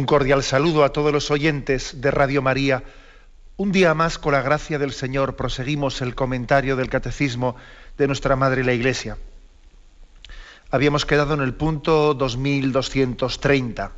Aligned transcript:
Un 0.00 0.06
cordial 0.06 0.42
saludo 0.42 0.82
a 0.82 0.94
todos 0.94 1.12
los 1.12 1.30
oyentes 1.30 2.00
de 2.00 2.10
Radio 2.10 2.40
María. 2.40 2.84
Un 3.58 3.70
día 3.70 3.92
más, 3.92 4.16
con 4.16 4.32
la 4.32 4.40
gracia 4.40 4.78
del 4.78 4.94
Señor, 4.94 5.36
proseguimos 5.36 6.00
el 6.00 6.14
comentario 6.14 6.74
del 6.74 6.88
Catecismo 6.88 7.54
de 7.98 8.06
nuestra 8.06 8.34
Madre 8.34 8.64
la 8.64 8.72
Iglesia. 8.72 9.18
Habíamos 10.70 11.04
quedado 11.04 11.34
en 11.34 11.42
el 11.42 11.52
punto 11.52 12.14
2230. 12.14 13.92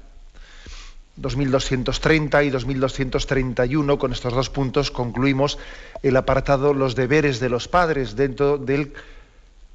2230 1.14 2.42
y 2.42 2.50
2231, 2.50 3.97
con 3.97 4.12
estos 4.12 4.33
dos 4.33 4.50
puntos 4.50 4.91
concluimos 4.91 5.56
el 6.03 6.16
apartado 6.16 6.75
Los 6.75 6.97
deberes 6.97 7.39
de 7.39 7.48
los 7.48 7.69
padres 7.69 8.16
dentro 8.16 8.59
del 8.59 8.92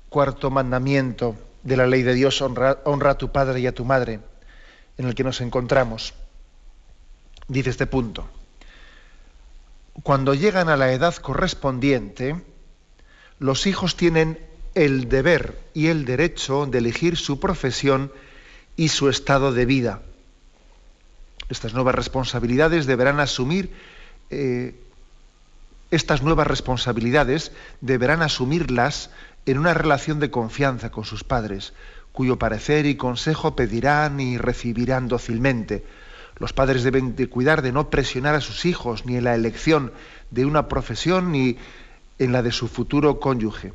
cuarto 0.10 0.52
mandamiento 0.52 1.38
de 1.64 1.78
la 1.78 1.88
ley 1.88 2.04
de 2.04 2.16
Dios, 2.16 2.42
honra, 2.42 2.80
honra 2.84 3.12
a 3.12 3.18
tu 3.18 3.32
padre 3.32 3.62
y 3.62 3.68
a 3.68 3.74
tu 3.74 3.86
madre 3.86 4.20
en 4.98 5.06
el 5.06 5.16
que 5.16 5.24
nos 5.24 5.42
encontramos. 5.42 6.14
Dice 7.48 7.70
este 7.70 7.88
punto. 7.88 8.28
Cuando 10.04 10.34
llegan 10.34 10.70
a 10.70 10.78
la 10.78 10.92
edad 10.92 11.16
correspondiente, 11.16 12.42
los 13.40 13.68
hijos 13.68 13.96
tienen 13.96 14.40
el 14.76 15.10
deber 15.10 15.60
y 15.74 15.88
el 15.88 16.06
derecho 16.06 16.66
de 16.66 16.78
elegir 16.78 17.18
su 17.18 17.40
profesión 17.40 18.12
y 18.76 18.90
su 18.90 19.10
estado 19.10 19.52
de 19.52 19.66
vida. 19.66 20.02
Estas 21.50 21.74
nuevas 21.74 21.96
responsabilidades 21.96 22.86
deberán 22.86 23.20
asumir, 23.20 23.72
eh, 24.30 24.76
estas 25.90 26.22
nuevas 26.22 26.46
responsabilidades 26.46 27.52
deberán 27.82 28.22
asumirlas 28.22 29.10
en 29.46 29.58
una 29.58 29.74
relación 29.74 30.20
de 30.20 30.30
confianza 30.30 30.92
con 30.92 31.06
sus 31.06 31.24
padres, 31.24 31.74
cuyo 32.12 32.38
parecer 32.38 32.86
y 32.86 32.96
consejo 32.96 33.56
pedirán 33.56 34.20
y 34.20 34.38
recibirán 34.38 35.08
dócilmente. 35.08 35.86
Los 36.40 36.54
padres 36.54 36.84
deben 36.84 37.16
de 37.16 37.30
cuidar 37.30 37.62
de 37.62 37.72
no 37.72 37.90
presionar 37.90 38.36
a 38.36 38.42
sus 38.42 38.66
hijos 38.66 39.06
ni 39.06 39.18
en 39.18 39.24
la 39.24 39.36
elección 39.36 39.92
de 40.32 40.46
una 40.46 40.68
profesión 40.68 41.32
ni 41.32 41.58
en 42.20 42.32
la 42.32 42.44
de 42.44 42.52
su 42.52 42.68
futuro 42.68 43.20
cónyuge. 43.20 43.74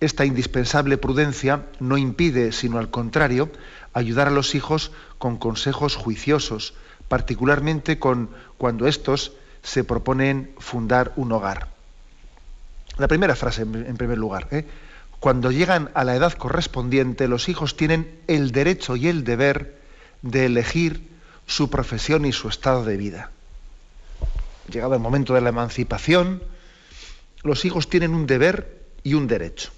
Esta 0.00 0.24
indispensable 0.24 0.98
prudencia 0.98 1.66
no 1.78 1.96
impide, 1.96 2.52
sino 2.52 2.78
al 2.78 2.90
contrario, 2.90 3.50
ayudar 3.92 4.26
a 4.26 4.32
los 4.32 4.54
hijos 4.54 4.90
con 5.18 5.36
consejos 5.36 5.94
juiciosos, 5.94 6.74
particularmente 7.08 7.98
con, 7.98 8.30
cuando 8.58 8.88
estos 8.88 9.32
se 9.62 9.84
proponen 9.84 10.50
fundar 10.58 11.12
un 11.16 11.30
hogar. 11.32 11.68
La 12.98 13.08
primera 13.08 13.36
frase, 13.36 13.62
en 13.62 13.96
primer 13.96 14.18
lugar. 14.18 14.48
¿eh? 14.50 14.66
Cuando 15.22 15.52
llegan 15.52 15.88
a 15.94 16.02
la 16.02 16.16
edad 16.16 16.32
correspondiente, 16.32 17.28
los 17.28 17.48
hijos 17.48 17.76
tienen 17.76 18.18
el 18.26 18.50
derecho 18.50 18.96
y 18.96 19.06
el 19.06 19.22
deber 19.22 19.78
de 20.22 20.46
elegir 20.46 21.10
su 21.46 21.70
profesión 21.70 22.24
y 22.24 22.32
su 22.32 22.48
estado 22.48 22.84
de 22.84 22.96
vida. 22.96 23.30
Llegado 24.68 24.94
el 24.94 25.00
momento 25.00 25.34
de 25.34 25.40
la 25.40 25.50
emancipación, 25.50 26.42
los 27.44 27.64
hijos 27.64 27.88
tienen 27.88 28.16
un 28.16 28.26
deber 28.26 28.82
y 29.04 29.14
un 29.14 29.28
derecho. 29.28 29.70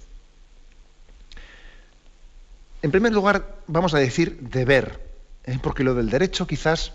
En 2.81 2.89
primer 2.89 3.13
lugar, 3.13 3.57
vamos 3.67 3.93
a 3.93 3.99
decir 3.99 4.39
deber, 4.49 4.99
¿eh? 5.43 5.59
porque 5.61 5.83
lo 5.83 5.93
del 5.93 6.09
derecho 6.09 6.47
quizás 6.47 6.91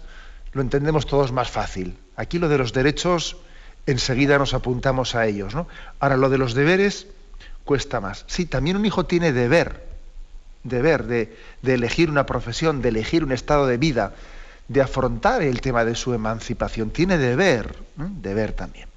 lo 0.55 0.61
entendemos 0.61 1.07
todos 1.07 1.31
más 1.31 1.49
fácil. 1.49 1.97
Aquí 2.17 2.41
lo 2.41 2.49
de 2.49 2.59
los 2.59 2.73
derechos 2.73 3.37
enseguida 3.87 4.39
nos 4.39 4.55
apuntamos 4.55 5.15
a 5.15 5.29
ellos. 5.29 5.55
¿no? 5.55 5.69
Ahora, 6.01 6.17
lo 6.17 6.31
de 6.31 6.39
los 6.39 6.55
deberes 6.55 7.07
cuesta 7.71 8.01
más. 8.01 8.25
Sí, 8.27 8.47
también 8.47 8.77
un 8.77 8.85
hijo 8.85 9.07
tiene 9.07 9.33
deber, 9.33 9.87
deber 10.65 11.05
de, 11.05 11.37
elegir 11.63 12.11
una 12.11 12.27
profesión, 12.27 12.83
de 12.83 12.89
elegir 12.89 13.23
un 13.23 13.31
estado 13.31 13.69
de 13.69 13.77
vida, 13.77 14.13
de 14.67 14.81
afrontar 14.81 15.41
el 15.43 15.61
tema 15.61 15.85
de 15.85 15.95
su 15.95 16.13
emancipación. 16.13 16.91
Tiene 16.91 17.17
deber, 17.17 17.77
deber 17.95 18.55
también. 18.55 18.89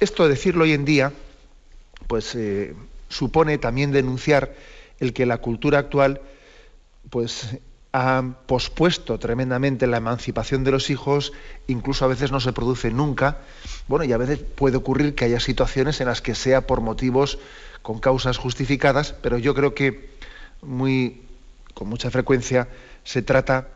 Esto 0.00 0.28
decirlo 0.28 0.64
hoy 0.64 0.72
en 0.72 0.84
día, 0.84 1.12
pues 2.08 2.34
eh, 2.34 2.74
supone 3.08 3.58
también 3.58 3.92
denunciar 3.92 4.52
el 4.98 5.12
que 5.12 5.24
la 5.24 5.38
cultura 5.38 5.78
actual, 5.78 6.20
pues 7.10 7.58
ha 7.98 8.22
pospuesto 8.44 9.18
tremendamente 9.18 9.86
la 9.86 9.96
emancipación 9.96 10.64
de 10.64 10.70
los 10.70 10.90
hijos, 10.90 11.32
incluso 11.66 12.04
a 12.04 12.08
veces 12.08 12.30
no 12.30 12.40
se 12.40 12.52
produce 12.52 12.90
nunca. 12.90 13.38
Bueno, 13.88 14.04
y 14.04 14.12
a 14.12 14.18
veces 14.18 14.38
puede 14.38 14.76
ocurrir 14.76 15.14
que 15.14 15.24
haya 15.24 15.40
situaciones 15.40 16.02
en 16.02 16.08
las 16.08 16.20
que 16.20 16.34
sea 16.34 16.66
por 16.66 16.82
motivos 16.82 17.38
con 17.80 17.98
causas 17.98 18.36
justificadas, 18.36 19.14
pero 19.14 19.38
yo 19.38 19.54
creo 19.54 19.74
que 19.74 20.10
muy 20.60 21.22
con 21.72 21.88
mucha 21.88 22.10
frecuencia 22.10 22.68
se 23.02 23.22
trata 23.22 23.68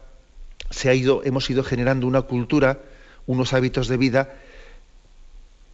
se 0.69 0.91
ha 0.91 0.95
ido 0.95 1.23
hemos 1.25 1.49
ido 1.49 1.65
generando 1.65 2.07
una 2.07 2.23
cultura, 2.23 2.79
unos 3.27 3.55
hábitos 3.55 3.89
de 3.89 3.97
vida 3.97 4.35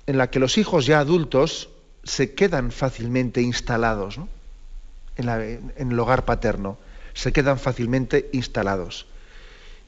en 0.06 0.18
la 0.18 0.30
que 0.30 0.38
los 0.38 0.56
hijos 0.56 0.86
ya 0.86 1.00
adultos 1.00 1.68
se 2.04 2.34
quedan 2.34 2.70
fácilmente 2.70 3.42
instalados 3.42 4.20
en, 5.16 5.28
en 5.76 5.90
el 5.90 5.98
hogar 5.98 6.24
paterno 6.24 6.78
se 7.16 7.32
quedan 7.32 7.58
fácilmente 7.58 8.28
instalados 8.32 9.06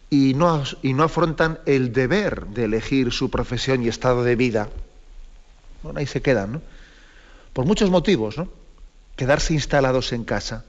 y 0.08 0.32
no, 0.32 0.64
y 0.82 0.94
no 0.94 1.04
afrontan 1.04 1.60
el 1.66 1.92
deber 1.92 2.46
de 2.46 2.64
elegir 2.64 3.12
su 3.12 3.30
profesión 3.30 3.84
y 3.84 3.88
estado 3.88 4.24
de 4.24 4.34
vida. 4.34 4.70
Bueno, 5.82 6.00
ahí 6.00 6.06
se 6.06 6.22
quedan, 6.22 6.52
¿no? 6.52 6.62
Por 7.52 7.66
muchos 7.66 7.90
motivos, 7.90 8.38
¿no? 8.38 8.48
Quedarse 9.14 9.52
instalados 9.52 10.12
en 10.14 10.24
casa. 10.24 10.64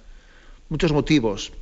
Muchos 0.67 0.91
motivos. 0.91 1.53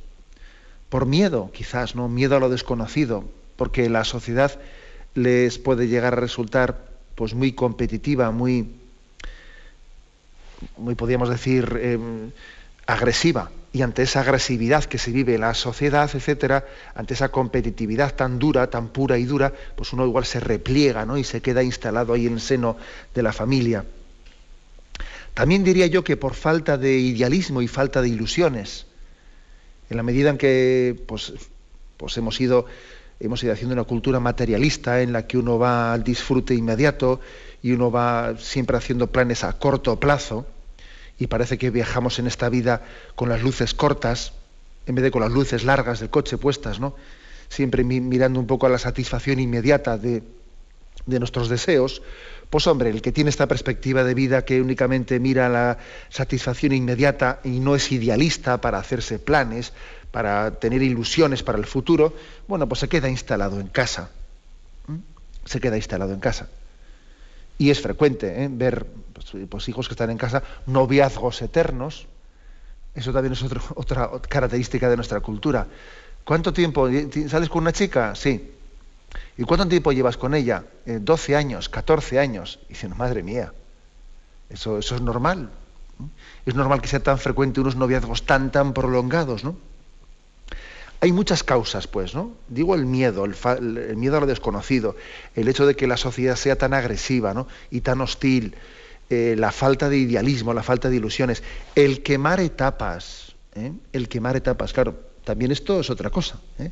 Por 0.88 1.06
miedo, 1.06 1.52
quizás, 1.52 1.94
¿no? 1.94 2.08
Miedo 2.08 2.36
a 2.36 2.40
lo 2.40 2.48
desconocido, 2.48 3.24
porque 3.54 3.88
la 3.88 4.02
sociedad 4.02 4.58
les 5.14 5.58
puede 5.58 5.86
llegar 5.86 6.14
a 6.14 6.20
resultar 6.20 6.88
pues 7.14 7.34
muy 7.34 7.52
competitiva, 7.52 8.32
muy, 8.32 8.68
muy 10.76 10.96
podríamos 10.96 11.28
decir, 11.28 11.78
em, 11.80 12.32
agresiva 12.86 13.50
y 13.72 13.82
ante 13.82 14.02
esa 14.02 14.20
agresividad 14.20 14.84
que 14.84 14.98
se 14.98 15.10
vive 15.10 15.34
en 15.34 15.42
la 15.42 15.54
sociedad, 15.54 16.10
etcétera, 16.12 16.66
ante 16.94 17.14
esa 17.14 17.28
competitividad 17.28 18.14
tan 18.14 18.38
dura, 18.38 18.70
tan 18.70 18.88
pura 18.88 19.18
y 19.18 19.24
dura, 19.24 19.52
pues 19.76 19.92
uno 19.92 20.06
igual 20.06 20.24
se 20.24 20.40
repliega 20.40 21.04
¿no? 21.04 21.18
y 21.18 21.24
se 21.24 21.42
queda 21.42 21.62
instalado 21.62 22.14
ahí 22.14 22.26
en 22.26 22.34
el 22.34 22.40
seno 22.40 22.76
de 23.14 23.22
la 23.22 23.32
familia. 23.32 23.84
También 25.34 25.64
diría 25.64 25.86
yo 25.86 26.02
que 26.02 26.16
por 26.16 26.34
falta 26.34 26.78
de 26.78 26.98
idealismo 26.98 27.60
y 27.62 27.68
falta 27.68 28.00
de 28.00 28.08
ilusiones, 28.08 28.86
en 29.90 29.96
la 29.96 30.02
medida 30.02 30.30
en 30.30 30.38
que 30.38 31.00
pues, 31.06 31.32
pues 31.96 32.16
hemos, 32.16 32.40
ido, 32.40 32.66
hemos 33.20 33.42
ido 33.44 33.52
haciendo 33.52 33.74
una 33.74 33.84
cultura 33.84 34.18
materialista 34.18 35.02
en 35.02 35.12
la 35.12 35.26
que 35.26 35.38
uno 35.38 35.58
va 35.58 35.92
al 35.92 36.02
disfrute 36.02 36.54
inmediato 36.54 37.20
y 37.62 37.72
uno 37.72 37.90
va 37.90 38.34
siempre 38.38 38.76
haciendo 38.76 39.08
planes 39.08 39.44
a 39.44 39.52
corto 39.58 40.00
plazo, 40.00 40.46
y 41.18 41.26
parece 41.26 41.58
que 41.58 41.70
viajamos 41.70 42.18
en 42.18 42.26
esta 42.26 42.48
vida 42.48 42.82
con 43.14 43.28
las 43.28 43.42
luces 43.42 43.74
cortas, 43.74 44.32
en 44.86 44.94
vez 44.94 45.04
de 45.04 45.10
con 45.10 45.22
las 45.22 45.32
luces 45.32 45.64
largas 45.64 46.00
del 46.00 46.10
coche 46.10 46.38
puestas, 46.38 46.80
¿no? 46.80 46.94
Siempre 47.48 47.82
mirando 47.84 48.38
un 48.40 48.46
poco 48.46 48.66
a 48.66 48.68
la 48.68 48.78
satisfacción 48.78 49.40
inmediata 49.40 49.98
de, 49.98 50.22
de 51.06 51.18
nuestros 51.18 51.48
deseos, 51.48 52.02
pues 52.50 52.66
hombre, 52.66 52.90
el 52.90 53.02
que 53.02 53.12
tiene 53.12 53.30
esta 53.30 53.46
perspectiva 53.46 54.04
de 54.04 54.14
vida 54.14 54.44
que 54.44 54.60
únicamente 54.60 55.18
mira 55.20 55.48
la 55.48 55.78
satisfacción 56.08 56.72
inmediata 56.72 57.40
y 57.44 57.60
no 57.60 57.74
es 57.74 57.90
idealista 57.92 58.60
para 58.60 58.78
hacerse 58.78 59.18
planes, 59.18 59.72
para 60.10 60.52
tener 60.58 60.82
ilusiones 60.82 61.42
para 61.42 61.58
el 61.58 61.66
futuro, 61.66 62.14
bueno, 62.46 62.68
pues 62.68 62.80
se 62.80 62.88
queda 62.88 63.08
instalado 63.08 63.60
en 63.60 63.68
casa. 63.68 64.10
Se 65.44 65.60
queda 65.60 65.76
instalado 65.76 66.12
en 66.12 66.20
casa. 66.20 66.48
Y 67.58 67.70
es 67.70 67.80
frecuente 67.80 68.44
¿eh? 68.44 68.48
ver 68.50 68.86
pues, 69.18 69.46
pues, 69.48 69.68
hijos 69.68 69.88
que 69.88 69.94
están 69.94 70.10
en 70.10 70.18
casa, 70.18 70.42
noviazgos 70.66 71.42
eternos. 71.42 72.06
Eso 72.94 73.12
también 73.12 73.32
es 73.32 73.42
otra 73.74 74.10
característica 74.28 74.88
de 74.88 74.96
nuestra 74.96 75.20
cultura. 75.20 75.66
¿Cuánto 76.24 76.52
tiempo? 76.52 76.88
¿Sales 77.28 77.48
con 77.48 77.62
una 77.62 77.72
chica? 77.72 78.14
Sí. 78.14 78.52
¿Y 79.36 79.44
cuánto 79.44 79.66
tiempo 79.68 79.92
llevas 79.92 80.16
con 80.16 80.34
ella? 80.34 80.64
12 80.84 81.32
eh, 81.32 81.36
años, 81.36 81.68
14 81.68 82.18
años. 82.18 82.58
Y 82.66 82.70
dicen, 82.70 82.94
madre 82.96 83.22
mía, 83.22 83.52
eso, 84.50 84.78
eso 84.78 84.94
es 84.96 85.00
normal. 85.00 85.50
Es 86.46 86.54
normal 86.54 86.80
que 86.80 86.88
sea 86.88 87.02
tan 87.02 87.18
frecuente 87.18 87.60
unos 87.60 87.76
noviazgos 87.76 88.24
tan, 88.24 88.52
tan 88.52 88.72
prolongados, 88.72 89.44
¿no? 89.44 89.56
Hay 91.00 91.12
muchas 91.12 91.44
causas, 91.44 91.86
pues, 91.86 92.14
¿no? 92.14 92.32
Digo 92.48 92.74
el 92.74 92.84
miedo, 92.84 93.24
el, 93.24 93.96
miedo 93.96 94.16
a 94.16 94.20
lo 94.20 94.26
desconocido, 94.26 94.96
el 95.36 95.46
hecho 95.46 95.64
de 95.64 95.76
que 95.76 95.86
la 95.86 95.96
sociedad 95.96 96.34
sea 96.34 96.56
tan 96.56 96.74
agresiva 96.74 97.34
¿no? 97.34 97.46
y 97.70 97.82
tan 97.82 98.00
hostil, 98.00 98.56
eh, 99.10 99.34
la 99.38 99.52
falta 99.52 99.88
de 99.88 99.98
idealismo, 99.98 100.52
la 100.52 100.62
falta 100.62 100.90
de 100.90 100.96
ilusiones, 100.96 101.42
el 101.74 102.02
quemar 102.02 102.40
etapas, 102.40 103.34
¿eh? 103.54 103.72
el 103.92 104.08
quemar 104.08 104.36
etapas, 104.36 104.72
claro, 104.72 104.98
también 105.24 105.50
esto 105.50 105.80
es 105.80 105.90
otra 105.90 106.10
cosa, 106.10 106.40
¿eh? 106.58 106.70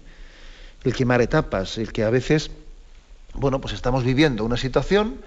el 0.85 0.95
quemar 0.95 1.21
etapas, 1.23 1.79
el 1.79 1.93
que 1.93 2.05
a 2.05 2.11
veces, 2.11 2.51
bueno, 3.35 3.61
pues 3.61 3.75
estamos 3.75 4.05
viviendo 4.05 4.45
una 4.45 4.57
situación 4.57 5.21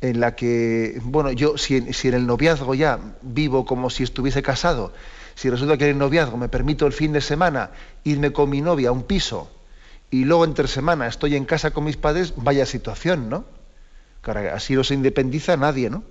en 0.00 0.20
la 0.20 0.34
que, 0.36 1.00
bueno, 1.04 1.32
yo 1.32 1.58
si, 1.58 1.92
si 1.92 2.08
en 2.08 2.14
el 2.14 2.26
noviazgo 2.26 2.74
ya 2.74 2.98
vivo 3.22 3.64
como 3.64 3.90
si 3.90 4.02
estuviese 4.02 4.42
casado, 4.42 4.92
si 5.34 5.50
resulta 5.50 5.76
que 5.76 5.84
en 5.84 5.90
el 5.90 5.98
noviazgo 5.98 6.36
me 6.36 6.48
permito 6.48 6.86
el 6.86 6.92
fin 6.92 7.12
de 7.12 7.20
semana 7.20 7.70
irme 8.02 8.32
con 8.32 8.50
mi 8.50 8.60
novia 8.60 8.88
a 8.88 8.92
un 8.92 9.04
piso 9.04 9.50
y 10.10 10.24
luego 10.24 10.44
entre 10.44 10.66
semana 10.66 11.06
estoy 11.06 11.36
en 11.36 11.44
casa 11.44 11.70
con 11.70 11.84
mis 11.84 11.96
padres, 11.96 12.32
vaya 12.36 12.66
situación, 12.66 13.28
¿no? 13.28 13.44
Claro, 14.22 14.54
así 14.54 14.74
no 14.74 14.82
se 14.82 14.94
independiza 14.94 15.56
nadie, 15.56 15.90
¿no? 15.90 16.02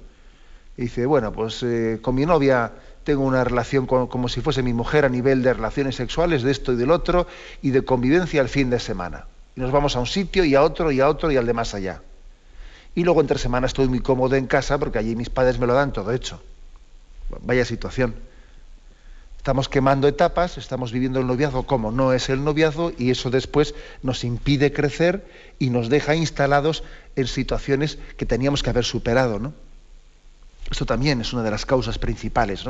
Y 0.78 0.84
dice, 0.84 1.06
bueno, 1.06 1.32
pues 1.32 1.64
eh, 1.64 2.00
con 2.02 2.16
mi 2.16 2.26
novia 2.26 2.72
tengo 3.04 3.24
una 3.24 3.44
relación 3.44 3.88
como 3.88 4.30
si 4.30 4.42
fuese 4.42 4.62
mi 4.62 4.74
mujer 4.74 5.06
a 5.06 5.10
nivel 5.10 5.42
de 5.42 5.54
relaciones 5.54 5.96
sexuales, 5.96 6.44
de 6.44 6.52
esto 6.52 6.74
y 6.74 6.76
del 6.76 6.92
otro, 6.92 7.26
y 7.62 7.72
de 7.72 7.84
convivencia 7.84 8.42
el 8.42 8.50
fin 8.50 8.70
de 8.70 8.80
semana. 8.80 9.26
Y 9.56 9.62
nos 9.62 9.72
vamos 9.72 9.96
a 9.96 10.00
un 10.00 10.06
sitio 10.06 10.46
y 10.46 10.54
a 10.54 10.62
otro 10.62 10.92
y 10.92 11.00
a 11.00 11.10
otro 11.10 11.32
y 11.32 11.38
al 11.38 11.46
de 11.48 11.54
más 11.54 11.74
allá. 11.74 12.02
Y 12.94 13.04
luego 13.04 13.22
entre 13.22 13.40
semana 13.40 13.66
estoy 13.66 13.88
muy 13.88 14.02
cómodo 14.02 14.36
en 14.36 14.46
casa 14.46 14.78
porque 14.78 15.00
allí 15.00 15.16
mis 15.16 15.30
padres 15.30 15.58
me 15.58 15.66
lo 15.66 15.74
dan 15.74 15.94
todo 15.94 16.12
hecho. 16.12 16.42
Vaya 17.42 17.66
situación. 17.66 18.16
Estamos 19.38 19.70
quemando 19.70 20.08
etapas, 20.08 20.58
estamos 20.58 20.92
viviendo 20.92 21.20
el 21.20 21.28
noviazgo 21.28 21.66
como 21.66 21.92
no 21.92 22.12
es 22.12 22.30
el 22.30 22.44
noviazgo 22.44 22.92
y 22.98 23.12
eso 23.12 23.30
después 23.30 23.74
nos 24.04 24.24
impide 24.24 24.74
crecer 24.74 25.26
y 25.58 25.70
nos 25.70 25.90
deja 25.90 26.16
instalados 26.16 26.84
en 27.16 27.28
situaciones 27.28 27.98
que 28.18 28.26
teníamos 28.26 28.62
que 28.62 28.70
haber 28.70 28.84
superado. 28.84 29.40
¿no? 29.40 29.54
Esto 30.70 30.86
también 30.86 31.22
es 31.22 31.34
una 31.34 31.44
de 31.44 31.52
las 31.52 31.66
causas 31.66 31.98
principales 31.98 32.66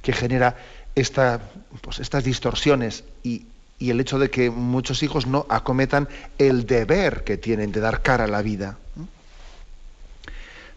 que 0.00 0.12
genera 0.12 0.56
pues, 0.94 1.98
estas 1.98 2.24
distorsiones 2.24 3.04
y, 3.22 3.46
el 3.80 3.98
hecho 3.98 4.20
de 4.20 4.30
que 4.30 4.48
muchos 4.48 5.02
hijos 5.02 5.26
no 5.26 5.44
acometan 5.48 6.08
el 6.38 6.66
deber 6.66 7.24
que 7.24 7.36
tienen 7.36 7.72
de 7.72 7.80
dar 7.80 8.00
cara 8.00 8.24
a 8.24 8.28
la 8.28 8.40
vida. 8.40 8.78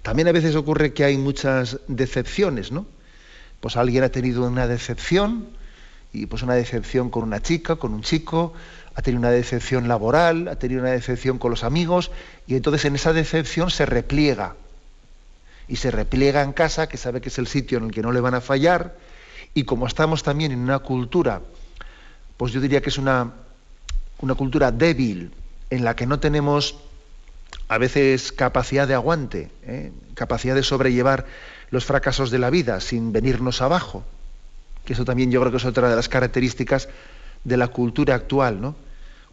También 0.01 0.27
a 0.27 0.31
veces 0.31 0.55
ocurre 0.55 0.91
que 0.93 1.03
hay 1.03 1.17
muchas 1.17 1.79
decepciones, 1.87 2.71
¿no? 2.71 2.87
pues 3.65 3.77
alguien 3.77 4.03
ha 4.03 4.09
tenido 4.09 4.45
una 4.45 4.67
decepción, 4.67 5.47
y 6.13 6.27
pues 6.27 6.43
una 6.43 6.53
decepción 6.53 7.09
con 7.09 7.23
una 7.23 7.41
chica, 7.41 7.77
con 7.77 7.93
un 7.93 8.03
chico, 8.03 8.53
ha 8.93 9.01
tenido 9.01 9.19
una 9.19 9.31
decepción 9.31 9.87
laboral, 9.87 10.47
ha 10.47 10.57
tenido 10.57 10.81
una 10.81 10.91
decepción 10.91 11.39
con 11.39 11.51
los 11.51 11.63
amigos, 11.63 12.11
y 12.45 12.55
entonces 12.55 12.85
en 12.85 12.93
esa 12.95 13.11
decepción 13.11 13.71
se 13.71 13.87
repliega. 13.87 14.55
Y 15.67 15.77
se 15.77 15.91
repliega 15.91 16.41
en 16.43 16.53
casa, 16.53 16.87
que 16.87 16.97
sabe 16.97 17.21
que 17.21 17.29
es 17.29 17.37
el 17.37 17.47
sitio 17.47 17.77
en 17.77 17.85
el 17.85 17.91
que 17.91 18.01
no 18.01 18.11
le 18.11 18.21
van 18.21 18.35
a 18.35 18.41
fallar, 18.41 18.95
y 19.53 19.63
como 19.63 19.87
estamos 19.87 20.23
también 20.23 20.51
en 20.51 20.59
una 20.59 20.79
cultura, 20.79 21.41
pues 22.37 22.51
yo 22.51 22.61
diría 22.61 22.81
que 22.81 22.89
es 22.89 22.97
una, 22.97 23.31
una 24.19 24.35
cultura 24.35 24.71
débil, 24.71 25.31
en 25.69 25.83
la 25.83 25.95
que 25.95 26.05
no 26.05 26.19
tenemos 26.19 26.77
a 27.67 27.77
veces 27.77 28.31
capacidad 28.31 28.87
de 28.87 28.93
aguante, 28.93 29.49
¿eh? 29.63 29.91
capacidad 30.13 30.55
de 30.55 30.63
sobrellevar 30.63 31.25
los 31.71 31.85
fracasos 31.85 32.31
de 32.31 32.39
la 32.39 32.49
vida 32.49 32.79
sin 32.79 33.11
venirnos 33.11 33.61
abajo, 33.61 34.03
que 34.85 34.93
eso 34.93 35.05
también 35.05 35.31
yo 35.31 35.39
creo 35.41 35.51
que 35.51 35.57
es 35.57 35.65
otra 35.65 35.89
de 35.89 35.95
las 35.95 36.09
características 36.09 36.89
de 37.43 37.57
la 37.57 37.69
cultura 37.69 38.15
actual, 38.15 38.61
¿no? 38.61 38.75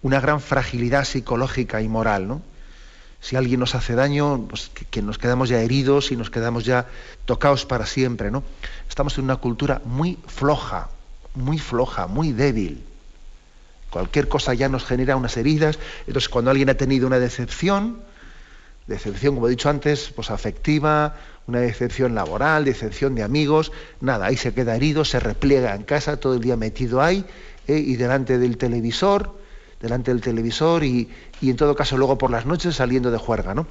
Una 0.02 0.20
gran 0.20 0.40
fragilidad 0.40 1.04
psicológica 1.04 1.80
y 1.80 1.88
moral, 1.88 2.26
¿no? 2.26 2.42
Si 3.22 3.36
alguien 3.36 3.60
nos 3.60 3.76
hace 3.76 3.94
daño, 3.94 4.46
pues 4.48 4.68
que, 4.90 5.00
nos 5.00 5.16
quedamos 5.16 5.48
ya 5.48 5.60
heridos 5.60 6.10
y 6.10 6.16
nos 6.16 6.28
quedamos 6.28 6.64
ya 6.64 6.88
tocados 7.24 7.64
para 7.64 7.86
siempre, 7.86 8.32
¿no? 8.32 8.42
Estamos 8.88 9.16
en 9.16 9.24
una 9.24 9.36
cultura 9.36 9.80
muy 9.84 10.18
floja, 10.26 10.88
muy 11.36 11.60
floja, 11.60 12.08
muy 12.08 12.32
débil. 12.32 12.82
Cualquier 13.90 14.26
cosa 14.26 14.54
ya 14.54 14.68
nos 14.68 14.84
genera 14.84 15.14
unas 15.14 15.36
heridas. 15.36 15.78
Entonces, 16.08 16.28
cuando 16.28 16.50
alguien 16.50 16.68
ha 16.68 16.74
tenido 16.74 17.06
una 17.06 17.20
decepción, 17.20 18.00
decepción, 18.88 19.36
como 19.36 19.46
he 19.46 19.50
dicho 19.50 19.68
antes, 19.68 20.10
pues 20.16 20.32
afectiva, 20.32 21.14
una 21.46 21.60
decepción 21.60 22.16
laboral, 22.16 22.64
decepción 22.64 23.14
de 23.14 23.22
amigos, 23.22 23.70
nada, 24.00 24.26
ahí 24.26 24.36
se 24.36 24.52
queda 24.52 24.74
herido, 24.74 25.04
se 25.04 25.20
repliega 25.20 25.76
en 25.76 25.84
casa, 25.84 26.16
todo 26.16 26.34
el 26.34 26.40
día 26.40 26.56
metido 26.56 27.00
ahí, 27.00 27.24
eh, 27.68 27.76
y 27.78 27.94
delante 27.94 28.38
del 28.38 28.56
televisor, 28.56 29.32
delante 29.80 30.10
del 30.10 30.20
televisor, 30.20 30.82
y, 30.82 31.08
en 31.50 31.56
todo 31.56 31.74
caso 31.74 31.96
luego 31.96 32.18
por 32.18 32.30
las 32.30 32.46
noches 32.46 32.76
saliendo 32.76 33.10
de 33.10 33.18
juerga, 33.18 33.54
¿no? 33.54 33.66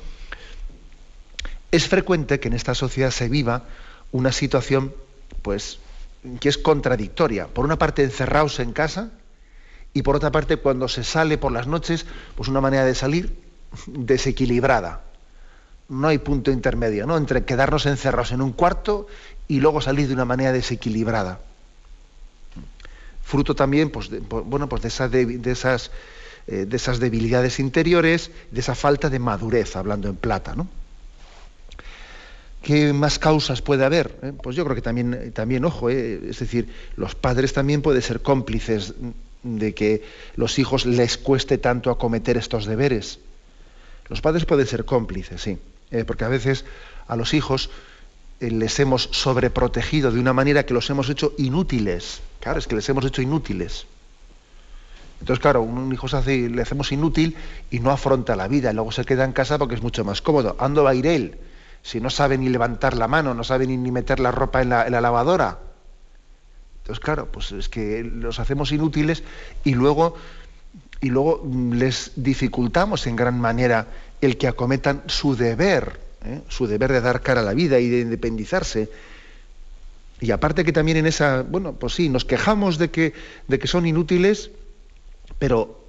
Es 1.72 1.88
frecuente 1.88 2.40
que 2.40 2.50
en 2.50 2.54
esta 2.54 2.76
sociedad 2.76 3.12
se 3.12 3.30
viva 3.30 3.64
una 4.12 4.32
situación, 4.32 4.94
pues, 5.42 5.80
que 6.40 6.50
es 6.50 6.58
contradictoria. 6.58 7.48
Por 7.48 7.66
una 7.66 7.78
parte, 7.78 8.04
encerrados 8.04 8.60
en 8.60 8.74
casa, 8.74 9.12
y 9.94 10.02
por 10.02 10.16
otra 10.16 10.32
parte, 10.32 10.58
cuando 10.58 10.88
se 10.88 11.04
sale 11.04 11.38
por 11.38 11.52
las 11.52 11.68
noches, 11.68 12.06
pues 12.36 12.50
una 12.50 12.62
manera 12.62 12.86
de 12.86 12.96
salir 12.96 13.38
desequilibrada 13.88 15.02
no 15.92 16.08
hay 16.08 16.20
punto 16.20 16.52
intermedio, 16.52 17.06
¿no? 17.06 17.18
Entre 17.18 17.44
quedarnos 17.44 17.86
encerrados 17.86 18.32
en 18.32 18.42
un 18.42 18.54
cuarto 18.54 19.08
y 19.50 19.60
luego 19.60 19.82
salir 19.82 20.08
de 20.08 20.14
una 20.14 20.24
manera 20.24 20.54
desequilibrada. 20.54 21.40
Fruto 23.22 23.56
también, 23.56 23.90
pues, 23.90 24.10
bueno, 24.30 24.70
pues 24.70 24.82
de, 24.82 25.42
esas, 25.52 25.92
eh, 26.48 26.66
de 26.68 26.76
esas 26.76 27.00
debilidades 27.00 27.60
interiores, 27.60 28.32
de 28.52 28.60
esa 28.60 28.76
falta 28.76 29.10
de 29.10 29.20
madurez, 29.20 29.76
hablando 29.76 30.10
en 30.10 30.16
plata, 30.16 30.56
¿no? 30.56 30.68
¿Qué 32.62 32.94
más 32.94 33.18
causas 33.18 33.62
puede 33.62 33.86
haber? 33.86 34.16
Eh, 34.22 34.34
pues 34.42 34.56
yo 34.56 34.64
creo 34.64 34.76
que 34.76 34.82
también, 34.82 35.32
también 35.34 35.66
ojo, 35.66 35.90
eh, 35.90 36.30
es 36.30 36.40
decir, 36.40 36.70
los 36.96 37.16
padres 37.16 37.54
también 37.54 37.82
pueden 37.82 38.02
ser 38.02 38.22
cómplices 38.22 38.94
de 39.44 39.74
que 39.74 40.04
los 40.36 40.60
hijos 40.60 40.86
les 40.86 41.18
cueste 41.18 41.58
tanto 41.58 41.90
acometer 41.90 42.38
estos 42.38 42.66
deberes. 42.66 43.20
Los 44.10 44.22
padres 44.22 44.46
pueden 44.46 44.68
ser 44.68 44.86
cómplices, 44.86 45.42
sí. 45.42 45.58
Eh, 45.92 46.06
porque 46.06 46.24
a 46.24 46.30
veces 46.30 46.66
a 47.08 47.16
los 47.16 47.34
hijos 47.34 47.70
eh, 48.40 48.50
les 48.52 48.80
hemos 48.80 49.10
sobreprotegido 49.12 50.12
de 50.12 50.20
una 50.20 50.34
manera 50.34 50.66
que 50.66 50.74
los 50.74 50.90
hemos 50.90 51.10
hecho 51.10 51.34
inútiles. 51.38 52.22
Claro, 52.40 52.60
es 52.60 52.68
que 52.68 52.76
les 52.76 52.88
hemos 52.90 53.06
hecho 53.06 53.22
inútiles. 53.22 53.86
Entonces, 55.22 55.40
claro, 55.40 55.62
un 55.62 55.94
hijo 55.94 56.08
se 56.08 56.50
le 56.50 56.62
hacemos 56.64 56.92
inútil 56.92 57.38
y 57.70 57.80
no 57.80 57.92
afronta 57.92 58.36
la 58.36 58.48
vida, 58.48 58.74
luego 58.74 58.92
se 58.92 59.06
queda 59.06 59.24
en 59.24 59.34
casa 59.34 59.60
porque 59.60 59.76
es 59.76 59.84
mucho 59.84 60.04
más 60.04 60.20
cómodo. 60.20 60.56
Ando 60.60 60.88
a 60.88 60.96
ir 60.96 61.06
él, 61.06 61.38
si 61.84 62.02
no 62.02 62.10
sabe 62.10 62.40
ni 62.40 62.50
levantar 62.50 62.98
la 62.98 63.08
mano, 63.08 63.36
no 63.36 63.44
sabe 63.44 63.68
ni, 63.68 63.78
meter 63.78 64.20
la 64.20 64.32
ropa 64.32 64.64
en 64.64 64.70
la, 64.70 64.90
lavadora. 64.90 65.60
Entonces, 66.82 67.00
claro, 67.00 67.32
pues 67.32 67.52
es 67.52 67.70
que 67.70 68.04
los 68.04 68.40
hacemos 68.40 68.72
inútiles 68.72 69.24
y 69.64 69.76
luego, 69.76 70.16
y 71.02 71.10
luego 71.10 71.48
les 71.72 72.14
dificultamos 72.16 73.06
en 73.06 73.16
gran 73.16 73.40
manera 73.40 73.86
el 74.22 74.40
que 74.40 74.48
acometan 74.48 75.04
su 75.06 75.36
deber, 75.36 76.00
¿eh? 76.26 76.42
su 76.48 76.66
deber 76.66 76.92
de 76.92 77.02
dar 77.02 77.22
cara 77.22 77.42
a 77.42 77.44
la 77.44 77.54
vida 77.54 77.80
y 77.80 77.90
de 77.90 78.00
independizarse. 78.00 78.90
Y 80.20 80.32
aparte 80.32 80.66
que 80.66 80.74
también 80.74 80.98
en 80.98 81.06
esa, 81.06 81.44
bueno, 81.44 81.74
pues 81.74 81.94
sí, 81.94 82.10
nos 82.10 82.26
quejamos 82.26 82.80
de 82.80 82.90
que, 82.90 83.14
de 83.48 83.60
que 83.60 83.68
son 83.68 83.86
inútiles, 83.86 84.50
pero 85.42 85.82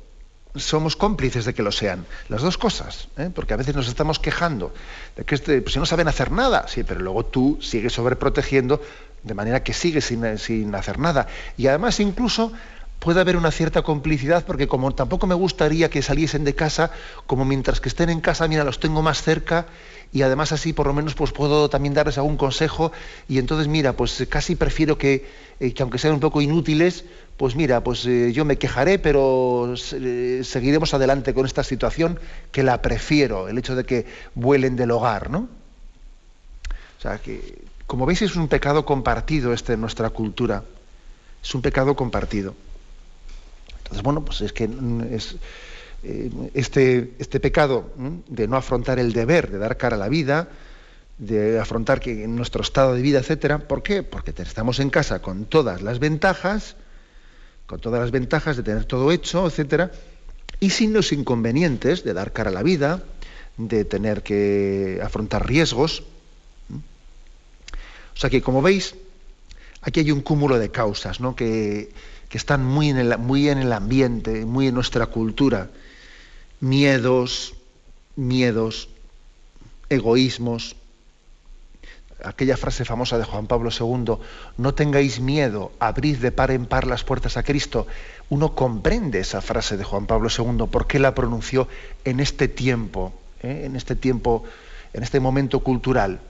somos 0.57 0.97
cómplices 0.97 1.45
de 1.45 1.53
que 1.53 1.63
lo 1.63 1.73
sean. 1.73 2.07
Las 2.31 2.41
dos 2.41 2.57
cosas, 2.57 3.09
¿eh? 3.19 3.29
porque 3.35 3.53
a 3.53 3.59
veces 3.59 3.77
nos 3.77 3.87
estamos 3.87 4.19
quejando 4.19 4.73
de 5.15 5.27
que 5.27 5.35
este, 5.35 5.61
pues, 5.61 5.77
no 5.77 5.85
saben 5.85 6.09
hacer 6.09 6.33
nada, 6.33 6.67
sí, 6.69 6.85
pero 6.85 7.01
luego 7.01 7.27
tú 7.27 7.59
sigues 7.61 7.93
sobreprotegiendo 7.93 8.81
de 9.23 9.35
manera 9.35 9.63
que 9.63 9.75
sigues 9.75 10.07
sin, 10.07 10.39
sin 10.39 10.75
hacer 10.75 10.99
nada. 10.99 11.27
Y 11.59 11.67
además 11.67 12.01
incluso 12.01 12.51
puede 12.99 13.21
haber 13.21 13.37
una 13.37 13.51
cierta 13.51 13.83
complicidad 13.83 14.47
porque 14.47 14.69
como 14.69 14.95
tampoco 14.95 15.27
me 15.27 15.35
gustaría 15.35 15.91
que 15.91 16.01
saliesen 16.01 16.45
de 16.45 16.55
casa, 16.55 16.93
como 17.27 17.45
mientras 17.45 17.81
que 17.81 17.91
estén 17.91 18.09
en 18.09 18.23
casa, 18.23 18.49
mira, 18.49 18.65
los 18.65 18.81
tengo 18.81 19.03
más 19.03 19.23
cerca 19.23 19.67
y 20.15 20.23
además 20.23 20.53
así 20.53 20.73
por 20.73 20.87
lo 20.87 20.95
menos 20.95 21.15
pues 21.15 21.33
puedo 21.33 21.69
también 21.69 21.93
darles 21.93 22.17
algún 22.17 22.39
consejo 22.39 22.91
y 23.29 23.39
entonces 23.39 23.69
mira, 23.69 23.95
pues 23.95 24.25
casi 24.31 24.57
prefiero 24.57 24.97
que, 24.97 25.27
eh, 25.61 25.75
aunque 25.81 25.99
sean 25.99 26.15
un 26.15 26.21
poco 26.21 26.41
inútiles, 26.41 27.05
pues 27.37 27.57
mira, 27.57 27.83
pues 27.83 28.07
eh, 28.07 28.33
yo 28.33 28.45
me 28.45 28.59
quejaré, 28.59 28.99
pero 28.99 29.75
eh, 29.93 30.43
seguiremos 30.45 30.95
adelante 30.95 31.35
con 31.35 31.47
esta 31.47 31.65
situación 31.65 32.19
que 32.53 32.63
la 32.63 32.83
prefiero, 32.83 33.49
el 33.49 33.59
hecho 33.59 33.75
de 33.75 33.85
que 33.85 34.07
vuelen 34.35 34.77
del 34.77 34.91
hogar, 34.91 35.31
¿no? 35.31 35.49
O 36.99 37.03
sea 37.03 37.19
que, 37.19 37.59
como 37.87 38.07
veis, 38.07 38.23
es 38.23 38.37
un 38.37 38.49
pecado 38.49 38.85
compartido 38.85 39.53
este 39.53 39.73
en 39.73 39.81
nuestra 39.81 40.11
cultura. 40.11 40.63
Es 41.43 41.55
un 41.55 41.63
pecado 41.63 41.97
compartido. 41.97 42.55
Entonces, 43.79 44.03
bueno, 44.03 44.25
pues 44.25 44.41
es 44.41 44.53
que 44.53 44.71
es, 45.11 45.37
eh, 46.05 46.31
este, 46.55 47.13
este 47.19 47.41
pecado 47.41 47.91
de 48.29 48.47
no 48.47 48.57
afrontar 48.57 48.99
el 48.99 49.13
deber, 49.13 49.51
de 49.51 49.59
dar 49.59 49.77
cara 49.77 49.97
a 49.97 49.99
la 49.99 50.09
vida, 50.09 50.49
de 51.19 51.59
afrontar 51.59 52.01
que 52.01 52.27
nuestro 52.27 52.63
estado 52.63 52.95
de 52.95 53.03
vida, 53.03 53.19
etcétera, 53.19 53.59
¿por 53.59 53.83
qué? 53.83 54.03
Porque 54.03 54.33
estamos 54.37 54.81
en 54.81 54.91
casa 54.91 55.21
con 55.21 55.45
todas 55.45 55.83
las 55.83 55.99
ventajas, 55.99 56.77
con 57.67 57.81
todas 57.81 58.01
las 58.01 58.11
ventajas 58.11 58.57
de 58.57 58.63
tener 58.63 58.85
todo 58.85 59.13
hecho, 59.13 59.47
etcétera, 59.47 59.91
y 60.61 60.71
sin 60.71 60.93
los 60.93 61.13
inconvenientes 61.13 62.05
de 62.05 62.13
dar 62.13 62.33
cara 62.33 62.51
a 62.51 62.53
la 62.53 62.63
vida, 62.63 63.03
de 63.57 63.85
tener 63.85 64.23
que 64.23 65.01
afrontar 65.03 65.47
riesgos. 65.47 66.05
O 68.15 68.17
sea 68.17 68.31
que, 68.31 68.43
como 68.43 68.63
veis, 68.63 68.95
aquí 69.81 70.01
hay 70.01 70.13
un 70.13 70.21
cúmulo 70.21 70.59
de 70.59 70.71
causas 70.71 71.21
¿no? 71.21 71.35
que, 71.35 71.93
están 72.31 72.65
muy 72.65 72.89
en, 72.89 72.97
el, 72.97 73.19
muy 73.19 73.49
en 73.49 73.59
el 73.59 73.73
ambiente, 73.73 74.47
muy 74.47 74.69
en 74.69 74.75
nuestra 74.75 75.07
cultura. 75.07 75.71
Miedos, 76.61 77.55
miedos, 78.17 78.89
egoísmos, 79.89 80.77
aquella 82.25 82.57
frase 82.57 82.85
famosa 82.85 83.19
de 83.19 83.25
Juan 83.25 83.47
Pablo 83.47 83.71
II, 83.71 84.17
no 84.57 84.75
tengáis 84.75 85.21
miedo, 85.21 85.73
abrid 85.79 86.19
de 86.19 86.33
par 86.33 86.51
en 86.51 86.67
par 86.67 86.87
las 86.87 87.05
puertas 87.05 87.37
a 87.37 87.43
Cristo. 87.43 87.87
Uno 88.29 88.55
comprende 88.55 89.21
esa 89.21 89.41
frase 89.41 89.77
de 89.77 89.85
Juan 89.85 90.07
Pablo 90.07 90.29
II, 90.31 90.67
por 90.71 90.87
qué 90.87 90.99
la 90.99 91.15
pronunció 91.15 91.69
en 92.05 92.21
este 92.21 92.49
tiempo, 92.49 93.13
¿eh? 93.43 93.63
en 93.65 93.77
este 93.77 93.97
tiempo, 93.97 94.45
en 94.93 95.03
este 95.03 95.21
momento 95.21 95.61
cultural. 95.61 96.21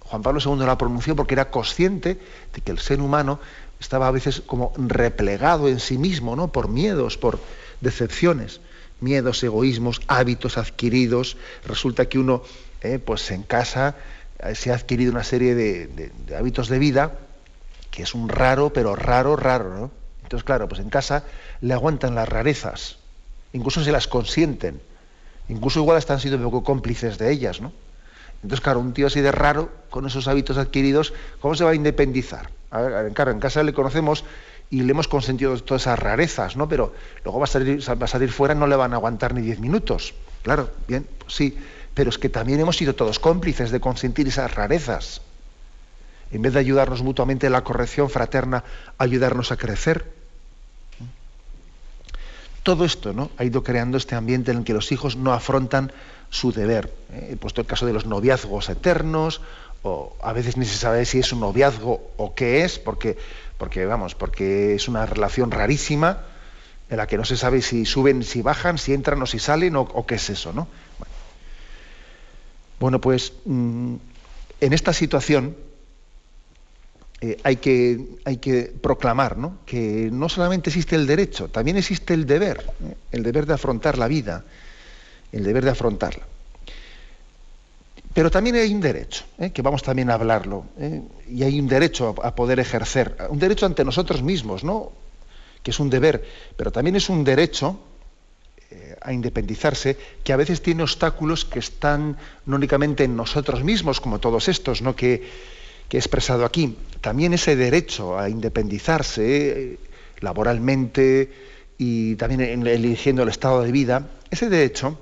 Juan 0.00 0.22
Pablo 0.22 0.40
II 0.44 0.64
la 0.64 0.78
pronunció 0.78 1.14
porque 1.14 1.34
era 1.34 1.50
consciente 1.50 2.18
de 2.54 2.60
que 2.62 2.72
el 2.72 2.78
ser 2.78 3.00
humano 3.00 3.40
estaba 3.78 4.08
a 4.08 4.10
veces 4.10 4.40
como 4.40 4.72
replegado 4.76 5.68
en 5.68 5.80
sí 5.80 5.98
mismo, 5.98 6.34
¿no? 6.34 6.48
Por 6.50 6.68
miedos, 6.68 7.18
por 7.18 7.38
decepciones, 7.80 8.60
miedos, 9.00 9.42
egoísmos, 9.44 10.00
hábitos 10.08 10.58
adquiridos. 10.58 11.36
Resulta 11.64 12.06
que 12.06 12.18
uno, 12.18 12.42
eh, 12.80 12.98
pues 12.98 13.30
en 13.30 13.42
casa, 13.42 13.96
se 14.54 14.70
ha 14.70 14.74
adquirido 14.74 15.12
una 15.12 15.24
serie 15.24 15.54
de, 15.54 16.12
hábitos 16.36 16.68
de 16.68 16.78
vida 16.78 17.12
que 17.90 18.02
es 18.02 18.14
un 18.14 18.28
raro, 18.28 18.72
pero 18.72 18.94
raro, 18.94 19.34
raro, 19.34 19.74
¿no? 19.74 19.90
Entonces, 20.22 20.44
claro, 20.44 20.68
pues 20.68 20.80
en 20.80 20.90
casa 20.90 21.24
le 21.60 21.72
aguantan 21.72 22.14
las 22.14 22.28
rarezas, 22.28 22.98
incluso 23.52 23.82
se 23.82 23.90
las 23.90 24.06
consienten, 24.06 24.80
incluso 25.48 25.80
igual 25.80 25.96
hasta 25.96 26.12
han 26.12 26.20
sido 26.20 26.36
un 26.36 26.44
poco 26.44 26.62
cómplices 26.62 27.18
de 27.18 27.32
ellas, 27.32 27.60
¿no? 27.60 27.72
Entonces, 28.42 28.60
claro, 28.60 28.78
un 28.78 28.92
tío 28.92 29.06
así 29.06 29.20
de 29.20 29.32
raro, 29.32 29.70
con 29.90 30.06
esos 30.06 30.28
hábitos 30.28 30.58
adquiridos, 30.58 31.12
¿cómo 31.40 31.54
se 31.54 31.64
va 31.64 31.70
a 31.70 31.74
independizar? 31.74 32.50
A 32.70 32.82
ver, 32.82 33.12
claro, 33.14 33.32
en 33.32 33.40
casa 33.40 33.62
le 33.62 33.72
conocemos 33.72 34.24
y 34.70 34.82
le 34.82 34.90
hemos 34.90 35.08
consentido 35.08 35.58
todas 35.62 35.82
esas 35.82 35.98
rarezas, 35.98 36.56
¿no? 36.56 36.68
Pero 36.68 36.92
luego 37.24 37.40
va 37.40 37.44
a 37.44 37.48
salir, 37.48 37.80
va 37.80 38.04
a 38.04 38.08
salir 38.08 38.30
fuera 38.30 38.54
no 38.54 38.66
le 38.66 38.76
van 38.76 38.92
a 38.92 38.96
aguantar 38.96 39.34
ni 39.34 39.40
diez 39.40 39.58
minutos. 39.58 40.14
Claro, 40.42 40.70
bien, 40.86 41.08
pues 41.18 41.34
sí 41.34 41.58
pero 41.98 42.10
es 42.10 42.18
que 42.18 42.28
también 42.28 42.60
hemos 42.60 42.76
sido 42.76 42.94
todos 42.94 43.18
cómplices 43.18 43.72
de 43.72 43.80
consentir 43.80 44.28
esas 44.28 44.54
rarezas. 44.54 45.20
En 46.30 46.42
vez 46.42 46.52
de 46.52 46.60
ayudarnos 46.60 47.02
mutuamente 47.02 47.46
en 47.46 47.52
la 47.52 47.64
corrección 47.64 48.08
fraterna, 48.08 48.62
ayudarnos 48.98 49.50
a 49.50 49.56
crecer. 49.56 50.04
Todo 52.62 52.84
esto 52.84 53.12
¿no? 53.12 53.32
ha 53.36 53.42
ido 53.42 53.64
creando 53.64 53.98
este 53.98 54.14
ambiente 54.14 54.52
en 54.52 54.58
el 54.58 54.64
que 54.64 54.74
los 54.74 54.92
hijos 54.92 55.16
no 55.16 55.32
afrontan 55.32 55.90
su 56.30 56.52
deber. 56.52 56.94
He 57.12 57.34
puesto 57.34 57.62
el 57.62 57.66
caso 57.66 57.84
de 57.84 57.92
los 57.92 58.06
noviazgos 58.06 58.68
eternos, 58.68 59.40
o 59.82 60.16
a 60.22 60.32
veces 60.32 60.56
ni 60.56 60.66
se 60.66 60.78
sabe 60.78 61.04
si 61.04 61.18
es 61.18 61.32
un 61.32 61.40
noviazgo 61.40 62.12
o 62.16 62.32
qué 62.32 62.62
es, 62.62 62.78
porque, 62.78 63.18
porque 63.56 63.86
vamos, 63.86 64.14
porque 64.14 64.76
es 64.76 64.86
una 64.86 65.04
relación 65.04 65.50
rarísima 65.50 66.18
en 66.90 66.96
la 66.96 67.06
que 67.06 67.16
no 67.18 67.24
se 67.24 67.36
sabe 67.36 67.60
si 67.60 67.84
suben, 67.84 68.22
si 68.22 68.40
bajan, 68.40 68.78
si 68.78 68.94
entran 68.94 69.20
o 69.20 69.26
si 69.26 69.38
salen, 69.38 69.74
o, 69.74 70.06
qué 70.06 70.14
es 70.14 70.30
eso, 70.30 70.52
¿no? 70.52 70.68
Pues 72.78 73.32
mm, 73.44 73.94
en 74.60 74.72
esta 74.72 74.92
situación 74.92 75.56
eh, 77.20 77.36
hay, 77.42 77.56
que, 77.56 78.00
que, 78.40 78.72
proclamar 78.80 79.36
que 79.66 80.08
no 80.12 80.28
solamente 80.28 80.70
existe 80.70 80.94
el 80.94 81.06
derecho, 81.06 81.48
también 81.48 81.76
existe 81.76 82.14
el 82.14 82.26
deber, 82.26 82.64
¿eh? 82.84 82.94
el 83.10 83.24
deber 83.24 83.44
de 83.46 83.54
afrontar 83.54 83.98
la 83.98 84.06
vida, 84.06 84.44
el 85.32 85.42
deber 85.42 85.64
de 85.64 85.70
afrontarla. 85.70 86.24
Pero 88.14 88.30
también 88.30 88.56
hay 88.56 88.72
un 88.72 88.80
derecho, 88.80 89.24
¿eh? 89.38 89.50
que 89.50 89.62
vamos 89.62 89.82
también 89.82 90.10
a 90.10 90.14
hablarlo, 90.14 90.64
y 91.28 91.42
hay 91.42 91.58
un 91.58 91.66
derecho 91.66 92.14
a, 92.22 92.28
a, 92.28 92.34
poder 92.34 92.60
ejercer, 92.60 93.16
un 93.28 93.38
derecho 93.38 93.66
ante 93.66 93.84
nosotros 93.84 94.22
mismos, 94.22 94.62
¿no? 94.62 94.92
que 95.62 95.72
es 95.72 95.80
un 95.80 95.90
deber, 95.90 96.24
pero 96.56 96.70
también 96.70 96.94
es 96.94 97.08
un 97.08 97.24
derecho 97.24 97.80
a 99.00 99.12
independizarse, 99.12 99.96
que 100.24 100.32
a 100.32 100.36
veces 100.36 100.60
tiene 100.60 100.82
obstáculos 100.82 101.44
que 101.44 101.58
están 101.58 102.16
no 102.44 102.56
únicamente 102.56 103.04
en 103.04 103.16
nosotros 103.16 103.64
mismos, 103.64 104.00
como 104.00 104.18
todos 104.18 104.48
estos 104.48 104.82
¿no? 104.82 104.94
que, 104.94 105.48
he 105.90 105.96
expresado 105.96 106.44
aquí, 106.44 106.76
también 107.00 107.32
ese 107.32 107.56
derecho 107.56 108.18
a 108.18 108.28
independizarse 108.28 109.24
eh, 109.24 109.78
laboralmente 110.20 111.32
y 111.78 112.16
también 112.16 112.66
eligiendo 112.66 113.22
el 113.22 113.30
estado 113.30 113.62
de 113.62 113.72
vida, 113.72 114.10
ese 114.30 114.50
derecho 114.50 115.00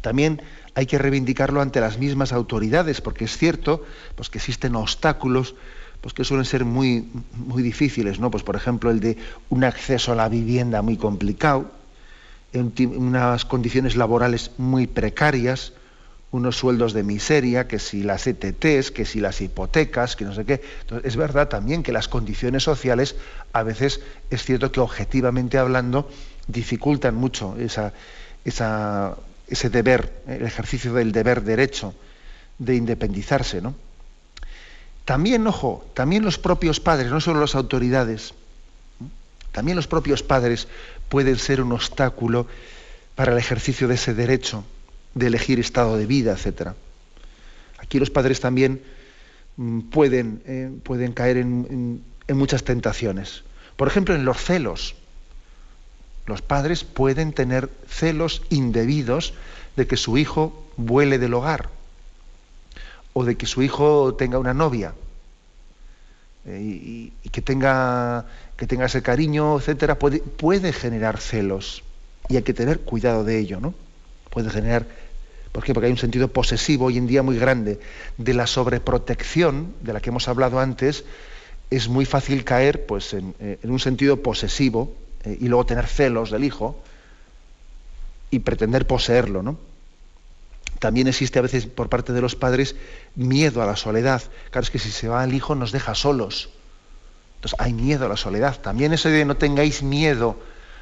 también 0.00 0.40
hay 0.74 0.86
que 0.86 0.96
reivindicarlo 0.96 1.60
ante 1.60 1.80
las 1.80 1.98
mismas 1.98 2.32
autoridades, 2.32 3.00
porque 3.00 3.24
es 3.24 3.36
cierto 3.36 3.84
pues, 4.14 4.30
que 4.30 4.38
existen 4.38 4.76
obstáculos 4.76 5.56
pues, 6.00 6.14
que 6.14 6.24
suelen 6.24 6.46
ser 6.46 6.64
muy, 6.64 7.08
muy 7.34 7.62
difíciles, 7.62 8.20
¿no? 8.20 8.30
Pues, 8.30 8.44
por 8.44 8.56
ejemplo, 8.56 8.90
el 8.90 9.00
de 9.00 9.18
un 9.50 9.64
acceso 9.64 10.12
a 10.12 10.14
la 10.14 10.28
vivienda 10.28 10.80
muy 10.80 10.96
complicado, 10.96 11.70
unas 12.52 13.44
condiciones 13.44 13.96
laborales 13.96 14.52
muy 14.56 14.86
precarias, 14.86 15.72
unos 16.30 16.56
sueldos 16.56 16.92
de 16.92 17.02
miseria, 17.02 17.68
que 17.68 17.78
si 17.78 18.02
las 18.02 18.26
ETTs, 18.26 18.90
que 18.90 19.04
si 19.04 19.20
las 19.20 19.40
hipotecas, 19.40 20.16
que 20.16 20.24
no 20.24 20.34
sé 20.34 20.44
qué. 20.44 20.62
Es 21.04 21.16
verdad 21.16 21.48
también 21.48 21.82
que 21.82 21.92
las 21.92 22.08
condiciones 22.08 22.62
sociales 22.62 23.16
a 23.52 23.62
veces 23.62 24.00
es 24.30 24.44
cierto 24.44 24.70
que 24.70 24.80
objetivamente 24.80 25.58
hablando 25.58 26.10
dificultan 26.46 27.14
mucho 27.14 27.56
esa, 27.58 27.92
ese 28.44 29.70
deber, 29.70 30.22
el 30.26 30.44
ejercicio 30.44 30.92
del 30.92 31.12
deber 31.12 31.42
derecho 31.42 31.94
de 32.58 32.74
independizarse. 32.74 33.62
¿no? 33.62 33.74
También, 35.04 35.46
ojo, 35.46 35.86
también 35.94 36.24
los 36.24 36.38
propios 36.38 36.80
padres, 36.80 37.10
no 37.10 37.20
solo 37.20 37.40
las 37.40 37.54
autoridades, 37.54 38.34
también 39.52 39.76
los 39.76 39.86
propios 39.86 40.22
padres 40.22 40.68
pueden 41.08 41.38
ser 41.38 41.60
un 41.60 41.72
obstáculo 41.72 42.46
para 43.14 43.32
el 43.32 43.38
ejercicio 43.38 43.88
de 43.88 43.94
ese 43.94 44.14
derecho 44.14 44.64
de 45.14 45.26
elegir 45.26 45.58
estado 45.58 45.96
de 45.96 46.06
vida, 46.06 46.32
etc. 46.32 46.72
Aquí 47.78 47.98
los 47.98 48.10
padres 48.10 48.40
también 48.40 48.82
mm, 49.56 49.80
pueden, 49.90 50.42
eh, 50.46 50.70
pueden 50.82 51.12
caer 51.12 51.38
en, 51.38 52.02
muchas 52.28 52.62
tentaciones. 52.62 53.42
Por 53.76 53.88
ejemplo, 53.88 54.14
en 54.14 54.24
los 54.24 54.36
celos. 54.38 54.94
Los 56.26 56.42
padres 56.42 56.84
pueden 56.84 57.32
tener 57.32 57.70
celos 57.88 58.42
indebidos 58.50 59.32
de 59.76 59.86
que 59.86 59.96
su 59.96 60.18
hijo 60.18 60.66
vuele 60.76 61.18
del 61.18 61.32
hogar 61.32 61.70
o 63.14 63.24
de 63.24 63.36
que 63.36 63.46
su 63.46 63.62
hijo 63.62 64.14
tenga 64.14 64.38
una 64.38 64.52
novia 64.52 64.92
eh, 66.44 67.12
y, 67.24 67.28
que 67.30 67.40
tenga 67.40 68.26
que 68.58 68.66
tenga 68.66 68.86
ese 68.86 69.02
cariño, 69.02 69.56
etcétera, 69.56 69.98
puede, 69.98 70.18
puede 70.18 70.72
generar 70.72 71.18
celos. 71.18 71.84
Y 72.28 72.36
hay 72.36 72.42
que 72.42 72.52
tener 72.52 72.80
cuidado 72.80 73.22
de 73.24 73.38
ello, 73.38 73.60
¿no? 73.60 73.72
Puede 74.30 74.50
generar. 74.50 74.84
¿Por 75.52 75.64
qué? 75.64 75.72
Porque 75.72 75.86
hay 75.86 75.92
un 75.92 75.98
sentido 75.98 76.28
posesivo 76.28 76.86
hoy 76.86 76.98
en 76.98 77.06
día 77.06 77.22
muy 77.22 77.38
grande. 77.38 77.78
De 78.18 78.34
la 78.34 78.48
sobreprotección, 78.48 79.74
de 79.80 79.92
la 79.92 80.00
que 80.00 80.10
hemos 80.10 80.26
hablado 80.26 80.58
antes, 80.58 81.04
es 81.70 81.88
muy 81.88 82.04
fácil 82.04 82.44
caer 82.44 82.84
pues, 82.84 83.14
en, 83.14 83.34
eh, 83.38 83.58
un 83.62 83.78
sentido 83.78 84.22
posesivo 84.22 84.92
eh, 85.22 85.38
y 85.40 85.46
luego 85.46 85.64
tener 85.64 85.86
celos 85.86 86.32
del 86.32 86.42
hijo 86.42 86.82
y 88.30 88.40
pretender 88.40 88.88
poseerlo, 88.88 89.42
¿no? 89.44 89.56
También 90.80 91.06
existe 91.06 91.38
a 91.38 91.42
veces 91.42 91.66
por 91.66 91.88
parte 91.88 92.12
de 92.12 92.20
los 92.20 92.34
padres 92.34 92.74
miedo 93.14 93.62
a 93.62 93.66
la 93.66 93.76
soledad. 93.76 94.22
Claro, 94.50 94.64
es 94.64 94.70
que 94.70 94.78
si 94.80 94.90
se 94.90 95.08
va 95.08 95.22
el 95.24 95.32
hijo 95.32 95.54
nos 95.54 95.70
deja 95.70 95.94
solos. 95.94 96.50
Entonces 97.38 97.60
hay 97.60 97.72
miedo 97.72 98.06
a 98.06 98.08
la 98.08 98.16
soledad. 98.16 98.58
También 98.60 98.92
eso 98.92 99.08
de 99.08 99.24
no 99.24 99.36
tengáis 99.36 99.82
miedo, 99.82 100.36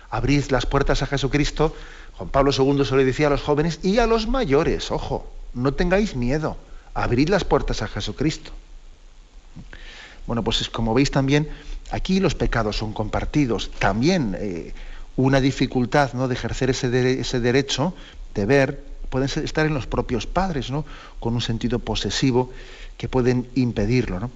abrid 0.08 0.44
las 0.48 0.64
puertas 0.64 1.02
a 1.02 1.06
Jesucristo. 1.06 1.76
Juan 2.16 2.30
Pablo 2.30 2.50
II 2.50 2.82
se 2.86 2.94
lo 2.94 3.04
decía 3.04 3.26
a 3.26 3.30
los 3.30 3.42
jóvenes 3.42 3.80
y 3.82 3.98
a 3.98 4.06
los 4.06 4.26
mayores, 4.26 4.90
ojo, 4.90 5.30
no 5.52 5.75
tengáis 5.75 6.16
miedo, 6.16 6.56
abrid 6.94 7.28
las 7.28 7.44
puertas 7.44 7.82
a 7.82 7.88
Jesucristo. 7.88 8.52
Bueno, 10.26 10.42
pues 10.42 10.66
como 10.70 10.94
veis 10.94 11.10
también, 11.10 11.48
aquí 11.90 12.20
los 12.20 12.34
pecados 12.34 12.78
son 12.78 12.94
compartidos. 12.94 13.70
También 13.78 14.34
eh, 14.38 14.72
una 15.16 15.42
dificultad 15.42 16.14
¿no? 16.14 16.26
de 16.26 16.34
ejercer 16.34 16.70
ese, 16.70 17.20
ese 17.20 17.40
derecho, 17.40 17.92
de 18.34 18.46
ver, 18.46 18.82
pueden 19.10 19.28
estar 19.44 19.66
en 19.66 19.75
los 19.75 19.86
propios 19.86 20.26
padres, 20.26 20.70
¿no? 20.70 20.86
con 21.20 21.34
un 21.34 21.42
sentido 21.42 21.80
posesivo 21.80 22.50
que 22.96 23.08
pueden 23.08 23.46
impedirlo. 23.54 24.20
¿no? 24.20 24.30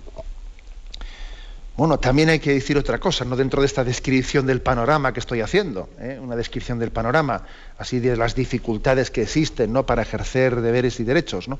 Bueno, 1.80 1.98
también 1.98 2.28
hay 2.28 2.40
que 2.40 2.52
decir 2.52 2.76
otra 2.76 3.00
cosa, 3.00 3.24
no 3.24 3.36
dentro 3.36 3.62
de 3.62 3.66
esta 3.66 3.84
descripción 3.84 4.44
del 4.44 4.60
panorama 4.60 5.14
que 5.14 5.20
estoy 5.20 5.40
haciendo, 5.40 5.88
¿eh? 5.98 6.18
una 6.20 6.36
descripción 6.36 6.78
del 6.78 6.90
panorama, 6.90 7.46
así 7.78 8.00
de 8.00 8.18
las 8.18 8.34
dificultades 8.34 9.10
que 9.10 9.22
existen 9.22 9.72
¿no? 9.72 9.86
para 9.86 10.02
ejercer 10.02 10.60
deberes 10.60 11.00
y 11.00 11.04
derechos, 11.04 11.48
¿no? 11.48 11.58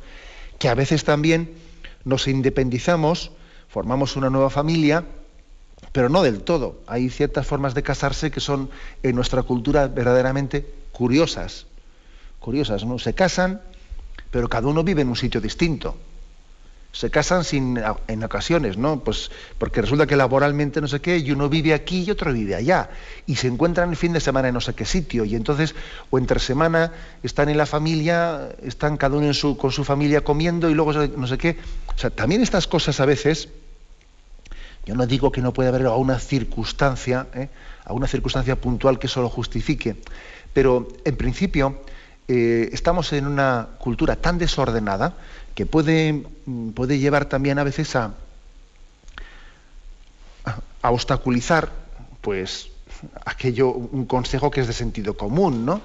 que 0.59 0.69
a 0.69 0.75
veces 0.75 1.05
también 1.05 1.55
nos 2.05 2.29
independizamos, 2.29 3.31
formamos 3.71 4.15
una 4.15 4.29
nueva 4.29 4.51
familia 4.51 5.07
pero 5.91 6.11
no 6.11 6.23
del 6.23 6.43
todo. 6.43 6.83
Hay 6.87 7.09
ciertas 7.09 7.47
formas 7.47 7.73
de 7.73 7.83
casarse 7.83 8.31
que 8.31 8.41
son 8.41 8.69
en 9.03 9.17
nuestra 9.17 9.43
cultura 9.43 9.89
verdaderamente 9.89 10.67
curiosas. 10.93 11.65
Curiosas, 12.41 12.85
¿no? 12.85 12.99
Se 12.99 13.15
casan, 13.15 13.63
pero 14.31 14.51
cada 14.51 14.69
uno 14.69 14.85
vive 14.85 15.01
en 15.01 15.09
un 15.09 15.17
sitio 15.17 15.41
distinto 15.41 15.97
se 16.93 17.09
casan 17.11 17.45
sin, 17.45 17.81
en 18.09 18.25
ocasiones, 18.25 18.77
¿no? 18.77 19.01
Pues 19.01 19.31
porque 19.59 19.81
resulta 19.81 20.07
que 20.07 20.17
laboralmente 20.17 20.81
no 20.81 20.89
sé 20.89 21.01
qué, 21.01 21.19
y 21.19 21.31
uno 21.31 21.49
vive 21.49 21.73
aquí 21.73 22.03
y 22.03 22.11
otro 22.11 22.33
vive 22.33 22.57
allá. 22.57 22.91
Y 23.27 23.37
se 23.37 23.47
encuentran 23.47 23.91
el 23.91 23.97
fin 23.97 24.13
de 24.13 24.21
semana 24.21 24.49
en 24.49 24.55
no 24.55 24.61
sé 24.61 24.75
qué 24.75 24.85
sitio. 24.85 25.25
Y 25.25 25.37
entonces, 25.37 25.75
o 26.11 26.19
entre 26.19 26.41
semana, 26.41 26.93
están 27.23 27.49
en 27.49 27.59
la 27.59 27.67
familia, 27.67 28.49
están 28.63 28.97
cada 28.97 29.17
uno 29.17 29.27
en 29.27 29.35
su, 29.35 29.57
con 29.57 29.71
su 29.71 29.85
familia 29.85 30.25
comiendo 30.25 30.69
y 30.69 30.75
luego 30.75 30.93
no 30.93 31.27
sé 31.29 31.39
qué. 31.39 31.59
O 31.95 31.99
sea, 31.99 32.11
también 32.11 32.43
estas 32.43 32.67
cosas 32.67 32.99
a 32.99 33.07
veces, 33.07 33.49
yo 34.85 34.95
no 34.97 35.07
digo 35.07 35.31
que 35.31 35.43
no 35.43 35.53
pueda 35.53 35.69
haber 35.69 35.83
alguna 35.83 36.19
circunstancia, 36.19 37.29
¿eh? 37.35 37.49
alguna 37.85 38.09
circunstancia 38.09 38.57
puntual 38.57 38.99
que 38.99 39.07
eso 39.07 39.23
lo 39.23 39.29
justifique, 39.29 39.97
pero 40.53 40.89
en 41.05 41.17
principio 41.17 41.83
eh, 42.33 42.71
estamos 42.73 43.13
en 43.13 43.27
una 43.27 43.71
cultura 43.81 44.15
tan 44.15 44.39
desordenada 44.39 45.15
que 45.57 45.67
puede, 45.67 46.25
mm, 46.47 46.71
puede 46.71 47.01
llevar 47.01 47.25
también 47.25 47.59
a 47.59 47.65
veces 47.65 47.97
a, 47.97 48.15
a 50.81 50.91
obstaculizar 50.93 51.73
pues 52.21 52.69
aquello, 53.25 53.73
un 53.73 54.07
consejo 54.07 54.49
que 54.49 54.61
es 54.61 54.69
de 54.69 54.73
sentido 54.73 55.17
común, 55.17 55.67
¿no? 55.67 55.81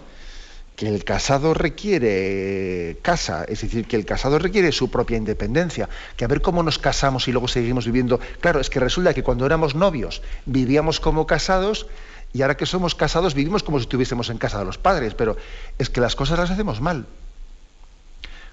Que 0.76 0.88
el 0.88 1.04
casado 1.04 1.56
requiere 1.56 3.00
casa, 3.02 3.44
es 3.48 3.62
decir, 3.62 3.88
que 3.88 3.96
el 3.96 4.06
casado 4.06 4.38
requiere 4.38 4.72
su 4.72 4.92
propia 4.92 5.18
independencia, 5.18 5.90
que 6.16 6.26
a 6.26 6.28
ver 6.28 6.44
cómo 6.44 6.62
nos 6.62 6.78
casamos 6.78 7.28
y 7.28 7.32
luego 7.32 7.48
seguimos 7.48 7.88
viviendo. 7.88 8.20
Claro, 8.40 8.60
es 8.60 8.70
que 8.70 8.80
resulta 8.80 9.16
que 9.16 9.24
cuando 9.24 9.48
éramos 9.48 9.74
novios 9.74 10.22
vivíamos 10.46 11.00
como 11.00 11.26
casados 11.26 11.88
y 12.36 12.42
ahora 12.42 12.58
que 12.58 12.66
somos 12.66 12.96
casados 12.96 13.34
vivimos 13.34 13.64
como 13.64 13.80
si 13.80 13.84
estuviésemos 13.84 14.30
en 14.30 14.38
casa 14.38 14.60
de 14.60 14.66
los 14.66 14.78
padres, 14.78 15.14
pero 15.14 15.38
es 15.80 15.90
que 15.90 16.02
las 16.02 16.18
cosas 16.18 16.38
las 16.38 16.52
hacemos 16.52 16.82
mal. 16.82 17.06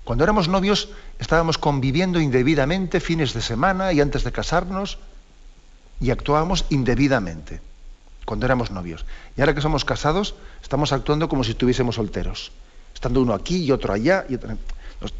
Cuando 0.04 0.22
éramos 0.22 0.46
novios 0.46 0.90
estábamos 1.18 1.58
conviviendo 1.58 2.20
indebidamente 2.20 3.00
fines 3.00 3.34
de 3.34 3.42
semana 3.42 3.92
y 3.92 4.00
antes 4.00 4.22
de 4.22 4.30
casarnos 4.30 4.98
y 6.00 6.12
actuábamos 6.12 6.64
indebidamente 6.70 7.60
cuando 8.24 8.46
éramos 8.46 8.70
novios. 8.70 9.04
Y 9.36 9.40
ahora 9.40 9.52
que 9.52 9.60
somos 9.60 9.84
casados 9.84 10.36
estamos 10.62 10.92
actuando 10.92 11.28
como 11.28 11.42
si 11.42 11.50
estuviésemos 11.50 11.96
solteros, 11.96 12.52
estando 12.94 13.20
uno 13.20 13.34
aquí 13.34 13.64
y 13.64 13.72
otro 13.72 13.92
allá. 13.92 14.26
Y 14.28 14.38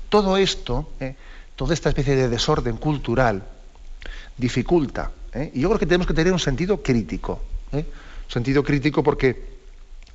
todo 0.08 0.36
esto, 0.36 0.88
¿eh? 1.00 1.16
toda 1.56 1.74
esta 1.74 1.88
especie 1.88 2.14
de 2.14 2.28
desorden 2.28 2.76
cultural 2.76 3.42
dificulta. 4.38 5.10
¿eh? 5.32 5.50
Y 5.52 5.62
yo 5.62 5.68
creo 5.68 5.80
que 5.80 5.86
tenemos 5.86 6.06
que 6.06 6.14
tener 6.14 6.32
un 6.32 6.38
sentido 6.38 6.80
crítico. 6.80 7.42
¿eh? 7.72 7.84
Sentido 8.28 8.62
crítico 8.62 9.02
porque 9.02 9.52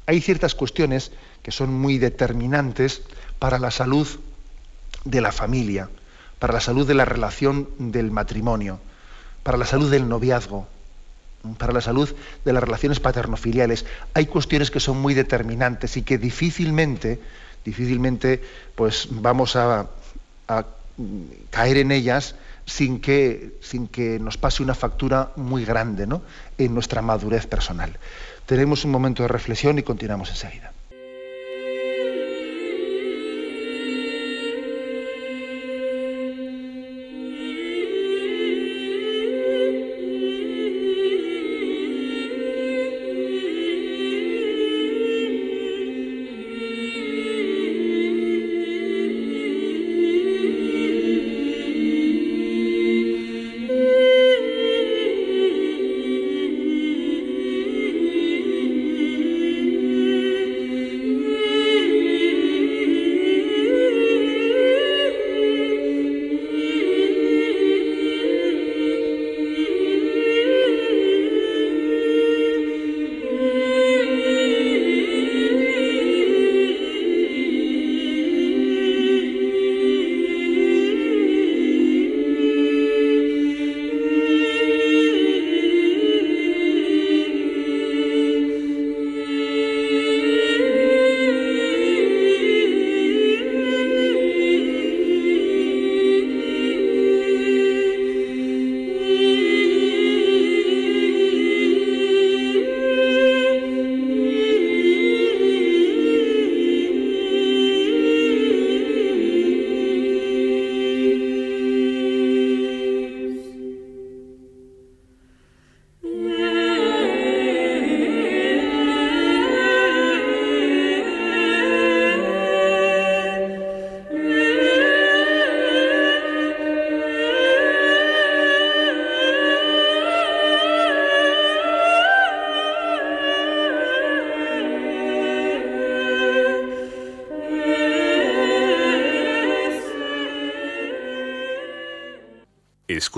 hay 0.06 0.22
ciertas 0.22 0.56
cuestiones 0.56 1.12
que 1.44 1.52
son 1.52 1.74
muy 1.74 1.98
determinantes 1.98 3.02
para 3.40 3.60
la 3.60 3.72
salud 3.72 4.08
de 5.04 5.22
la 5.22 5.32
familia, 5.32 5.90
para 6.40 6.54
la 6.54 6.60
salud 6.60 6.88
de 6.88 6.94
la 6.94 7.06
relación 7.06 7.70
del 7.78 8.12
matrimonio, 8.12 8.80
para 9.44 9.58
la 9.58 9.66
salud 9.66 9.90
del 9.90 10.08
noviazgo, 10.08 10.68
para 11.58 11.74
la 11.74 11.82
salud 11.82 12.14
de 12.44 12.54
las 12.54 12.64
relaciones 12.64 13.00
paternofiliales. 13.00 13.86
Hay 14.14 14.26
cuestiones 14.26 14.72
que 14.72 14.80
son 14.80 15.00
muy 15.00 15.14
determinantes 15.14 15.98
y 15.98 16.02
que 16.02 16.18
difícilmente, 16.18 17.20
difícilmente, 17.64 18.42
pues 18.76 19.08
vamos 19.12 19.56
a, 19.56 19.88
caer 21.52 21.78
en 21.78 21.92
ellas 21.92 22.36
sin 22.68 23.00
que, 23.00 23.58
sin 23.62 23.88
que 23.88 24.20
nos 24.20 24.38
pase 24.38 24.62
una 24.62 24.76
factura 24.76 25.32
muy 25.38 25.66
grande 25.66 26.06
¿no? 26.06 26.22
en 26.58 26.74
nuestra 26.74 27.02
madurez 27.02 27.48
personal. 27.48 27.98
Tenemos 28.46 28.86
un 28.86 28.92
momento 28.92 29.24
de 29.24 29.30
reflexión 29.30 29.80
y 29.80 29.84
continuamos 29.84 30.30
enseguida. 30.30 30.74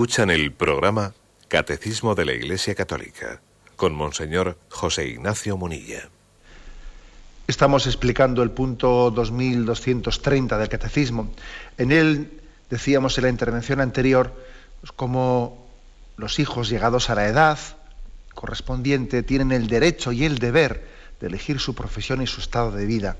Escuchan 0.00 0.30
el 0.30 0.50
programa 0.50 1.12
Catecismo 1.48 2.14
de 2.14 2.24
la 2.24 2.32
Iglesia 2.32 2.74
Católica 2.74 3.42
con 3.76 3.94
Monseñor 3.94 4.56
José 4.70 5.06
Ignacio 5.06 5.58
Munilla. 5.58 6.08
Estamos 7.46 7.86
explicando 7.86 8.42
el 8.42 8.50
punto 8.50 9.10
2230 9.10 10.56
del 10.56 10.70
Catecismo. 10.70 11.30
En 11.76 11.92
él 11.92 12.40
decíamos 12.70 13.18
en 13.18 13.24
la 13.24 13.28
intervención 13.28 13.82
anterior 13.82 14.32
cómo 14.96 15.68
los 16.16 16.38
hijos 16.38 16.70
llegados 16.70 17.10
a 17.10 17.14
la 17.14 17.28
edad 17.28 17.58
correspondiente 18.32 19.22
tienen 19.22 19.52
el 19.52 19.66
derecho 19.66 20.12
y 20.12 20.24
el 20.24 20.38
deber 20.38 20.88
de 21.20 21.26
elegir 21.26 21.60
su 21.60 21.74
profesión 21.74 22.22
y 22.22 22.26
su 22.26 22.40
estado 22.40 22.72
de 22.72 22.86
vida. 22.86 23.18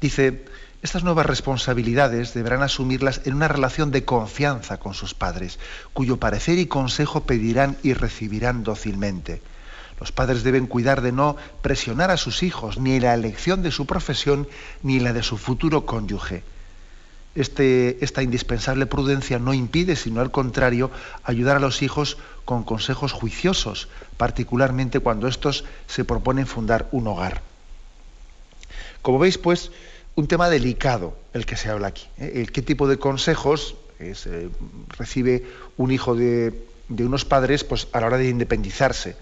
Dice, 0.00 0.44
estas 0.80 1.02
nuevas 1.02 1.26
responsabilidades 1.26 2.34
deberán 2.34 2.62
asumirlas 2.62 3.22
en 3.24 3.34
una 3.34 3.48
relación 3.48 3.90
de 3.90 4.04
confianza 4.04 4.78
con 4.78 4.94
sus 4.94 5.12
padres, 5.12 5.58
cuyo 5.92 6.18
parecer 6.18 6.58
y 6.58 6.66
consejo 6.66 7.24
pedirán 7.24 7.76
y 7.82 7.94
recibirán 7.94 8.62
dócilmente. 8.62 9.42
Los 9.98 10.12
padres 10.12 10.44
deben 10.44 10.68
cuidar 10.68 11.00
de 11.00 11.10
no 11.10 11.36
presionar 11.62 12.12
a 12.12 12.16
sus 12.16 12.44
hijos 12.44 12.78
ni 12.78 13.00
la 13.00 13.14
elección 13.14 13.62
de 13.62 13.72
su 13.72 13.86
profesión 13.86 14.46
ni 14.82 15.00
la 15.00 15.12
de 15.12 15.24
su 15.24 15.36
futuro 15.36 15.84
cónyuge. 15.84 16.44
Este, 17.34 18.02
esta 18.04 18.22
indispensable 18.22 18.86
prudencia 18.86 19.40
no 19.40 19.54
impide, 19.54 19.96
sino 19.96 20.20
al 20.20 20.30
contrario, 20.30 20.92
ayudar 21.24 21.56
a 21.56 21.60
los 21.60 21.82
hijos 21.82 22.18
con 22.44 22.62
consejos 22.62 23.12
juiciosos, 23.12 23.88
particularmente 24.16 25.00
cuando 25.00 25.26
estos 25.26 25.64
se 25.88 26.04
proponen 26.04 26.46
fundar 26.46 26.88
un 26.92 27.08
hogar. 27.08 27.42
Como 29.02 29.18
veis, 29.18 29.38
pues, 29.38 29.70
un 30.18 30.26
tema 30.26 30.50
delicado 30.50 31.16
el 31.32 31.46
que 31.46 31.54
se 31.54 31.70
habla 31.70 31.86
aquí. 31.86 32.08
¿eh? 32.18 32.44
¿Qué 32.52 32.60
tipo 32.60 32.88
de 32.88 32.98
consejos 32.98 33.76
eh, 34.00 34.48
recibe 34.98 35.44
un 35.76 35.92
hijo 35.92 36.16
de, 36.16 36.52
unos 36.88 37.24
padres 37.24 37.62
pues, 37.62 37.86
a 37.92 38.00
la 38.00 38.08
hora 38.08 38.18
de 38.18 38.28
independizarse, 38.28 39.14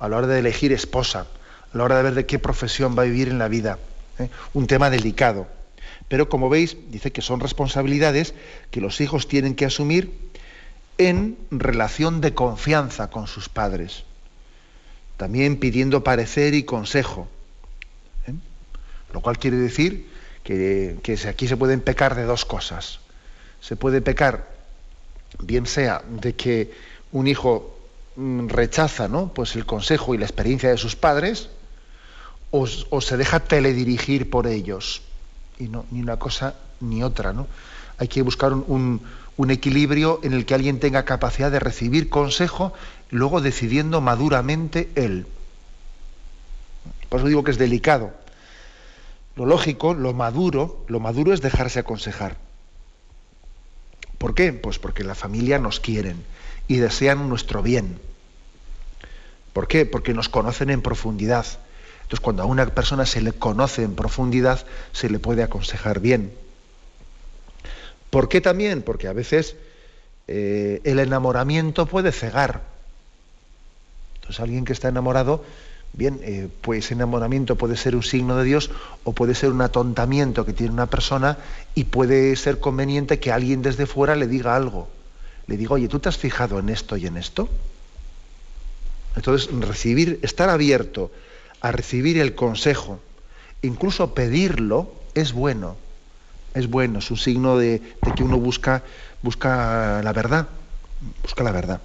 a 0.00 0.08
la 0.08 0.16
hora 0.16 0.26
de 0.26 0.40
elegir 0.40 0.72
esposa, 0.72 1.28
a 1.72 1.78
la 1.78 1.84
hora 1.84 1.98
de 1.98 2.02
ver 2.02 2.14
de 2.14 2.26
qué 2.26 2.40
profesión 2.40 2.98
va 2.98 3.02
a 3.02 3.04
vivir 3.04 3.28
en 3.28 3.38
la 3.38 3.46
vida. 3.46 3.78
¿eh? 4.18 4.28
Un 4.52 4.66
tema 4.66 4.90
delicado. 4.90 5.46
Pero 6.08 6.28
como 6.28 6.48
veis, 6.48 6.76
dice 6.90 7.12
que 7.12 7.22
son 7.22 7.38
responsabilidades 7.38 8.34
que 8.72 8.80
los 8.80 9.00
hijos 9.00 9.28
tienen 9.28 9.54
que 9.54 9.66
asumir 9.66 10.12
en 10.98 11.38
relación 11.52 12.20
de 12.20 12.34
confianza 12.34 13.08
con 13.08 13.28
sus 13.28 13.48
padres. 13.48 14.02
También 15.16 15.60
pidiendo 15.60 16.02
parecer 16.02 16.54
y 16.54 16.64
consejo. 16.64 17.28
Lo 19.12 19.20
cual 19.20 19.38
quiere 19.38 19.56
decir 19.56 20.09
que, 20.42 21.18
aquí 21.28 21.48
se 21.48 21.56
pueden 21.56 21.80
pecar 21.80 22.14
de 22.14 22.24
dos 22.24 22.44
cosas. 22.44 23.00
Se 23.60 23.76
puede 23.76 24.00
pecar, 24.00 24.48
bien 25.38 25.66
sea 25.66 26.02
de 26.08 26.34
que 26.34 26.72
un 27.12 27.26
hijo 27.26 27.76
mm, 28.16 28.48
rechaza 28.48 29.08
¿no? 29.08 29.32
pues 29.32 29.54
el 29.56 29.66
consejo 29.66 30.14
y 30.14 30.18
la 30.18 30.24
experiencia 30.24 30.70
de 30.70 30.76
sus 30.76 30.96
padres, 30.96 31.50
o, 32.50 32.66
se 32.66 33.16
deja 33.16 33.40
teledirigir 33.40 34.28
por 34.28 34.46
ellos. 34.46 35.02
Y 35.58 35.68
no, 35.68 35.84
ni 35.90 36.00
una 36.00 36.18
cosa 36.18 36.54
ni 36.80 37.02
otra. 37.02 37.32
¿no? 37.32 37.46
Hay 37.98 38.08
que 38.08 38.22
buscar 38.22 38.52
un, 38.52 39.02
un 39.36 39.50
equilibrio 39.50 40.20
en 40.22 40.32
el 40.32 40.46
que 40.46 40.54
alguien 40.54 40.80
tenga 40.80 41.04
capacidad 41.04 41.50
de 41.50 41.60
recibir 41.60 42.08
consejo, 42.08 42.72
luego 43.10 43.40
decidiendo 43.40 44.00
maduramente 44.00 44.90
él. 44.96 45.26
Por 47.08 47.20
eso 47.20 47.28
digo 47.28 47.44
que 47.44 47.50
es 47.50 47.58
delicado. 47.58 48.12
Lo 49.40 49.46
lógico, 49.46 49.94
lo 49.94 50.12
maduro, 50.12 50.84
lo 50.88 51.00
maduro 51.00 51.32
es 51.32 51.40
dejarse 51.40 51.78
aconsejar. 51.78 52.36
¿Por 54.18 54.34
qué? 54.34 54.52
Pues 54.52 54.78
porque 54.78 55.02
la 55.02 55.14
familia 55.14 55.58
nos 55.58 55.80
quieren 55.80 56.22
y 56.68 56.76
desean 56.76 57.26
nuestro 57.30 57.62
bien. 57.62 57.98
¿Por 59.54 59.66
qué? 59.66 59.86
Porque 59.86 60.12
nos 60.12 60.28
conocen 60.28 60.68
en 60.68 60.82
profundidad. 60.82 61.46
Entonces, 62.02 62.20
cuando 62.20 62.42
a 62.42 62.44
una 62.44 62.66
persona 62.66 63.06
se 63.06 63.22
le 63.22 63.32
conoce 63.32 63.82
en 63.82 63.94
profundidad, 63.94 64.66
se 64.92 65.08
le 65.08 65.18
puede 65.18 65.42
aconsejar 65.42 66.00
bien. 66.00 66.34
¿Por 68.10 68.28
qué 68.28 68.42
también? 68.42 68.82
Porque 68.82 69.08
a 69.08 69.14
veces 69.14 69.56
eh, 70.28 70.82
el 70.84 70.98
enamoramiento 70.98 71.86
puede 71.86 72.12
cegar. 72.12 72.60
Entonces, 74.16 74.38
alguien 74.38 74.66
que 74.66 74.74
está 74.74 74.88
enamorado, 74.88 75.42
bien, 75.92 76.20
eh, 76.22 76.48
pues 76.60 76.90
enamoramiento 76.92 77.56
puede 77.56 77.76
ser 77.76 77.96
un 77.96 78.02
signo 78.02 78.36
de 78.36 78.44
Dios 78.44 78.70
o 79.04 79.12
puede 79.12 79.34
ser 79.34 79.50
un 79.50 79.60
atontamiento 79.60 80.44
que 80.44 80.52
tiene 80.52 80.72
una 80.72 80.88
persona 80.88 81.38
y 81.74 81.84
puede 81.84 82.36
ser 82.36 82.60
conveniente 82.60 83.18
que 83.18 83.32
alguien 83.32 83.62
desde 83.62 83.86
fuera 83.86 84.16
le 84.16 84.26
diga 84.26 84.56
algo. 84.56 84.88
Le 85.46 85.56
diga, 85.56 85.74
oye, 85.74 85.88
¿tú 85.88 85.98
te 85.98 86.08
has 86.08 86.16
fijado 86.16 86.58
en 86.58 86.68
esto 86.68 86.96
y 86.96 87.06
en 87.06 87.16
esto? 87.16 87.48
Entonces, 89.16 89.50
recibir, 89.52 90.20
estar 90.22 90.48
abierto 90.48 91.10
a 91.60 91.72
recibir 91.72 92.18
el 92.18 92.34
consejo, 92.34 93.00
incluso 93.62 94.14
pedirlo, 94.14 94.92
es 95.14 95.32
bueno. 95.32 95.76
Es 96.54 96.68
bueno, 96.68 96.98
es 96.98 97.10
un 97.10 97.16
signo 97.16 97.58
de, 97.58 97.78
de 97.78 98.14
que 98.16 98.24
uno 98.24 98.38
busca, 98.38 98.82
busca 99.22 100.02
la 100.02 100.12
verdad. 100.12 100.48
Busca 101.22 101.44
la 101.44 101.52
verdad. 101.52 101.80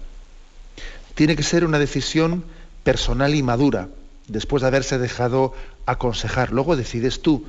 Tiene 1.14 1.36
que 1.36 1.44
ser 1.44 1.66
una 1.66 1.80
decisión 1.80 2.44
personal 2.86 3.34
y 3.34 3.42
madura, 3.42 3.90
después 4.28 4.62
de 4.62 4.68
haberse 4.68 5.00
dejado 5.00 5.54
aconsejar. 5.88 6.52
Luego 6.52 6.78
decides 6.78 7.22
tú, 7.22 7.46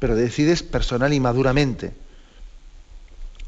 pero 0.00 0.16
decides 0.16 0.62
personal 0.64 1.12
y 1.12 1.20
maduramente. 1.20 1.92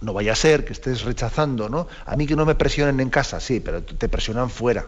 No 0.03 0.13
vaya 0.13 0.33
a 0.33 0.37
ser 0.37 0.67
que 0.67 0.75
estés 0.75 1.03
rechazando, 1.03 1.71
¿no? 1.71 1.89
A 2.05 2.15
mí 2.17 2.27
que 2.27 2.37
no 2.37 2.45
me 2.45 2.55
presionen 2.55 3.01
en 3.01 3.09
casa, 3.09 3.41
sí, 3.41 3.59
pero 3.59 3.83
te 3.83 4.09
presionan 4.09 4.51
fuera. 4.51 4.87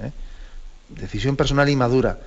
¿eh? 0.00 0.12
Decisión 0.88 1.36
personal 1.36 1.68
y 1.68 1.76
madura. 1.76 2.18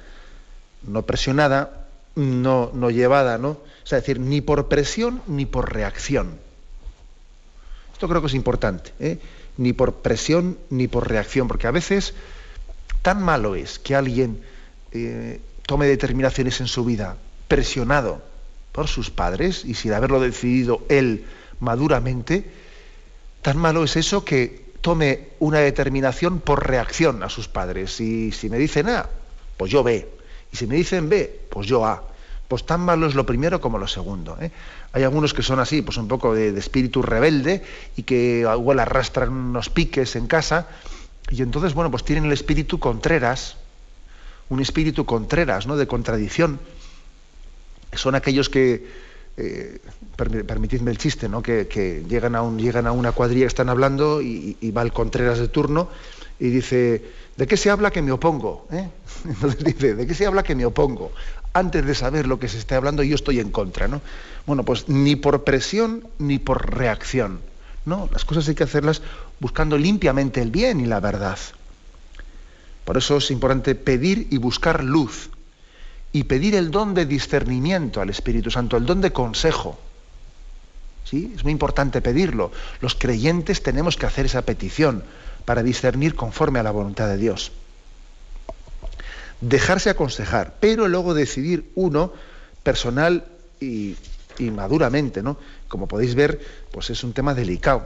No 0.84 1.02
presionada, 1.02 1.88
no, 2.14 2.70
no 2.72 2.92
llevada, 2.92 3.40
¿no? 3.40 3.58
Sea, 3.84 4.00
decir, 4.00 4.20
ni 4.20 4.42
por 4.42 4.68
presión 4.68 5.24
ni 5.26 5.48
por 5.48 5.74
reacción. 5.74 6.38
Esto 7.94 8.08
creo 8.08 8.22
que 8.22 8.28
es 8.28 8.36
importante, 8.36 8.94
¿eh? 9.00 9.20
Ni 9.58 9.74
por 9.74 9.96
presión 9.96 10.60
ni 10.70 10.88
por 10.88 11.10
reacción, 11.10 11.48
porque 11.48 11.66
a 11.66 11.72
veces 11.72 12.14
tan 13.06 13.22
malo 13.22 13.54
es 13.54 13.78
que 13.78 13.94
alguien 13.94 14.42
eh, 14.92 15.40
tome 15.68 15.86
determinaciones 15.86 16.60
en 16.60 16.66
su 16.66 16.84
vida 16.84 17.18
presionado 17.48 18.20
por 18.72 18.88
sus 18.88 19.12
padres 19.12 19.64
y 19.64 19.76
sin 19.76 19.94
haberlo 19.94 20.20
decidido 20.20 20.82
él 20.90 21.24
maduramente, 21.60 22.50
tan 23.44 23.58
malo 23.58 23.84
es 23.84 23.96
eso 23.96 24.26
que 24.26 24.66
tome 24.82 25.28
una 25.38 25.60
determinación 25.60 26.40
por 26.40 26.68
reacción 26.68 27.22
a 27.22 27.30
sus 27.30 27.48
padres. 27.48 28.02
Y 28.02 28.32
si 28.32 28.50
me 28.50 28.58
dicen 28.58 28.90
A, 28.90 29.08
pues 29.56 29.72
yo 29.72 29.84
B. 29.84 30.10
Y 30.52 30.58
si 30.58 30.66
me 30.66 30.74
dicen 30.74 31.08
B, 31.08 31.42
pues 31.52 31.68
yo 31.68 31.86
A. 31.86 32.02
Pues 32.48 32.66
tan 32.66 32.82
malo 32.82 33.06
es 33.06 33.14
lo 33.14 33.24
primero 33.24 33.62
como 33.62 33.78
lo 33.78 33.88
segundo. 33.88 34.36
¿eh? 34.42 34.50
Hay 34.94 35.04
algunos 35.04 35.36
que 35.36 35.44
son 35.44 35.60
así, 35.60 35.84
pues 35.84 35.98
un 35.98 36.08
poco 36.08 36.34
de, 36.34 36.58
espíritu 36.58 37.04
rebelde 37.04 37.62
y 37.96 38.02
que 38.02 38.40
igual 38.52 38.80
arrastran 38.80 39.30
unos 39.32 39.70
piques 39.70 40.16
en 40.16 40.26
casa. 40.26 40.68
Y 41.30 41.42
entonces, 41.42 41.74
bueno, 41.74 41.92
pues 41.92 42.04
tienen 42.04 42.26
el 42.26 42.32
espíritu 42.32 42.80
contreras, 42.80 43.58
un 44.50 44.62
espíritu 44.62 45.06
contreras, 45.06 45.66
¿no? 45.68 45.76
De 45.76 45.88
contradicción. 45.88 46.60
Son 47.94 48.16
aquellos 48.16 48.50
que, 48.50 48.86
eh, 49.38 49.80
permitidme 50.16 50.92
el 50.92 50.98
chiste, 50.98 51.28
¿no? 51.28 51.42
que, 51.42 52.06
llegan, 52.08 52.36
a 52.36 52.42
un, 52.42 52.58
llegan 52.58 52.88
a 52.88 52.94
una 52.94 53.12
cuadrilla, 53.12 53.48
están 53.48 53.68
hablando 53.68 54.22
y, 54.22 54.56
va 54.72 54.82
el 54.82 54.94
Contreras 54.94 55.40
de 55.40 55.50
turno 55.50 55.90
y 56.40 56.50
dice, 56.50 57.04
¿de 57.36 57.48
qué 57.48 57.58
se 57.58 57.70
habla 57.70 57.92
que 57.92 58.02
me 58.02 58.14
opongo? 58.14 58.68
¿eh? 58.72 58.90
Entonces 59.26 59.64
dice, 59.64 59.96
¿de 59.96 60.08
qué 60.08 60.14
se 60.14 60.26
habla 60.26 60.44
que 60.44 60.56
me 60.56 60.66
opongo? 60.66 61.12
Antes 61.52 61.86
de 61.86 61.96
saber 61.96 62.28
lo 62.28 62.40
que 62.40 62.48
se 62.48 62.58
esté 62.58 62.76
hablando, 62.76 63.04
yo 63.04 63.16
estoy 63.16 63.40
en 63.40 63.52
contra. 63.52 63.88
¿no? 63.90 64.02
Bueno, 64.46 64.64
pues 64.64 64.88
ni 64.88 65.18
por 65.18 65.44
presión 65.44 66.08
ni 66.18 66.40
por 66.40 66.74
reacción. 66.78 67.40
No, 67.86 68.10
las 68.12 68.26
cosas 68.26 68.48
hay 68.48 68.56
que 68.56 68.64
hacerlas 68.64 69.02
buscando 69.40 69.78
limpiamente 69.78 70.42
el 70.42 70.52
bien 70.52 70.80
y 70.80 70.86
la 70.86 71.00
verdad. 71.00 71.38
Por 72.84 72.98
eso 72.98 73.18
es 73.18 73.32
importante 73.32 73.76
pedir 73.76 74.28
y 74.32 74.38
buscar 74.38 74.84
luz 74.84 75.30
y 76.12 76.24
pedir 76.24 76.56
el 76.56 76.72
don 76.72 76.94
de 76.94 77.06
discernimiento 77.06 78.02
al 78.02 78.10
Espíritu 78.10 78.50
Santo, 78.50 78.78
el 78.78 78.86
don 78.86 79.02
de 79.02 79.12
consejo. 79.12 79.78
¿Sí? 81.04 81.34
Es 81.36 81.44
muy 81.44 81.52
importante 81.52 82.02
pedirlo. 82.02 82.52
Los 82.82 82.96
creyentes 82.96 83.62
tenemos 83.62 83.98
que 83.98 84.06
hacer 84.06 84.26
esa 84.26 84.42
petición 84.42 85.04
para 85.46 85.62
discernir 85.62 86.16
conforme 86.16 86.60
a 86.60 86.64
la 86.64 86.72
voluntad 86.72 87.08
de 87.08 87.18
Dios. 87.18 87.52
Dejarse 89.42 89.90
aconsejar, 89.92 90.56
pero 90.60 90.88
luego 90.88 91.14
decidir 91.14 91.70
uno 91.76 92.14
personal 92.64 93.26
y, 93.60 93.96
maduramente, 94.40 95.22
¿no? 95.22 95.38
Como 95.76 95.90
podéis 95.90 96.16
ver, 96.16 96.40
pues 96.72 96.90
es 96.90 97.04
un 97.04 97.12
tema 97.12 97.34
delicado. 97.34 97.86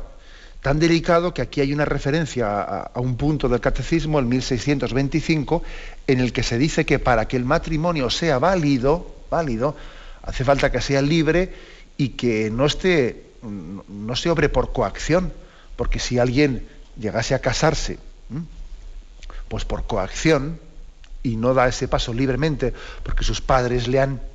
Tan 0.62 0.78
delicado 0.78 1.34
que 1.34 1.41
aquí 1.41 1.60
hay 1.60 1.73
una 1.73 1.86
referencia 1.86 2.62
a, 2.62 2.99
un 2.99 3.17
punto 3.17 3.49
del 3.49 3.60
catecismo, 3.60 4.19
el 4.19 4.28
1625, 4.28 5.63
en 6.06 6.19
el 6.19 6.32
que 6.32 6.43
se 6.43 6.60
dice 6.60 6.86
que 6.86 6.99
para 6.99 7.28
que 7.28 7.36
el 7.36 7.45
matrimonio 7.45 8.12
sea 8.12 8.38
válido, 8.38 9.12
válido, 9.32 9.75
hace 10.21 10.43
falta 10.43 10.71
que 10.71 10.82
sea 10.82 11.02
libre 11.02 11.52
y 11.97 12.10
que 12.10 12.52
no 12.52 12.67
esté, 12.67 13.23
no 13.41 14.15
se 14.15 14.30
obre 14.30 14.49
por 14.49 14.71
coacción, 14.71 15.34
porque 15.75 15.97
si 15.97 16.19
alguien 16.19 16.67
llegase 16.95 17.34
a 17.34 17.39
casarse, 17.39 17.97
pues 19.47 19.65
por 19.65 19.88
coacción, 19.88 20.60
y 21.23 21.38
no 21.38 21.56
da 21.56 21.67
ese 21.67 21.88
paso 21.88 22.13
libremente, 22.13 22.71
porque 23.02 23.23
sus 23.23 23.41
padres 23.41 23.88
le 23.88 23.99
han 23.99 24.29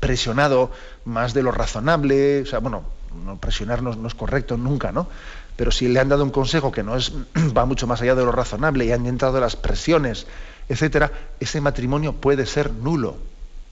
presionado 0.00 0.70
más 1.04 1.34
de 1.34 1.42
lo 1.42 1.52
razonable, 1.52 2.42
o 2.42 2.46
sea, 2.46 2.58
bueno, 2.58 2.84
no 3.24 3.36
presionarnos 3.36 3.96
no 3.96 4.08
es 4.08 4.14
correcto 4.14 4.56
nunca, 4.56 4.92
¿no? 4.92 5.08
pero 5.56 5.70
si 5.70 5.88
le 5.88 6.00
han 6.00 6.08
dado 6.08 6.24
un 6.24 6.30
consejo 6.30 6.72
que 6.72 6.82
no 6.82 6.96
es, 6.96 7.12
va 7.56 7.64
mucho 7.66 7.86
más 7.86 8.00
allá 8.02 8.14
de 8.14 8.24
lo 8.24 8.32
razonable 8.32 8.84
y 8.84 8.92
han 8.92 9.06
entrado 9.06 9.40
las 9.40 9.56
presiones, 9.56 10.26
etcétera, 10.68 11.12
ese 11.40 11.60
matrimonio 11.60 12.14
puede 12.14 12.46
ser 12.46 12.72
nulo. 12.72 13.16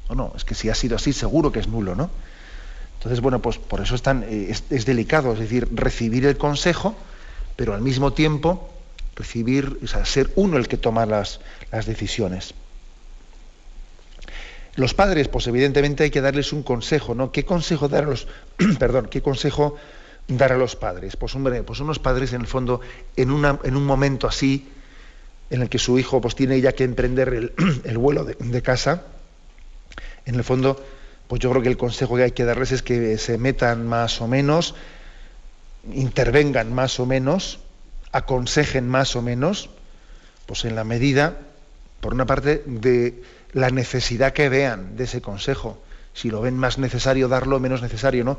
¿O 0.09 0.15
no? 0.15 0.33
Es 0.37 0.45
que 0.45 0.55
si 0.55 0.69
ha 0.69 0.75
sido 0.75 0.97
así, 0.97 1.13
seguro 1.13 1.53
que 1.53 1.61
es 1.61 1.69
nulo, 1.69 1.95
¿no? 1.95 2.11
Entonces, 2.99 3.21
bueno, 3.21 3.41
pues 3.41 3.59
por 3.59 3.81
eso 3.81 3.95
es, 3.95 4.03
eh, 4.07 4.55
es, 4.71 4.85
delicado, 4.85 5.33
es 5.33 5.39
decir, 5.39 5.69
recibir 5.73 6.27
el 6.27 6.37
consejo, 6.37 6.95
pero 7.57 7.75
al 7.75 7.81
mismo 7.81 8.13
tiempo 8.13 8.69
recibir, 9.17 9.79
o 9.83 9.87
sea, 9.87 10.05
ser 10.05 10.31
uno 10.37 10.57
el 10.57 10.69
que 10.69 10.77
toma 10.77 11.07
las, 11.07 11.41
las 11.71 11.87
decisiones. 11.87 12.55
Los 14.77 14.95
padres, 14.95 15.29
pues 15.29 15.47
evidentemente 15.47 16.05
hay 16.05 16.11
que 16.11 16.21
darles 16.21 16.53
un 16.53 16.63
consejo, 16.63 17.15
¿no? 17.15 17.33
¿Qué 17.33 17.45
consejo 17.45 17.89
dar 17.89 18.05
a 18.05 18.07
los, 18.07 18.29
perdón, 18.79 19.09
qué 19.11 19.21
consejo 19.21 19.77
dar 20.29 20.53
a 20.53 20.57
los 20.57 20.77
padres? 20.77 21.17
Pues 21.17 21.35
hombre, 21.35 21.63
pues 21.63 21.81
unos 21.81 21.99
padres 21.99 22.33
en 22.33 22.43
el 22.43 22.47
fondo, 22.47 22.81
en, 23.17 23.31
en 23.65 23.77
un 23.77 23.85
momento 23.85 24.29
así, 24.29 24.69
en 25.51 25.63
el 25.63 25.69
que 25.69 25.79
su 25.79 25.99
hijo 25.99 26.21
pues 26.21 26.35
tiene 26.35 26.61
ya 26.61 26.73
que 26.73 26.85
emprender 26.85 27.29
el, 27.85 27.99
vuelo 27.99 28.25
de, 28.25 28.63
casa, 28.63 29.03
en 30.25 30.37
el 30.37 30.45
fondo, 30.45 30.83
pues 31.27 31.41
yo 31.41 31.51
creo 31.51 31.63
que 31.63 31.69
el 31.69 31.77
consejo 31.77 32.17
que 32.17 32.23
hay 32.23 32.33
que 32.33 32.45
darles 32.45 32.73
es 32.73 32.83
que 32.83 33.19
se 33.19 33.37
metan 33.37 33.87
más 33.87 34.21
o 34.21 34.29
menos, 34.29 34.75
intervengan 35.93 36.73
más 36.73 37.01
o 37.01 37.07
menos, 37.07 37.59
aconsejen 38.13 38.89
más 38.89 39.17
o 39.17 39.23
menos, 39.23 39.71
pues 40.47 40.65
en 40.65 40.77
la 40.77 40.85
medida, 40.85 41.39
por 42.01 42.15
una 42.15 42.27
parte, 42.27 42.63
de 42.67 43.23
la 43.53 43.71
necesidad 43.71 44.33
que 44.33 44.49
vean 44.49 44.97
de 44.97 45.05
ese 45.05 45.21
consejo. 45.21 45.83
Si 46.13 46.31
lo 46.31 46.41
ven 46.41 46.57
más 46.57 46.79
necesario, 46.79 47.29
darlo 47.29 47.61
menos 47.61 47.83
necesario, 47.83 48.25
¿no? 48.25 48.39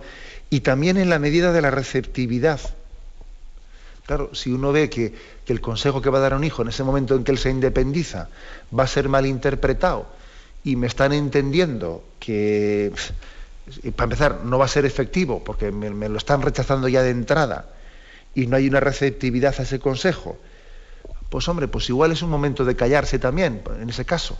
Y 0.49 0.61
también 0.61 0.97
en 0.97 1.09
la 1.09 1.19
medida 1.19 1.51
de 1.53 1.61
la 1.61 1.71
receptividad. 1.71 2.59
Claro, 4.05 4.33
si 4.35 4.51
uno 4.51 4.71
ve 4.71 4.89
que, 4.89 5.13
el 5.47 5.59
consejo 5.59 6.01
que 6.01 6.09
va 6.09 6.19
a 6.19 6.21
dar 6.21 6.33
a 6.33 6.37
un 6.37 6.45
hijo 6.45 6.61
en 6.61 6.69
ese 6.69 6.83
momento 6.83 7.13
en 7.13 7.25
que 7.25 7.31
él 7.33 7.37
se 7.37 7.49
independiza 7.49 8.29
va 8.77 8.85
a 8.85 8.87
ser 8.87 9.09
mal 9.09 9.25
interpretado 9.25 10.07
y 10.63 10.77
me 10.77 10.87
están 10.87 11.11
entendiendo 11.11 12.05
que, 12.19 12.93
para 13.97 14.05
empezar, 14.05 14.45
no 14.45 14.57
va 14.57 14.63
a 14.63 14.69
ser 14.69 14.85
efectivo 14.85 15.43
porque 15.43 15.73
me 15.73 16.07
lo 16.07 16.17
están 16.17 16.41
rechazando 16.41 16.87
ya 16.87 17.03
de 17.03 17.09
entrada 17.09 17.65
y 18.33 18.47
no 18.47 18.55
hay 18.55 18.67
una 18.67 18.79
receptividad 18.79 19.55
a 19.57 19.63
ese 19.63 19.79
consejo, 19.79 20.37
pues 21.29 21.47
hombre, 21.47 21.67
pues 21.67 21.89
igual 21.89 22.11
es 22.11 22.21
un 22.21 22.29
momento 22.29 22.65
de 22.65 22.75
callarse 22.75 23.19
también, 23.19 23.61
en 23.79 23.89
ese 23.89 24.05
caso. 24.05 24.37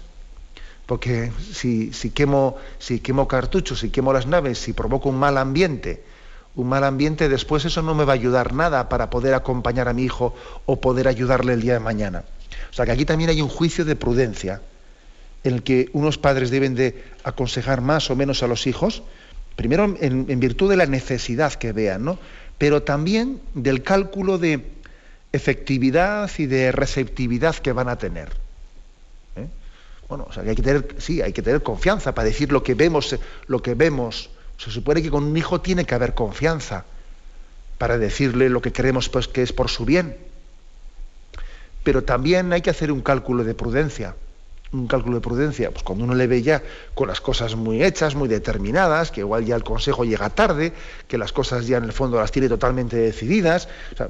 Porque 0.92 1.32
si, 1.54 1.90
quemo, 2.10 2.58
si 2.78 3.00
quemo 3.00 3.26
cartuchos, 3.26 3.80
si 3.80 3.92
quemo 3.92 4.12
las 4.12 4.28
naves, 4.28 4.58
si 4.58 4.74
provoco 4.74 5.08
un 5.08 5.16
mal 5.16 5.38
ambiente, 5.38 6.04
un 6.54 6.68
mal 6.68 6.84
ambiente, 6.84 7.30
después 7.30 7.64
eso 7.64 7.82
no 7.82 7.96
me 7.96 8.04
va 8.04 8.12
a 8.12 8.16
ayudar 8.16 8.52
nada 8.52 8.90
para 8.90 9.10
poder 9.10 9.34
acompañar 9.34 9.88
a 9.88 9.94
mi 9.94 10.04
hijo 10.04 10.36
o 10.66 10.82
poder 10.82 11.08
ayudarle 11.08 11.54
el 11.54 11.62
día 11.62 11.76
de 11.76 11.80
mañana. 11.80 12.26
O 12.70 12.74
sea 12.74 12.86
que 12.86 12.92
aquí 12.92 13.06
también 13.06 13.30
hay 13.30 13.42
un 13.42 13.48
juicio 13.48 13.86
de 13.86 13.96
prudencia 13.96 14.60
en 15.46 15.54
el 15.54 15.64
que 15.64 15.90
unos 15.94 16.18
padres 16.18 16.52
deben 16.52 16.76
de 16.76 17.02
aconsejar 17.24 17.80
más 17.80 18.12
o 18.12 18.18
menos 18.18 18.44
a 18.44 18.48
los 18.48 18.68
hijos, 18.68 19.02
primero 19.56 19.96
en, 20.02 20.26
en 20.28 20.40
virtud 20.42 20.70
de 20.70 20.76
la 20.76 20.88
necesidad 20.88 21.54
que 21.54 21.72
vean, 21.72 22.04
¿no? 22.04 22.20
pero 22.58 22.84
también 22.84 23.40
del 23.54 23.82
cálculo 23.82 24.38
de 24.38 24.66
efectividad 25.32 26.30
y 26.38 26.48
de 26.48 26.74
receptividad 26.74 27.56
que 27.56 27.72
van 27.72 27.88
a 27.88 27.98
tener. 27.98 28.51
¿Eh? 30.12 30.24
Bueno, 30.34 30.50
hay 30.50 30.56
que 30.56 30.62
tener, 30.62 30.96
sí, 30.98 31.22
hay 31.22 31.34
que 31.34 31.42
tener 31.42 31.64
confianza 31.64 32.14
para 32.14 32.26
decir 32.26 32.52
lo 32.52 32.64
que 32.64 32.76
vemos, 32.76 33.16
lo 33.48 33.62
que 33.62 33.76
vemos. 33.76 34.30
Se 34.58 34.72
supone 34.72 35.02
que 35.02 35.10
con 35.10 35.24
un 35.24 35.38
hijo 35.38 35.62
tiene 35.62 35.86
que 35.86 35.96
haber 35.96 36.14
confianza 36.14 36.86
para 37.78 37.98
decirle 37.98 38.50
lo 38.50 38.62
que 38.62 38.72
creemos 38.72 39.10
pues, 39.10 39.28
que 39.28 39.42
es 39.42 39.54
por 39.54 39.70
su 39.70 39.86
bien. 39.86 40.18
Pero 41.84 42.04
también 42.04 42.54
hay 42.54 42.62
que 42.62 42.70
hacer 42.70 42.92
un 42.92 43.02
cálculo 43.02 43.44
de 43.44 43.56
prudencia 43.56 44.16
un 44.74 44.88
cálculo 44.88 45.16
de 45.16 45.22
prudencia, 45.22 45.72
pues 45.72 45.84
cuando 45.84 46.06
uno 46.06 46.16
le 46.16 46.28
ve 46.28 46.42
ya 46.42 46.64
con 46.94 47.08
las 47.08 47.20
cosas 47.20 47.56
muy 47.56 47.84
hechas, 47.84 48.16
muy 48.16 48.30
determinadas, 48.30 49.12
que 49.12 49.20
igual 49.22 49.46
ya 49.46 49.56
el 49.56 49.64
consejo 49.64 50.06
llega 50.06 50.30
tarde, 50.30 50.72
que 51.08 51.18
las 51.18 51.34
cosas 51.34 51.68
ya 51.68 51.78
en 51.78 51.84
el 51.84 51.92
fondo 51.92 52.18
las 52.18 52.32
tiene 52.32 52.48
totalmente 52.48 52.96
decididas, 52.96 53.68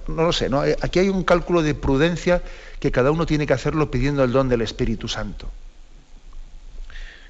no 0.07 0.23
lo 0.23 0.31
sé, 0.31 0.49
¿no? 0.49 0.63
Eh, 0.63 0.77
aquí 0.81 0.99
hay 0.99 1.09
un 1.09 1.23
cálculo 1.23 1.63
de 1.63 1.73
prudencia 1.73 2.43
que 2.79 2.91
cada 2.91 3.11
uno 3.11 3.25
tiene 3.25 3.47
que 3.47 3.53
hacerlo 3.53 3.89
pidiendo 3.89 4.23
el 4.23 4.31
don 4.31 4.49
del 4.49 4.61
Espíritu 4.61 5.07
Santo. 5.07 5.49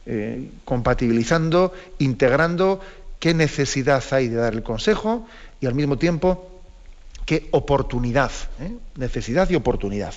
Eh, 0.07 0.49
compatibilizando, 0.65 1.73
integrando 1.99 2.79
qué 3.19 3.35
necesidad 3.35 4.03
hay 4.09 4.29
de 4.29 4.37
dar 4.37 4.53
el 4.53 4.63
consejo 4.63 5.27
y 5.59 5.67
al 5.67 5.75
mismo 5.75 5.99
tiempo 5.99 6.59
qué 7.23 7.47
oportunidad, 7.51 8.31
¿eh? 8.59 8.75
necesidad 8.95 9.47
y 9.51 9.55
oportunidad. 9.55 10.15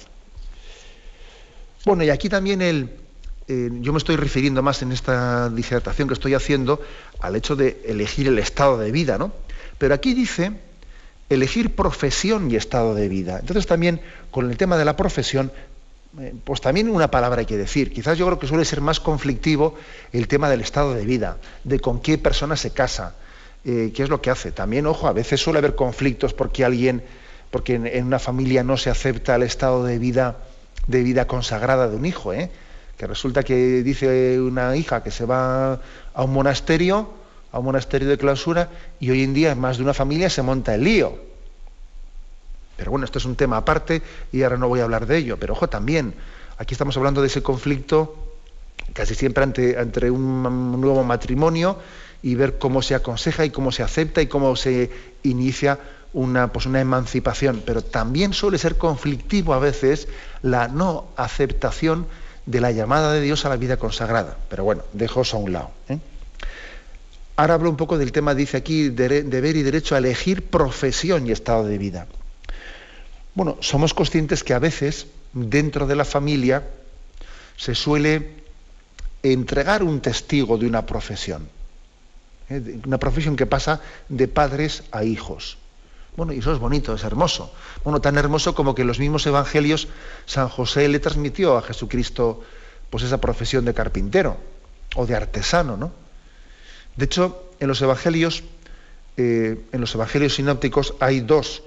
Bueno, 1.85 2.03
y 2.03 2.09
aquí 2.09 2.31
también 2.31 2.63
el, 2.63 2.89
eh, 3.47 3.69
yo 3.83 3.93
me 3.93 3.99
estoy 3.99 4.17
refiriendo 4.17 4.63
más 4.63 4.81
en 4.81 4.91
esta 4.91 5.51
disertación 5.51 6.09
que 6.09 6.15
estoy 6.15 6.33
haciendo 6.33 6.81
al 7.21 7.37
hecho 7.37 7.55
de 7.55 7.83
elegir 7.85 8.27
el 8.27 8.39
estado 8.39 8.79
de 8.79 8.91
vida, 8.91 9.19
¿no? 9.19 9.33
Pero 9.77 9.93
aquí 9.93 10.15
dice 10.15 10.53
elegir 11.29 11.75
profesión 11.75 12.51
y 12.51 12.57
estado 12.57 12.95
de 12.95 13.09
vida. 13.09 13.39
Entonces 13.39 13.67
también 13.67 14.01
con 14.31 14.51
el 14.51 14.57
tema 14.57 14.79
de 14.79 14.87
la 14.87 14.97
profesión, 14.97 15.53
pues 16.45 16.61
también 16.61 16.89
una 16.89 17.11
palabra 17.11 17.41
hay 17.41 17.47
que 17.47 17.57
decir. 17.57 17.93
Quizás 17.93 18.17
yo 18.17 18.27
creo 18.27 18.39
que 18.39 18.47
suele 18.47 18.65
ser 18.65 18.81
más 18.81 19.01
conflictivo 19.01 19.75
el 20.13 20.29
tema 20.29 20.49
del 20.49 20.61
estado 20.61 20.95
de 20.95 21.05
vida, 21.05 21.39
de 21.65 21.81
con 21.81 22.01
qué 22.01 22.19
persona 22.19 22.57
se 22.57 22.71
casa, 22.71 23.15
eh, 23.65 23.93
qué 23.95 24.05
es 24.05 24.09
lo 24.09 24.21
que 24.21 24.31
hace. 24.31 24.53
También, 24.53 24.87
ojo, 24.87 25.09
a 25.09 25.13
veces 25.13 25.41
suele 25.41 25.59
haber 25.59 25.75
conflictos 25.75 26.33
porque 26.33 26.65
alguien, 26.65 27.03
porque 27.51 27.75
en, 27.75 28.07
una 28.07 28.19
familia 28.19 28.63
no 28.63 28.77
se 28.77 28.91
acepta 28.91 29.35
el 29.35 29.43
estado 29.43 29.85
de 29.85 29.99
vida, 29.99 30.39
de 30.87 31.03
vida 31.03 31.27
consagrada 31.27 31.89
de 31.89 31.97
un 31.97 32.07
hijo, 32.07 32.33
¿eh? 32.33 32.51
que 32.97 33.07
resulta 33.09 33.43
que 33.43 33.83
dice 33.83 34.41
una 34.41 34.77
hija 34.77 35.03
que 35.03 35.11
se 35.11 35.25
va 35.25 35.81
a 36.15 36.25
un 36.25 36.33
monasterio, 36.33 37.13
a 37.51 37.59
un 37.59 37.65
monasterio 37.65 38.09
de 38.09 38.19
clausura, 38.19 38.69
y 39.01 39.11
hoy 39.11 39.25
en 39.25 39.35
día 39.35 39.51
en 39.51 39.59
más 39.59 39.79
de 39.79 39.83
una 39.83 39.95
familia 39.95 40.31
se 40.31 40.43
monta 40.43 40.75
el 40.77 40.85
lío. 40.85 41.34
Pero 42.85 42.91
bueno, 42.91 43.07
esto 43.07 43.19
es 43.19 43.25
un 43.25 43.35
tema 43.35 43.57
aparte 43.57 44.03
y 44.31 44.43
ahora 44.43 44.59
no 44.59 44.69
voy 44.69 44.81
a 44.81 44.83
hablar 44.83 45.07
de 45.07 45.17
ello. 45.17 45.39
Pero 45.39 45.55
ojo 45.55 45.71
también, 45.71 46.13
aquí 46.59 46.75
estamos 46.75 46.95
hablando 46.99 47.23
de 47.23 47.29
ese 47.29 47.43
conflicto 47.43 48.15
casi 48.93 49.15
siempre 49.15 49.43
entre, 49.43 50.11
un 50.11 50.79
nuevo 50.83 51.03
matrimonio 51.03 51.79
y 52.23 52.35
ver 52.35 52.59
cómo 52.59 52.83
se 52.83 52.95
aconseja 52.95 53.47
y 53.47 53.49
cómo 53.49 53.73
se 53.73 53.83
acepta 53.83 54.21
y 54.21 54.27
cómo 54.27 54.55
se 54.55 54.91
inicia 55.23 55.79
una, 56.13 56.53
pues 56.53 56.67
una 56.67 56.83
emancipación. 56.83 57.63
Pero 57.65 57.81
también 57.81 58.35
suele 58.35 58.59
ser 58.59 58.77
conflictivo 58.77 59.55
a 59.55 59.59
veces 59.61 60.07
la 60.43 60.69
no 60.69 61.07
aceptación 61.17 62.07
de 62.45 62.61
la 62.61 62.71
llamada 62.71 63.15
de 63.15 63.23
Dios 63.23 63.47
a 63.47 63.49
la 63.49 63.57
vida 63.57 63.79
consagrada. 63.79 64.37
Pero 64.51 64.65
bueno, 64.65 64.83
dejo 64.93 65.23
eso 65.23 65.39
a 65.39 65.41
un 65.41 65.55
lado. 65.55 65.71
¿eh? 65.89 66.01
Ahora 67.37 67.55
hablo 67.55 67.71
un 67.71 67.79
poco 67.79 67.97
del 67.97 68.13
tema, 68.13 68.35
dice 68.35 68.59
aquí, 68.59 68.91
deber 68.91 69.57
y 69.57 69.63
derecho 69.63 69.95
a 69.95 69.99
elegir 69.99 70.43
profesión 70.43 71.27
y 71.27 71.33
estado 71.33 71.65
de 71.65 71.79
vida. 71.79 72.07
Bueno, 73.35 73.57
somos 73.61 73.95
conscientes 73.95 74.45
que 74.45 74.55
a 74.55 74.59
veces 74.59 75.07
dentro 75.33 75.87
de 75.87 75.97
la 75.97 76.05
familia 76.05 76.63
se 77.57 77.75
suele 77.75 78.45
entregar 79.23 79.83
un 79.83 80.01
testigo 80.01 80.59
de 80.59 80.67
una 80.67 80.87
profesión. 80.87 81.49
¿eh? 82.49 82.81
Una 82.87 82.99
profesión 82.99 83.37
que 83.37 83.47
pasa 83.47 83.81
de 84.09 84.29
padres 84.29 84.85
a 84.93 85.05
hijos. 85.05 85.59
Bueno, 86.17 86.33
y 86.33 86.39
eso 86.39 86.53
es 86.53 86.61
bonito, 86.61 86.95
es 86.95 87.03
hermoso. 87.03 87.53
Bueno, 87.83 88.01
tan 88.01 88.17
hermoso 88.17 88.55
como 88.55 88.75
que 88.75 88.85
los 88.85 89.01
mismos 89.01 89.27
evangelios 89.27 89.89
San 90.27 90.49
José 90.49 90.89
le 90.89 91.01
transmitió 91.01 91.57
a 91.57 91.63
Jesucristo 91.63 92.45
pues 92.91 93.03
esa 93.03 93.21
profesión 93.21 93.65
de 93.65 93.75
carpintero 93.75 94.37
o 94.95 95.07
de 95.07 95.17
artesano, 95.17 95.77
¿no? 95.77 95.91
De 96.95 97.07
hecho, 97.07 97.51
en 97.59 97.67
los 97.67 97.83
evangelios, 97.83 98.45
eh, 99.17 99.61
en 99.73 99.81
los 99.81 99.93
evangelios 99.97 100.37
sinópticos 100.37 100.95
hay 101.01 101.19
dos, 101.21 101.65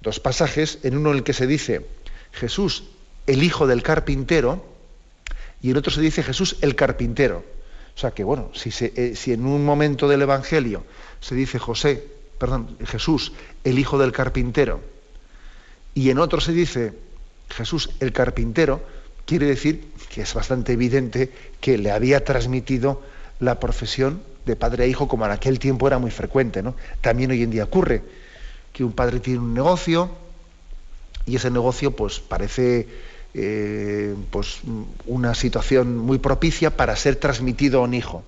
dos 0.00 0.20
pasajes, 0.20 0.78
en 0.82 0.96
uno 0.96 1.10
en 1.10 1.18
el 1.18 1.22
que 1.24 1.32
se 1.32 1.46
dice 1.46 1.86
Jesús, 2.32 2.84
el 3.26 3.42
hijo 3.42 3.66
del 3.66 3.82
carpintero, 3.82 4.64
y 5.62 5.70
en 5.70 5.76
otro 5.76 5.92
se 5.92 6.00
dice 6.00 6.22
Jesús 6.22 6.56
el 6.62 6.74
carpintero. 6.74 7.44
O 7.94 7.98
sea 7.98 8.12
que, 8.12 8.24
bueno, 8.24 8.50
si, 8.54 8.70
eh, 8.80 9.12
si 9.14 9.32
en 9.32 9.44
un 9.44 9.64
momento 9.64 10.08
del 10.08 10.22
Evangelio 10.22 10.84
se 11.20 11.34
dice 11.34 11.58
José, 11.58 12.02
perdón, 12.38 12.76
Jesús, 12.86 13.32
el 13.64 13.78
hijo 13.78 13.98
del 13.98 14.12
carpintero, 14.12 14.80
y 15.94 16.10
en 16.10 16.18
otro 16.18 16.40
se 16.40 16.52
dice 16.52 16.94
Jesús 17.50 17.90
el 18.00 18.12
carpintero, 18.12 18.80
quiere 19.26 19.46
decir 19.46 19.84
que 20.08 20.22
es 20.22 20.32
bastante 20.32 20.72
evidente 20.72 21.30
que 21.60 21.76
le 21.76 21.90
había 21.90 22.24
transmitido 22.24 23.02
la 23.38 23.60
profesión 23.60 24.22
de 24.46 24.56
padre 24.56 24.84
a 24.84 24.86
hijo, 24.86 25.08
como 25.08 25.26
en 25.26 25.32
aquel 25.32 25.58
tiempo 25.58 25.86
era 25.86 25.98
muy 25.98 26.10
frecuente. 26.10 26.62
¿no? 26.62 26.74
También 27.00 27.30
hoy 27.30 27.42
en 27.42 27.50
día 27.50 27.64
ocurre 27.64 28.02
que 28.72 28.84
un 28.84 28.92
padre 28.92 29.20
tiene 29.20 29.40
un 29.40 29.54
negocio 29.54 30.10
y 31.26 31.36
ese 31.36 31.50
negocio 31.50 31.94
pues 31.94 32.20
parece 32.20 32.88
eh, 33.34 34.14
pues, 34.30 34.60
una 35.06 35.34
situación 35.34 35.96
muy 35.96 36.18
propicia 36.18 36.76
para 36.76 36.96
ser 36.96 37.16
transmitido 37.16 37.80
a 37.80 37.84
un 37.84 37.94
hijo. 37.94 38.24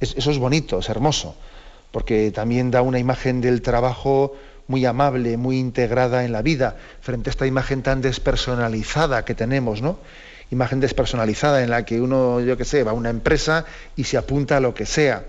eso 0.00 0.30
es 0.30 0.38
bonito, 0.38 0.78
es 0.78 0.88
hermoso 0.88 1.36
porque 1.96 2.30
también 2.30 2.70
da 2.70 2.82
una 2.82 2.98
imagen 2.98 3.40
del 3.40 3.62
trabajo 3.62 4.34
muy 4.68 4.84
amable, 4.84 5.38
muy 5.38 5.58
integrada 5.58 6.26
en 6.26 6.32
la 6.32 6.42
vida, 6.42 6.76
frente 7.00 7.30
a 7.30 7.32
esta 7.32 7.46
imagen 7.46 7.82
tan 7.82 8.02
despersonalizada 8.02 9.24
que 9.24 9.34
tenemos, 9.34 9.80
¿no? 9.80 9.98
Imagen 10.50 10.80
despersonalizada 10.80 11.62
en 11.62 11.70
la 11.70 11.86
que 11.86 12.02
uno, 12.02 12.40
yo 12.40 12.58
qué 12.58 12.66
sé, 12.66 12.82
va 12.82 12.90
a 12.90 12.94
una 12.94 13.08
empresa 13.08 13.64
y 13.96 14.04
se 14.04 14.18
apunta 14.18 14.58
a 14.58 14.60
lo 14.60 14.74
que 14.74 14.84
sea. 14.84 15.24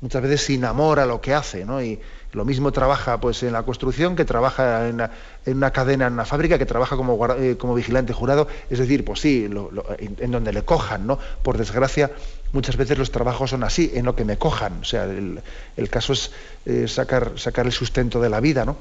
Muchas 0.00 0.22
veces 0.22 0.42
sin 0.42 0.64
amor 0.64 1.00
a 1.00 1.06
lo 1.06 1.20
que 1.20 1.34
hace, 1.34 1.64
¿no? 1.64 1.82
Y 1.82 1.98
lo 2.32 2.44
mismo 2.44 2.70
trabaja 2.72 3.18
pues 3.20 3.42
en 3.42 3.52
la 3.52 3.64
construcción 3.64 4.14
que 4.14 4.24
trabaja 4.24 4.88
en, 4.88 5.02
una 5.46 5.72
cadena, 5.72 6.06
en 6.06 6.12
una 6.12 6.24
fábrica, 6.24 6.58
que 6.58 6.66
trabaja 6.66 6.96
como, 6.96 7.18
eh, 7.34 7.56
como 7.58 7.74
vigilante 7.74 8.12
jurado. 8.12 8.46
Es 8.70 8.78
decir, 8.78 9.04
pues 9.04 9.20
sí, 9.20 9.48
en, 9.48 10.30
donde 10.30 10.52
le 10.52 10.62
cojan, 10.62 11.06
¿no? 11.06 11.18
Por 11.42 11.58
desgracia, 11.58 12.12
muchas 12.52 12.76
veces 12.76 12.98
los 12.98 13.10
trabajos 13.10 13.50
son 13.50 13.64
así, 13.64 13.90
en 13.94 14.04
lo 14.04 14.14
que 14.14 14.24
me 14.24 14.38
cojan. 14.38 14.80
O 14.82 14.84
sea, 14.84 15.04
el, 15.04 15.90
caso 15.90 16.12
es 16.12 16.30
eh, 16.66 16.86
sacar, 16.86 17.32
sacar 17.36 17.66
el 17.66 17.72
sustento 17.72 18.20
de 18.20 18.28
la 18.28 18.40
vida, 18.40 18.64
¿no? 18.64 18.76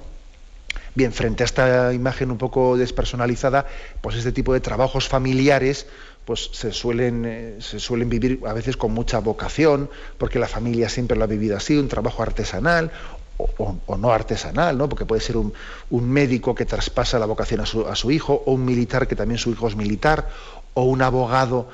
Bien, 0.93 1.13
frente 1.13 1.43
a 1.43 1.45
esta 1.45 1.93
imagen 1.93 2.31
un 2.31 2.37
poco 2.37 2.75
despersonalizada, 2.75 3.65
pues 4.01 4.15
este 4.15 4.31
tipo 4.31 4.53
de 4.53 4.59
trabajos 4.59 5.07
familiares 5.07 5.87
pues 6.27 6.49
se 6.51 6.73
suelen, 6.73 7.23
eh, 7.25 7.55
se 7.61 7.79
suelen 7.79 8.09
vivir 8.09 8.41
a 8.45 8.51
veces 8.51 8.75
con 8.75 8.91
mucha 8.91 9.19
vocación, 9.19 9.89
porque 10.17 10.39
la 10.39 10.49
familia 10.49 10.89
siempre 10.89 11.15
lo 11.15 11.23
ha 11.23 11.27
vivido 11.27 11.55
así, 11.55 11.77
un 11.77 11.87
trabajo 11.87 12.21
artesanal, 12.21 12.91
o, 13.37 13.97
no 13.97 14.11
artesanal, 14.11 14.77
¿no? 14.77 14.89
porque 14.89 15.05
puede 15.05 15.21
ser 15.21 15.37
un, 15.37 15.53
médico 15.89 16.53
que 16.53 16.65
traspasa 16.65 17.17
la 17.17 17.27
vocación 17.27 17.61
a 17.61 17.65
su, 17.95 18.11
hijo, 18.11 18.43
o 18.45 18.51
un 18.51 18.65
militar 18.65 19.07
que 19.07 19.15
también 19.15 19.37
su 19.37 19.51
hijo 19.51 19.69
es 19.69 19.77
militar, 19.77 20.27
o 20.73 20.83
un 20.83 21.01
abogado 21.01 21.69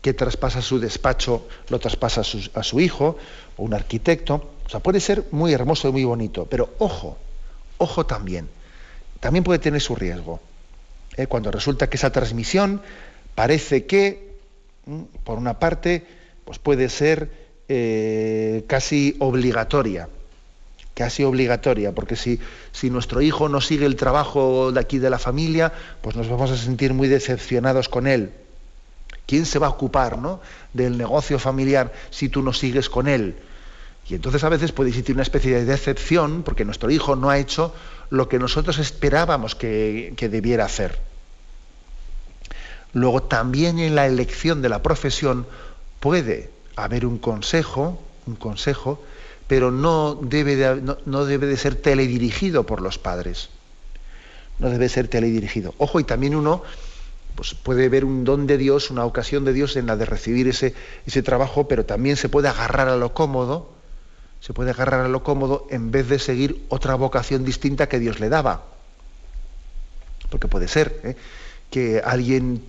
que 0.00 0.14
traspasa 0.14 0.62
su 0.62 0.80
despacho, 0.80 1.46
lo 1.68 1.78
traspasa 1.78 2.22
a 2.22 2.62
su, 2.62 2.80
hijo, 2.80 3.18
o 3.58 3.62
un 3.62 3.74
arquitecto. 3.74 4.52
O 4.64 4.70
sea, 4.70 4.80
puede 4.80 5.00
ser 5.00 5.26
muy 5.32 5.52
hermoso 5.52 5.86
y 5.90 5.92
muy 5.92 6.04
bonito, 6.04 6.46
pero 6.46 6.72
ojo, 6.78 7.18
ojo 7.76 8.06
también, 8.06 8.48
también 9.20 9.44
puede 9.44 9.58
tener 9.58 9.82
su 9.82 9.94
riesgo. 9.94 10.40
¿eh? 11.18 11.26
Cuando 11.26 11.50
resulta 11.50 11.90
que 11.90 11.98
esa 11.98 12.10
transmisión 12.10 12.80
parece 13.38 13.86
que, 13.86 14.34
por 15.22 15.38
una 15.38 15.60
parte, 15.60 16.04
pues 16.44 16.58
puede 16.58 16.88
ser 16.88 17.30
eh, 17.68 18.64
casi 18.66 19.14
obligatoria 19.20 20.08
casi 20.92 21.22
obligatoria, 21.22 21.92
porque 21.92 22.16
si, 22.16 22.40
si 22.72 22.90
nuestro 22.90 23.22
hijo 23.22 23.48
no 23.48 23.60
sigue 23.60 23.86
el 23.86 23.94
trabajo 23.94 24.72
de 24.72 24.80
aquí 24.80 24.98
de 24.98 25.10
la 25.10 25.20
familia, 25.20 25.72
pues 26.02 26.16
nos 26.16 26.28
vamos 26.28 26.50
a 26.50 26.56
sentir 26.56 26.92
muy 26.92 27.06
decepcionados 27.06 27.88
con 27.88 28.08
él. 28.08 28.32
¿Quién 29.24 29.46
se 29.46 29.60
va 29.60 29.68
a 29.68 29.70
ocupar 29.70 30.18
¿no? 30.18 30.40
del 30.72 30.98
negocio 30.98 31.38
familiar 31.38 31.92
si 32.10 32.28
tú 32.28 32.42
no 32.42 32.52
sigues 32.52 32.90
con 32.90 33.06
él? 33.06 33.36
Y 34.08 34.16
entonces 34.16 34.42
a 34.42 34.48
veces 34.48 34.72
puede 34.72 34.90
existir 34.90 35.14
una 35.14 35.22
especie 35.22 35.54
de 35.54 35.64
decepción 35.64 36.42
porque 36.42 36.64
nuestro 36.64 36.90
hijo 36.90 37.14
no 37.14 37.30
ha 37.30 37.38
hecho 37.38 37.72
lo 38.10 38.28
que 38.28 38.40
nosotros 38.40 38.80
esperábamos 38.80 39.54
que, 39.54 40.14
que 40.16 40.28
debiera 40.28 40.64
hacer. 40.64 41.07
Luego 42.92 43.22
también 43.22 43.78
en 43.78 43.94
la 43.94 44.06
elección 44.06 44.62
de 44.62 44.68
la 44.68 44.82
profesión 44.82 45.46
puede 46.00 46.50
haber 46.76 47.06
un 47.06 47.18
consejo, 47.18 48.00
un 48.26 48.36
consejo 48.36 49.02
pero 49.48 49.70
no 49.70 50.14
debe 50.14 50.56
de, 50.56 50.94
no, 51.06 51.24
debe 51.24 51.46
de 51.46 51.56
ser 51.56 51.74
teledirigido 51.74 52.64
por 52.64 52.82
los 52.82 52.98
padres. 52.98 53.48
No 54.58 54.68
debe 54.68 54.90
ser 54.90 55.08
teledirigido. 55.08 55.74
Ojo, 55.78 55.98
y 55.98 56.04
también 56.04 56.36
uno 56.36 56.62
pues 57.34 57.54
puede 57.54 57.88
ver 57.88 58.04
un 58.04 58.24
don 58.24 58.46
de 58.46 58.58
Dios, 58.58 58.90
una 58.90 59.04
ocasión 59.04 59.44
de 59.44 59.52
Dios 59.52 59.76
en 59.76 59.86
la 59.86 59.96
de 59.96 60.04
recibir 60.04 60.48
ese, 60.48 60.74
ese 61.06 61.22
trabajo, 61.22 61.66
pero 61.66 61.86
también 61.86 62.16
se 62.16 62.28
puede 62.28 62.48
agarrar 62.48 62.88
a 62.88 62.96
lo 62.96 63.14
cómodo, 63.14 63.70
se 64.40 64.52
puede 64.52 64.70
agarrar 64.70 65.00
a 65.00 65.08
lo 65.08 65.22
cómodo 65.22 65.66
en 65.70 65.90
vez 65.90 66.08
de 66.08 66.18
seguir 66.18 66.66
otra 66.68 66.94
vocación 66.96 67.44
distinta 67.44 67.88
que 67.88 67.98
Dios 67.98 68.20
le 68.20 68.28
daba. 68.28 68.64
Porque 70.30 70.48
puede 70.48 70.68
ser 70.68 71.00
¿eh? 71.04 71.16
Que 71.70 72.00
alguien 72.04 72.62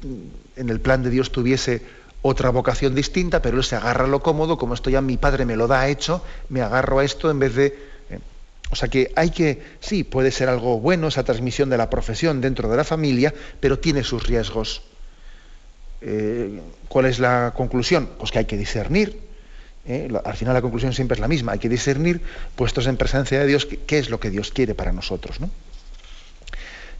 en 0.56 0.70
el 0.70 0.80
plan 0.80 1.04
de 1.04 1.10
Dios 1.10 1.32
tuviese 1.32 1.82
otra 2.22 2.50
vocación 2.50 2.96
distinta, 2.96 3.42
pero 3.42 3.58
él 3.58 3.64
se 3.64 3.76
agarra 3.76 4.06
a 4.06 4.08
lo 4.08 4.22
cómodo, 4.22 4.58
como 4.58 4.74
esto 4.74 4.90
ya 4.90 5.02
mi 5.02 5.18
padre 5.18 5.46
me 5.46 5.56
lo 5.56 5.68
da 5.68 5.88
hecho, 5.88 6.24
me 6.50 6.62
agarro 6.62 7.00
a 7.00 7.06
esto 7.06 7.32
en 7.32 7.40
vez 7.40 7.56
de... 7.56 7.68
Eh, 8.10 8.20
o 8.72 8.76
sea 8.76 8.90
que 8.90 9.12
hay 9.16 9.32
que, 9.32 9.64
sí, 9.80 10.04
puede 10.04 10.32
ser 10.32 10.50
algo 10.50 10.80
bueno 10.80 11.08
esa 11.08 11.24
transmisión 11.24 11.70
de 11.70 11.78
la 11.78 11.90
profesión 11.90 12.42
dentro 12.42 12.70
de 12.70 12.78
la 12.78 12.84
familia, 12.84 13.34
pero 13.60 13.80
tiene 13.80 14.04
sus 14.04 14.28
riesgos. 14.28 14.82
Eh, 16.02 16.60
¿Cuál 16.88 17.06
es 17.06 17.20
la 17.20 17.54
conclusión? 17.56 18.10
Pues 18.18 18.32
que 18.32 18.40
hay 18.40 18.46
que 18.46 18.58
discernir. 18.58 19.20
¿eh? 19.86 20.10
Al 20.24 20.36
final 20.36 20.54
la 20.54 20.62
conclusión 20.62 20.94
siempre 20.94 21.16
es 21.16 21.22
la 21.22 21.28
misma. 21.28 21.54
Hay 21.54 21.60
que 21.60 21.70
discernir, 21.70 22.22
puestos 22.56 22.88
en 22.88 22.98
presencia 22.98 23.40
de 23.40 23.48
Dios, 23.48 23.66
qué, 23.66 23.98
es 23.98 24.10
lo 24.10 24.20
que 24.20 24.30
Dios 24.30 24.52
quiere 24.52 24.76
para 24.76 24.92
nosotros. 24.92 25.40
¿no? 25.40 25.50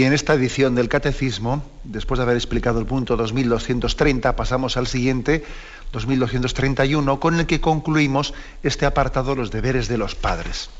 Y 0.00 0.04
en 0.04 0.14
esta 0.14 0.32
edición 0.32 0.74
del 0.74 0.88
Catecismo, 0.88 1.62
después 1.84 2.16
de 2.16 2.22
haber 2.22 2.36
explicado 2.36 2.80
el 2.80 2.86
punto 2.86 3.18
2230, 3.18 4.34
pasamos 4.34 4.78
al 4.78 4.86
siguiente, 4.86 5.44
2231, 5.92 7.20
con 7.20 7.38
el 7.38 7.44
que 7.44 7.60
concluimos 7.60 8.32
este 8.62 8.86
apartado, 8.86 9.34
los 9.34 9.50
deberes 9.50 9.88
de 9.88 9.98
los 9.98 10.14
padres. 10.14 10.70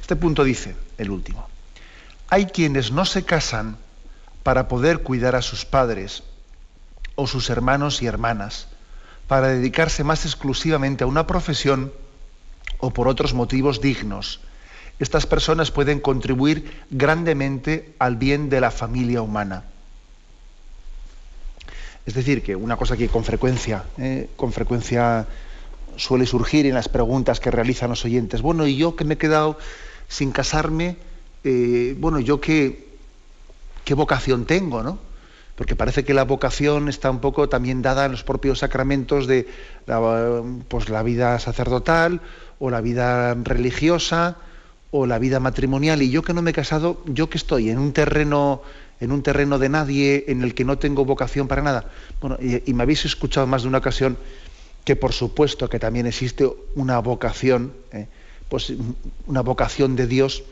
Este 0.00 0.16
punto 0.16 0.44
dice, 0.44 0.76
el 0.96 1.10
último, 1.10 1.46
hay 2.30 2.46
quienes 2.46 2.90
no 2.90 3.04
se 3.04 3.26
casan 3.26 3.76
para 4.42 4.66
poder 4.66 5.02
cuidar 5.02 5.36
a 5.36 5.42
sus 5.42 5.66
padres 5.66 6.22
o 7.16 7.26
sus 7.26 7.50
hermanos 7.50 8.00
y 8.00 8.06
hermanas, 8.06 8.68
para 9.28 9.48
dedicarse 9.48 10.04
más 10.04 10.24
exclusivamente 10.24 11.04
a 11.04 11.06
una 11.06 11.26
profesión 11.26 11.92
o 12.78 12.92
por 12.92 13.08
otros 13.08 13.34
motivos 13.34 13.82
dignos 13.82 14.40
estas 14.98 15.26
personas 15.26 15.70
pueden 15.70 16.00
contribuir 16.00 16.70
grandemente 16.90 17.94
al 17.98 18.16
bien 18.16 18.48
de 18.48 18.60
la 18.60 18.70
familia 18.70 19.22
humana. 19.22 19.64
Es 22.06 22.14
decir, 22.14 22.42
que 22.42 22.54
una 22.54 22.76
cosa 22.76 22.96
que 22.96 23.08
con 23.08 23.24
frecuencia, 23.24 23.84
eh, 23.98 24.28
con 24.36 24.52
frecuencia 24.52 25.26
suele 25.96 26.26
surgir 26.26 26.66
en 26.66 26.74
las 26.74 26.88
preguntas 26.88 27.40
que 27.40 27.50
realizan 27.50 27.90
los 27.90 28.04
oyentes. 28.04 28.42
Bueno, 28.42 28.66
y 28.66 28.76
yo 28.76 28.94
que 28.94 29.04
me 29.04 29.14
he 29.14 29.18
quedado 29.18 29.58
sin 30.08 30.32
casarme, 30.32 30.96
eh, 31.44 31.96
bueno, 31.98 32.20
yo 32.20 32.40
qué, 32.40 32.88
qué 33.84 33.94
vocación 33.94 34.44
tengo, 34.44 34.82
¿no? 34.82 34.98
Porque 35.56 35.76
parece 35.76 36.04
que 36.04 36.14
la 36.14 36.24
vocación 36.24 36.88
está 36.88 37.10
un 37.10 37.20
poco 37.20 37.48
también 37.48 37.80
dada 37.80 38.06
en 38.06 38.12
los 38.12 38.24
propios 38.24 38.58
sacramentos 38.58 39.26
de 39.26 39.46
pues, 40.68 40.88
la 40.88 41.02
vida 41.04 41.38
sacerdotal 41.38 42.20
o 42.58 42.70
la 42.70 42.80
vida 42.80 43.34
religiosa 43.34 44.36
o 44.96 45.06
la 45.06 45.18
vida 45.18 45.40
matrimonial 45.40 46.02
y 46.02 46.10
yo 46.10 46.22
que 46.22 46.32
no 46.32 46.40
me 46.40 46.52
he 46.52 46.54
casado, 46.54 47.02
yo 47.06 47.28
que 47.28 47.36
estoy 47.36 47.68
en 47.68 47.78
un 47.78 47.92
terreno 47.92 48.62
en 49.00 49.10
un 49.10 49.24
terreno 49.24 49.58
de 49.58 49.68
nadie 49.68 50.26
en 50.28 50.42
el 50.42 50.54
que 50.54 50.64
no 50.64 50.78
tengo 50.78 51.04
vocación 51.04 51.48
para 51.48 51.62
nada. 51.62 51.90
Bueno, 52.20 52.38
y, 52.40 52.72
me 52.72 52.84
habéis 52.84 53.04
escuchado 53.04 53.44
más 53.48 53.62
de 53.62 53.68
una 53.68 53.78
ocasión 53.78 54.16
que 54.84 54.94
por 54.94 55.12
supuesto 55.12 55.68
que 55.68 55.80
también 55.80 56.06
existe 56.06 56.48
una 56.76 57.00
vocación, 57.00 57.72
eh, 57.90 58.06
pues 58.48 58.72
una 59.26 59.40
vocación 59.40 59.96
de 59.96 60.06
Dios 60.06 60.44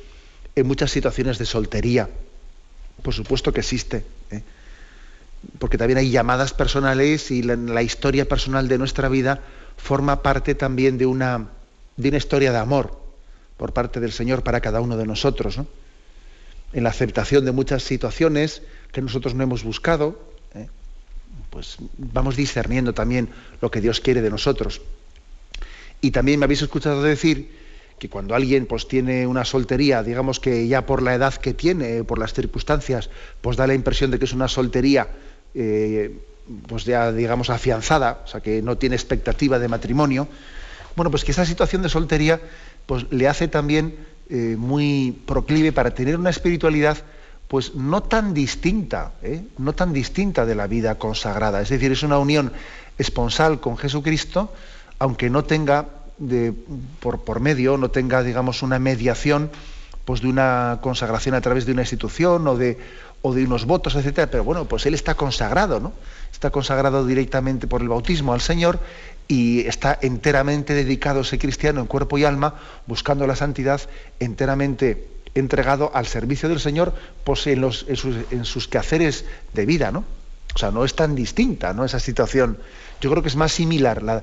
en 0.56 0.66
muchas 0.66 0.90
situaciones 0.90 1.38
de 1.38 1.46
soltería. 1.46 2.10
Por 3.00 3.14
supuesto 3.14 3.52
que 3.52 3.60
existe. 3.60 4.04
Eh, 4.32 4.42
porque 5.60 5.78
también 5.78 5.98
hay 5.98 6.10
llamadas 6.10 6.52
personales 6.52 7.30
y 7.30 7.44
la, 7.44 7.54
la, 7.54 7.82
historia 7.84 8.28
personal 8.28 8.66
de 8.66 8.76
nuestra 8.76 9.08
vida 9.08 9.40
forma 9.76 10.20
parte 10.20 10.56
también 10.56 10.98
de 10.98 11.06
una, 11.06 11.46
de 11.96 12.08
una 12.08 12.18
historia 12.18 12.50
de 12.50 12.58
amor 12.58 13.01
por 13.62 13.72
parte 13.72 14.00
del 14.00 14.10
Señor 14.10 14.42
para 14.42 14.60
cada 14.60 14.80
uno 14.80 14.96
de 14.96 15.06
nosotros, 15.06 15.60
en 16.72 16.82
la 16.82 16.90
aceptación 16.90 17.44
de 17.44 17.52
muchas 17.52 17.84
situaciones 17.84 18.62
que 18.90 19.00
nosotros 19.00 19.36
no 19.36 19.44
hemos 19.44 19.62
buscado, 19.62 20.18
¿eh? 20.52 20.66
pues 21.48 21.76
vamos 21.96 22.34
discerniendo 22.34 22.92
también 22.92 23.28
lo 23.60 23.70
que 23.70 23.80
Dios 23.80 24.00
quiere 24.00 24.20
de 24.20 24.30
nosotros. 24.30 24.80
Y 26.00 26.10
también 26.10 26.40
me 26.40 26.46
habéis 26.46 26.62
escuchado 26.62 27.04
decir 27.04 27.52
que 28.00 28.08
cuando 28.08 28.34
alguien 28.34 28.66
pues 28.66 28.88
tiene 28.88 29.28
una 29.28 29.44
soltería, 29.44 30.02
digamos 30.02 30.40
que 30.40 30.66
ya 30.66 30.84
por 30.84 31.00
la 31.00 31.14
edad 31.14 31.34
que 31.34 31.54
tiene, 31.54 32.02
por 32.02 32.18
las 32.18 32.34
circunstancias, 32.34 33.10
pues 33.40 33.56
da 33.56 33.68
la 33.68 33.74
impresión 33.74 34.10
de 34.10 34.18
que 34.18 34.24
es 34.24 34.32
una 34.32 34.48
soltería 34.48 35.06
eh, 35.54 36.18
pues 36.66 36.84
ya 36.84 37.12
digamos 37.12 37.48
afianzada, 37.48 38.22
o 38.24 38.26
sea 38.26 38.40
que 38.40 38.60
no 38.60 38.76
tiene 38.76 38.96
expectativa 38.96 39.60
de 39.60 39.68
matrimonio, 39.68 40.26
bueno, 40.96 41.10
pues 41.10 41.24
que 41.24 41.32
esa 41.32 41.46
situación 41.46 41.82
de 41.82 41.88
soltería 41.88 42.40
pues 42.86 43.06
le 43.10 43.28
hace 43.28 43.48
también 43.48 43.96
eh, 44.28 44.56
muy 44.58 45.20
proclive 45.26 45.72
para 45.72 45.94
tener 45.94 46.16
una 46.16 46.30
espiritualidad 46.30 46.98
pues 47.48 47.74
no 47.74 48.02
tan 48.02 48.32
distinta, 48.32 49.12
¿eh? 49.22 49.42
no 49.58 49.74
tan 49.74 49.92
distinta 49.92 50.46
de 50.46 50.54
la 50.54 50.66
vida 50.66 50.94
consagrada. 50.96 51.60
Es 51.60 51.68
decir, 51.68 51.92
es 51.92 52.02
una 52.02 52.18
unión 52.18 52.52
esponsal 52.96 53.60
con 53.60 53.76
Jesucristo, 53.76 54.52
aunque 54.98 55.28
no 55.28 55.44
tenga 55.44 55.86
por, 57.00 57.24
por 57.24 57.40
medio, 57.40 57.76
no 57.76 57.90
tenga, 57.90 58.22
digamos, 58.22 58.62
una 58.62 58.78
mediación 58.78 59.50
pues 60.04 60.20
de 60.20 60.28
una 60.28 60.78
consagración 60.82 61.34
a 61.34 61.40
través 61.40 61.66
de 61.66 61.72
una 61.72 61.82
institución 61.82 62.46
o 62.48 62.56
de, 62.56 62.78
o 63.22 63.32
de 63.34 63.44
unos 63.44 63.66
votos, 63.66 63.94
etcétera, 63.94 64.30
pero 64.30 64.44
bueno, 64.44 64.64
pues 64.64 64.84
él 64.86 64.94
está 64.94 65.14
consagrado, 65.14 65.78
¿no? 65.78 65.92
Está 66.32 66.50
consagrado 66.50 67.06
directamente 67.06 67.66
por 67.66 67.82
el 67.82 67.88
bautismo 67.88 68.32
al 68.32 68.40
Señor 68.40 68.80
y 69.28 69.60
está 69.66 69.98
enteramente 70.02 70.74
dedicado 70.74 71.20
ese 71.20 71.38
cristiano 71.38 71.80
en 71.80 71.86
cuerpo 71.86 72.18
y 72.18 72.24
alma, 72.24 72.54
buscando 72.86 73.26
la 73.26 73.36
santidad, 73.36 73.80
enteramente 74.20 75.08
entregado 75.34 75.90
al 75.94 76.06
servicio 76.06 76.48
del 76.48 76.60
Señor 76.60 76.94
pues 77.24 77.46
en, 77.46 77.60
los, 77.60 77.86
en, 77.88 78.44
sus, 78.44 78.68
quehaceres 78.68 79.24
de 79.54 79.66
vida, 79.66 79.90
¿no? 79.90 80.04
O 80.54 80.58
sea, 80.58 80.70
no 80.70 80.84
es 80.84 80.94
tan 80.94 81.14
distinta, 81.14 81.72
¿no? 81.72 81.84
Esa 81.84 81.98
situación. 81.98 82.58
Yo 83.00 83.10
creo 83.10 83.22
que 83.22 83.28
es 83.28 83.36
más 83.36 83.52
similar 83.52 84.02
la, 84.02 84.22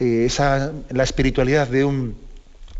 eh, 0.00 0.24
esa, 0.26 0.72
la 0.90 1.04
espiritualidad 1.04 1.68
de 1.68 1.84
un 1.84 2.16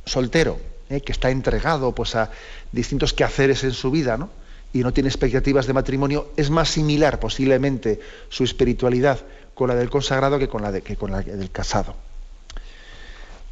soltero 0.04 0.58
¿eh? 0.90 1.00
que 1.00 1.12
está 1.12 1.30
entregado 1.30 1.94
pues, 1.94 2.16
a 2.16 2.30
distintos 2.72 3.12
quehaceres 3.12 3.62
en 3.62 3.72
su 3.72 3.92
vida, 3.92 4.16
¿no? 4.16 4.30
y 4.72 4.80
no 4.80 4.92
tiene 4.92 5.08
expectativas 5.08 5.66
de 5.66 5.74
matrimonio, 5.74 6.32
es 6.36 6.50
más 6.50 6.70
similar 6.70 7.20
posiblemente 7.20 8.00
su 8.28 8.44
espiritualidad 8.44 9.20
con 9.54 9.68
la 9.68 9.74
del 9.74 9.90
consagrado 9.90 10.38
que 10.38 10.48
con 10.48 10.62
la, 10.62 10.72
de, 10.72 10.82
que 10.82 10.96
con 10.96 11.10
la 11.12 11.20
del 11.22 11.50
casado. 11.50 11.94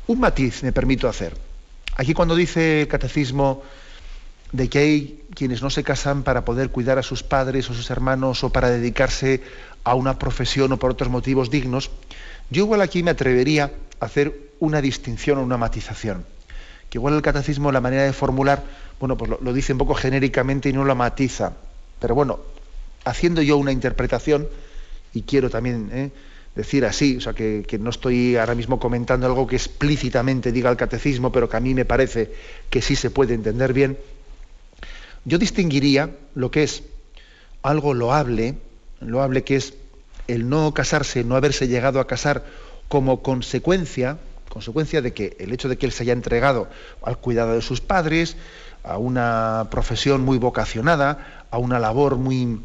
Un 0.07 0.21
matiz 0.21 0.63
me 0.63 0.73
permito 0.73 1.09
hacer. 1.09 1.37
Aquí 1.97 2.15
cuando 2.15 2.35
dice 2.35 2.83
el 2.83 2.89
catecismo 2.89 3.63
de 4.53 4.69
que 4.69 4.79
hay 4.79 5.25
quienes 5.35 5.63
no 5.63 5.71
se 5.71 5.85
casan 5.85 6.23
para 6.23 6.45
poder 6.45 6.71
cuidar 6.71 6.99
a 6.99 7.03
sus 7.03 7.23
padres 7.23 7.71
o 7.71 7.75
sus 7.75 7.91
hermanos 7.91 8.43
o 8.43 8.51
para 8.51 8.71
dedicarse 8.71 9.43
a 9.85 9.95
una 9.95 10.19
profesión 10.19 10.73
o 10.73 10.79
por 10.79 10.91
otros 10.91 11.11
motivos 11.11 11.51
dignos, 11.51 11.91
yo 12.51 12.65
igual 12.65 12.81
aquí 12.81 13.03
me 13.03 13.13
atrevería 13.13 13.73
a 14.01 14.07
hacer 14.07 14.51
una 14.59 14.81
distinción 14.81 15.39
o 15.39 15.43
una 15.43 15.57
matización 15.57 16.25
que 16.91 16.99
igual 16.99 17.15
el 17.15 17.23
catecismo, 17.23 17.71
la 17.71 17.81
manera 17.81 18.03
de 18.03 18.13
formular, 18.13 18.65
bueno, 18.99 19.17
pues 19.17 19.31
lo, 19.41 19.53
dice 19.53 19.73
un 19.73 19.79
poco 19.79 19.95
genéricamente 19.95 20.69
y 20.69 20.73
no 20.73 20.85
lo 20.85 20.97
matiza. 20.97 21.53
Pero 22.01 22.17
bueno, 22.17 22.41
haciendo 23.05 23.43
yo 23.43 23.57
una 23.57 23.71
interpretación, 23.71 24.49
y 25.13 25.23
quiero 25.23 25.51
también 25.51 25.91
¿eh? 25.93 26.11
decir 26.55 26.85
así, 26.85 27.17
o 27.17 27.21
sea, 27.21 27.33
que, 27.33 27.65
no 27.81 27.91
estoy 27.91 28.37
ahora 28.37 28.55
mismo 28.55 28.79
comentando 28.79 29.27
algo 29.27 29.47
que 29.47 29.57
explícitamente 29.57 30.53
diga 30.53 30.71
el 30.71 30.77
catecismo, 30.77 31.33
pero 31.33 31.49
que 31.49 31.57
a 31.57 31.61
mí 31.61 31.75
me 31.75 31.85
parece 31.85 32.33
que 32.69 32.83
sí 32.83 32.97
se 32.97 33.11
puede 33.11 33.35
entender 33.35 33.73
bien, 33.73 33.99
yo 35.25 35.39
distinguiría 35.39 36.11
lo 36.35 36.51
que 36.51 36.63
es 36.63 36.83
algo 37.63 37.95
loable, 37.95 38.57
loable 39.01 39.45
que 39.45 39.57
es 39.57 39.75
el 40.29 40.49
no 40.49 40.73
casarse, 40.73 41.25
no 41.25 41.37
haberse 41.37 41.69
llegado 41.69 42.01
a 42.01 42.07
casar 42.07 42.45
como 42.89 43.23
consecuencia 43.23 44.19
consecuencia 44.51 45.01
de 45.01 45.15
que 45.15 45.37
el 45.39 45.53
hecho 45.53 45.69
de 45.69 45.79
que 45.79 45.87
él 45.87 45.93
se 45.93 46.03
haya 46.03 46.13
entregado 46.13 46.69
al 47.03 47.17
cuidado 47.17 47.55
de 47.55 47.63
sus 47.63 47.81
padres, 47.81 48.37
a 48.83 48.99
una 48.99 49.69
profesión 49.71 50.23
muy 50.23 50.37
vocacionada, 50.37 51.47
a 51.51 51.59
una 51.59 51.79
labor 51.79 52.17
muy, 52.17 52.61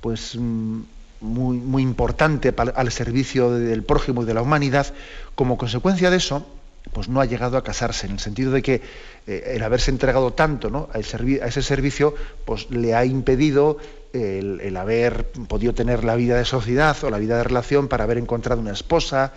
pues, 0.00 0.36
mm, 0.36 0.80
muy, 1.24 1.58
muy 1.58 1.82
importante 1.82 2.54
al 2.56 2.92
servicio 2.92 3.50
del 3.50 3.82
prójimo 3.82 4.22
y 4.22 4.26
de 4.26 4.34
la 4.34 4.42
humanidad, 4.42 4.92
como 5.34 5.58
consecuencia 5.58 6.10
de 6.10 6.18
eso, 6.18 6.46
pues 6.92 7.08
no 7.08 7.20
ha 7.20 7.24
llegado 7.24 7.56
a 7.56 7.64
casarse, 7.64 8.06
en 8.06 8.12
el 8.12 8.18
sentido 8.20 8.52
de 8.52 8.62
que 8.62 8.82
eh, 9.26 9.52
el 9.56 9.62
haberse 9.62 9.90
entregado 9.90 10.32
tanto 10.32 10.70
¿no? 10.70 10.88
a, 10.92 10.98
ese 10.98 11.62
servicio, 11.62 12.14
pues 12.44 12.70
le 12.70 12.94
ha 12.94 13.04
impedido 13.04 13.78
el, 14.12 14.60
el, 14.60 14.76
haber 14.76 15.26
podido 15.48 15.74
tener 15.74 16.04
la 16.04 16.14
vida 16.14 16.36
de 16.36 16.44
sociedad 16.44 16.96
o 17.02 17.10
la 17.10 17.18
vida 17.18 17.38
de 17.38 17.44
relación 17.44 17.88
para 17.88 18.04
haber 18.04 18.18
encontrado 18.18 18.60
una 18.60 18.72
esposa, 18.72 19.32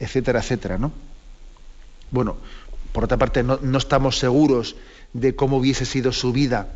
etcétera, 0.00 0.40
etcétera, 0.40 0.78
¿no? 0.78 0.92
Bueno, 2.10 2.36
por 2.92 3.04
otra 3.04 3.16
parte, 3.16 3.42
no, 3.42 3.58
estamos 3.76 4.18
seguros 4.18 4.76
de 5.12 5.34
cómo 5.34 5.56
hubiese 5.56 5.86
sido 5.86 6.12
su 6.12 6.32
vida 6.32 6.68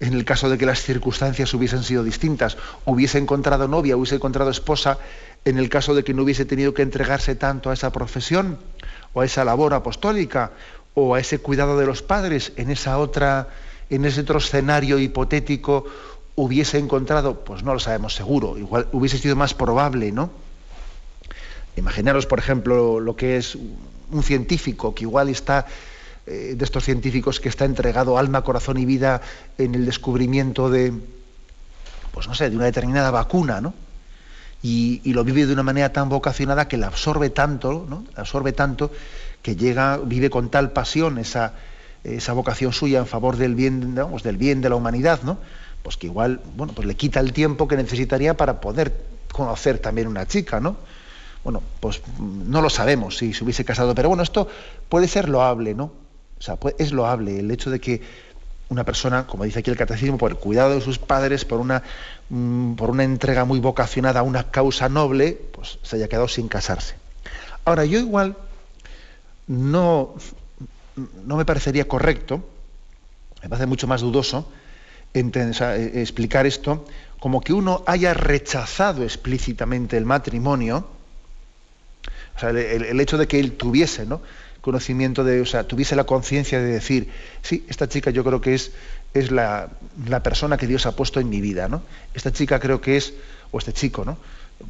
en 0.00 0.14
el 0.14 0.24
caso 0.24 0.50
de 0.50 0.58
que 0.58 0.66
las 0.66 0.82
circunstancias 0.82 1.52
hubiesen 1.54 1.82
sido 1.82 2.02
distintas. 2.02 2.56
Hubiese 2.84 3.18
encontrado 3.18 3.68
novia, 3.68 3.96
hubiese 3.96 4.16
encontrado 4.16 4.50
esposa 4.50 4.98
en 5.44 5.58
el 5.58 5.68
caso 5.68 5.94
de 5.94 6.04
que 6.04 6.14
no 6.14 6.22
hubiese 6.22 6.44
tenido 6.44 6.74
que 6.74 6.82
entregarse 6.82 7.34
tanto 7.34 7.70
a 7.70 7.74
esa 7.74 7.92
profesión 7.92 8.58
o 9.12 9.20
a 9.20 9.24
esa 9.24 9.44
labor 9.44 9.74
apostólica 9.74 10.52
o 10.94 11.14
a 11.14 11.20
ese 11.20 11.38
cuidado 11.38 11.78
de 11.78 11.86
los 11.86 12.02
padres 12.02 12.52
en 12.56 12.70
esa 12.70 12.98
otra 12.98 13.48
en 13.90 14.04
ese 14.04 14.22
otro 14.22 14.38
escenario 14.38 14.98
hipotético 14.98 15.84
hubiese 16.36 16.78
encontrado, 16.78 17.44
pues 17.44 17.62
no 17.62 17.74
lo 17.74 17.80
sabemos 17.80 18.14
seguro, 18.14 18.58
igual 18.58 18.88
hubiese 18.92 19.18
sido 19.18 19.36
más 19.36 19.54
probable, 19.54 20.10
¿no? 20.10 20.30
Imaginaros, 21.76 22.26
por 22.26 22.38
ejemplo, 22.38 22.98
lo 22.98 23.14
que 23.14 23.36
es 23.36 23.56
un 24.10 24.22
científico 24.22 24.94
que 24.94 25.04
igual 25.04 25.28
está, 25.28 25.66
eh, 26.26 26.54
de 26.56 26.64
estos 26.64 26.84
científicos 26.84 27.38
que 27.38 27.50
está 27.50 27.66
entregado 27.66 28.16
alma, 28.16 28.42
corazón 28.42 28.78
y 28.78 28.86
vida 28.86 29.20
en 29.58 29.74
el 29.74 29.84
descubrimiento 29.84 30.70
de, 30.70 30.92
pues 32.12 32.28
no 32.28 32.34
sé, 32.34 32.48
de 32.48 32.56
una 32.56 32.64
determinada 32.64 33.10
vacuna, 33.10 33.60
¿no? 33.60 33.74
Y, 34.62 35.12
lo 35.12 35.22
vive 35.24 35.44
de 35.44 35.52
una 35.52 35.62
manera 35.62 35.92
tan 35.92 36.08
vocacionada 36.08 36.66
que 36.66 36.78
la 36.78 36.86
absorbe 36.86 37.28
tanto, 37.28 37.84
¿no? 37.86 38.04
absorbe 38.16 38.52
tanto 38.52 38.90
que 39.42 39.56
llega, 39.56 39.98
vive 39.98 40.30
con 40.30 40.48
tal 40.48 40.72
pasión 40.72 41.18
esa, 41.18 41.52
esa 42.02 42.32
vocación 42.32 42.72
suya 42.72 43.00
en 43.00 43.06
favor 43.06 43.36
del 43.36 43.54
bien, 43.54 43.94
del 43.94 44.36
bien 44.38 44.62
de 44.62 44.70
la 44.70 44.76
humanidad, 44.76 45.20
¿no? 45.22 45.36
Pues 45.82 45.98
que 45.98 46.06
igual, 46.06 46.40
bueno, 46.56 46.72
pues 46.72 46.88
le 46.88 46.94
quita 46.94 47.20
el 47.20 47.34
tiempo 47.34 47.68
que 47.68 47.76
necesitaría 47.76 48.38
para 48.38 48.62
poder 48.62 48.94
conocer 49.30 49.80
también 49.80 50.08
una 50.08 50.26
chica, 50.26 50.60
¿no? 50.60 50.78
Bueno, 51.44 51.62
pues 51.80 52.00
no 52.18 52.62
lo 52.62 52.70
sabemos 52.70 53.18
si 53.18 53.34
se 53.34 53.44
hubiese 53.44 53.66
casado, 53.66 53.94
pero 53.94 54.08
bueno, 54.08 54.22
esto 54.22 54.48
puede 54.88 55.08
ser 55.08 55.28
loable, 55.28 55.74
¿no? 55.74 56.03
O 56.44 56.46
sea, 56.46 56.58
es 56.78 56.92
loable 56.92 57.40
el 57.40 57.50
hecho 57.50 57.70
de 57.70 57.80
que 57.80 58.02
una 58.68 58.84
persona, 58.84 59.26
como 59.26 59.44
dice 59.44 59.60
aquí 59.60 59.70
el 59.70 59.78
catecismo, 59.78 60.18
por 60.18 60.30
el 60.30 60.36
cuidado 60.36 60.74
de 60.74 60.82
sus 60.82 60.98
padres, 60.98 61.46
por 61.46 61.58
una, 61.58 61.82
mm, 62.28 62.74
por 62.74 62.90
una 62.90 63.02
entrega 63.02 63.46
muy 63.46 63.60
vocacionada 63.60 64.20
a 64.20 64.22
una 64.22 64.50
causa 64.50 64.90
noble, 64.90 65.40
pues 65.52 65.78
se 65.82 65.96
haya 65.96 66.06
quedado 66.06 66.28
sin 66.28 66.48
casarse. 66.48 66.96
Ahora, 67.64 67.86
yo 67.86 67.98
igual 67.98 68.36
no, 69.46 70.14
no 71.24 71.36
me 71.38 71.46
parecería 71.46 71.88
correcto, 71.88 72.46
me 73.42 73.48
parece 73.48 73.64
mucho 73.64 73.86
más 73.86 74.02
dudoso 74.02 74.46
eh, 75.14 75.92
explicar 75.94 76.44
esto 76.44 76.84
como 77.20 77.40
que 77.40 77.54
uno 77.54 77.84
haya 77.86 78.12
rechazado 78.12 79.02
explícitamente 79.02 79.96
el 79.96 80.04
matrimonio, 80.04 80.86
o 82.36 82.38
sea, 82.38 82.50
el, 82.50 83.00
hecho 83.00 83.16
de 83.16 83.26
que 83.26 83.40
él 83.40 83.52
tuviese 83.56 84.04
¿no? 84.04 84.20
Conocimiento 84.64 85.24
de, 85.24 85.42
o 85.42 85.44
sea, 85.44 85.64
tuviese 85.64 85.94
la 85.94 86.04
conciencia 86.04 86.58
de 86.58 86.64
decir, 86.64 87.10
sí, 87.42 87.66
esta 87.68 87.86
chica 87.86 88.10
yo 88.10 88.24
creo 88.24 88.40
que 88.40 88.54
es, 88.54 88.72
es 89.12 89.30
la, 89.30 89.68
persona 90.22 90.56
que 90.56 90.66
Dios 90.66 90.86
ha 90.86 90.96
puesto 90.96 91.20
en 91.20 91.28
mi 91.28 91.42
vida, 91.42 91.68
¿no? 91.68 91.82
Esta 92.14 92.32
chica 92.32 92.58
creo 92.58 92.80
que 92.80 92.96
es, 92.96 93.12
o 93.50 93.58
este 93.58 93.74
chico, 93.74 94.06
¿no? 94.06 94.16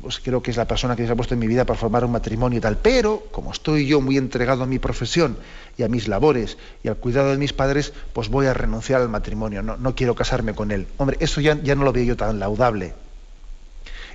Pues 0.02 0.18
creo 0.18 0.42
que 0.42 0.50
es 0.50 0.56
la 0.56 0.64
persona 0.64 0.96
que 0.96 1.02
Dios 1.02 1.12
ha 1.12 1.14
puesto 1.14 1.34
en 1.34 1.38
mi 1.38 1.46
vida 1.46 1.64
para 1.64 1.78
formar 1.78 2.04
un 2.04 2.10
matrimonio 2.10 2.58
y 2.58 2.60
tal. 2.60 2.76
Pero, 2.78 3.28
como 3.30 3.52
estoy 3.52 3.86
yo 3.86 4.00
muy 4.00 4.16
entregado 4.16 4.64
a 4.64 4.66
mi 4.66 4.80
profesión 4.80 5.36
y 5.78 5.84
a 5.84 5.88
mis 5.88 6.08
labores 6.08 6.58
y 6.82 6.88
al 6.88 6.96
cuidado 6.96 7.30
de 7.30 7.36
mis 7.36 7.52
padres, 7.52 7.92
pues 8.12 8.30
voy 8.30 8.46
a 8.46 8.54
renunciar 8.54 9.00
al 9.00 9.08
matrimonio, 9.08 9.62
no, 9.62 9.76
no 9.76 9.94
quiero 9.94 10.16
casarme 10.16 10.54
con 10.54 10.72
él. 10.72 10.88
Hombre, 10.96 11.18
eso 11.20 11.40
ya, 11.40 11.56
ya 11.62 11.76
no 11.76 11.84
lo 11.84 11.92
veo 11.92 12.02
yo 12.02 12.16
tan 12.16 12.40
laudable. 12.40 12.94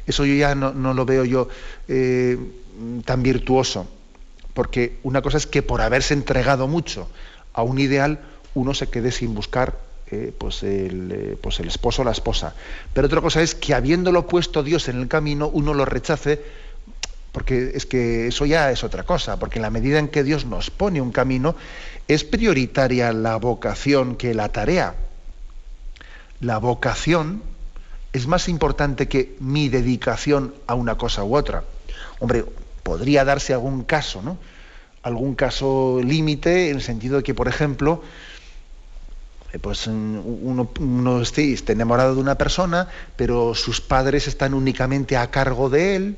Eso 0.06 0.26
yo 0.26 0.34
ya 0.34 0.56
no, 0.56 0.74
no 0.74 0.94
lo 0.94 1.06
veo 1.06 1.24
yo 1.24 1.48
eh, 1.88 2.38
tan 3.06 3.24
virtuoso. 3.24 3.88
Porque 4.54 4.97
una 5.04 5.22
cosa 5.22 5.38
es 5.38 5.47
que 5.47 5.62
por 5.62 5.82
haberse 5.82 6.14
entregado 6.14 6.68
mucho 6.68 7.08
a 7.54 7.64
un 7.64 7.80
ideal, 7.80 8.20
uno 8.54 8.74
se 8.74 8.88
quede 8.88 9.12
sin 9.12 9.36
buscar 9.36 9.78
eh, 10.12 10.34
pues, 10.36 10.64
el, 10.64 11.12
eh, 11.12 11.38
pues 11.39 11.60
el 11.60 11.68
esposo 11.68 12.02
o 12.02 12.06
la 12.06 12.12
esposa. 12.12 12.56
Pero 12.93 13.08
otra 13.08 13.22
cosa 13.22 13.41
es 13.41 13.54
que 13.54 13.76
habiéndolo 13.76 14.26
puesto 14.28 14.64
Dios 14.64 14.89
en 14.89 14.97
el 15.00 15.08
camino, 15.08 15.50
uno 15.50 15.74
lo 15.74 15.86
rechace, 15.86 16.41
porque 17.32 17.72
es 17.76 17.86
que 17.86 18.28
eso 18.28 18.45
ya 18.47 18.72
es 18.72 18.84
otra 18.84 19.04
cosa, 19.04 19.38
porque 19.38 19.60
en 19.60 19.64
la 19.64 19.70
medida 19.70 20.00
en 20.00 20.08
que 20.08 20.24
Dios 20.24 20.45
nos 20.45 20.72
pone 20.72 21.00
un 21.00 21.12
camino, 21.12 21.56
es 22.08 22.24
prioritaria 22.24 23.14
la 23.14 23.36
vocación 23.36 24.16
que 24.16 24.34
la 24.34 24.50
tarea. 24.50 24.95
La 26.41 26.58
vocación 26.58 27.43
es 28.12 28.26
más 28.26 28.50
importante 28.50 29.08
que 29.08 29.36
mi 29.39 29.70
dedicación 29.70 30.56
a 30.66 30.74
una 30.74 30.97
cosa 30.97 31.24
u 31.24 31.36
otra. 31.36 31.64
Hombre, 32.20 32.45
podría 32.90 33.24
darse 33.24 33.54
algún 33.54 33.84
caso, 33.84 34.24
¿no? 34.24 34.40
Algún 35.04 35.36
caso 35.36 36.02
límite 36.04 36.72
en 36.72 36.78
el 36.78 36.82
sentido 36.82 37.18
de 37.18 37.24
que, 37.24 37.36
por 37.36 37.48
ejemplo, 37.48 38.02
eh, 39.54 39.60
pues 39.60 39.86
uno, 39.86 40.72
uno 40.80 41.22
esté, 41.22 41.56
enamorado 41.68 42.16
de 42.16 42.22
una 42.22 42.34
persona, 42.34 42.88
pero 43.16 43.54
sus 43.54 43.80
padres 43.80 44.28
están 44.28 44.56
únicamente 44.56 45.18
a 45.18 45.30
cargo 45.30 45.70
de 45.70 45.96
él, 45.96 46.18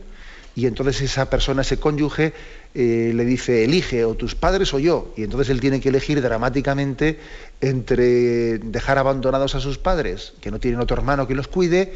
y 0.55 0.65
entonces 0.65 1.01
esa 1.01 1.29
persona, 1.29 1.63
ese 1.63 1.77
cónyuge, 1.77 2.33
eh, 2.73 3.11
le 3.13 3.25
dice, 3.25 3.65
elige 3.65 4.05
o 4.05 4.13
tus 4.13 4.35
padres 4.35 4.73
o 4.73 4.79
yo, 4.79 5.13
y 5.17 5.23
entonces 5.23 5.49
él 5.49 5.59
tiene 5.59 5.81
que 5.81 5.89
elegir 5.89 6.21
dramáticamente 6.21 7.19
entre 7.59 8.59
dejar 8.59 8.97
abandonados 8.97 9.55
a 9.55 9.59
sus 9.59 9.77
padres, 9.77 10.35
que 10.39 10.51
no 10.51 10.59
tienen 10.61 10.79
otro 10.79 10.95
hermano 10.95 11.27
que 11.27 11.35
los 11.35 11.49
cuide, 11.49 11.91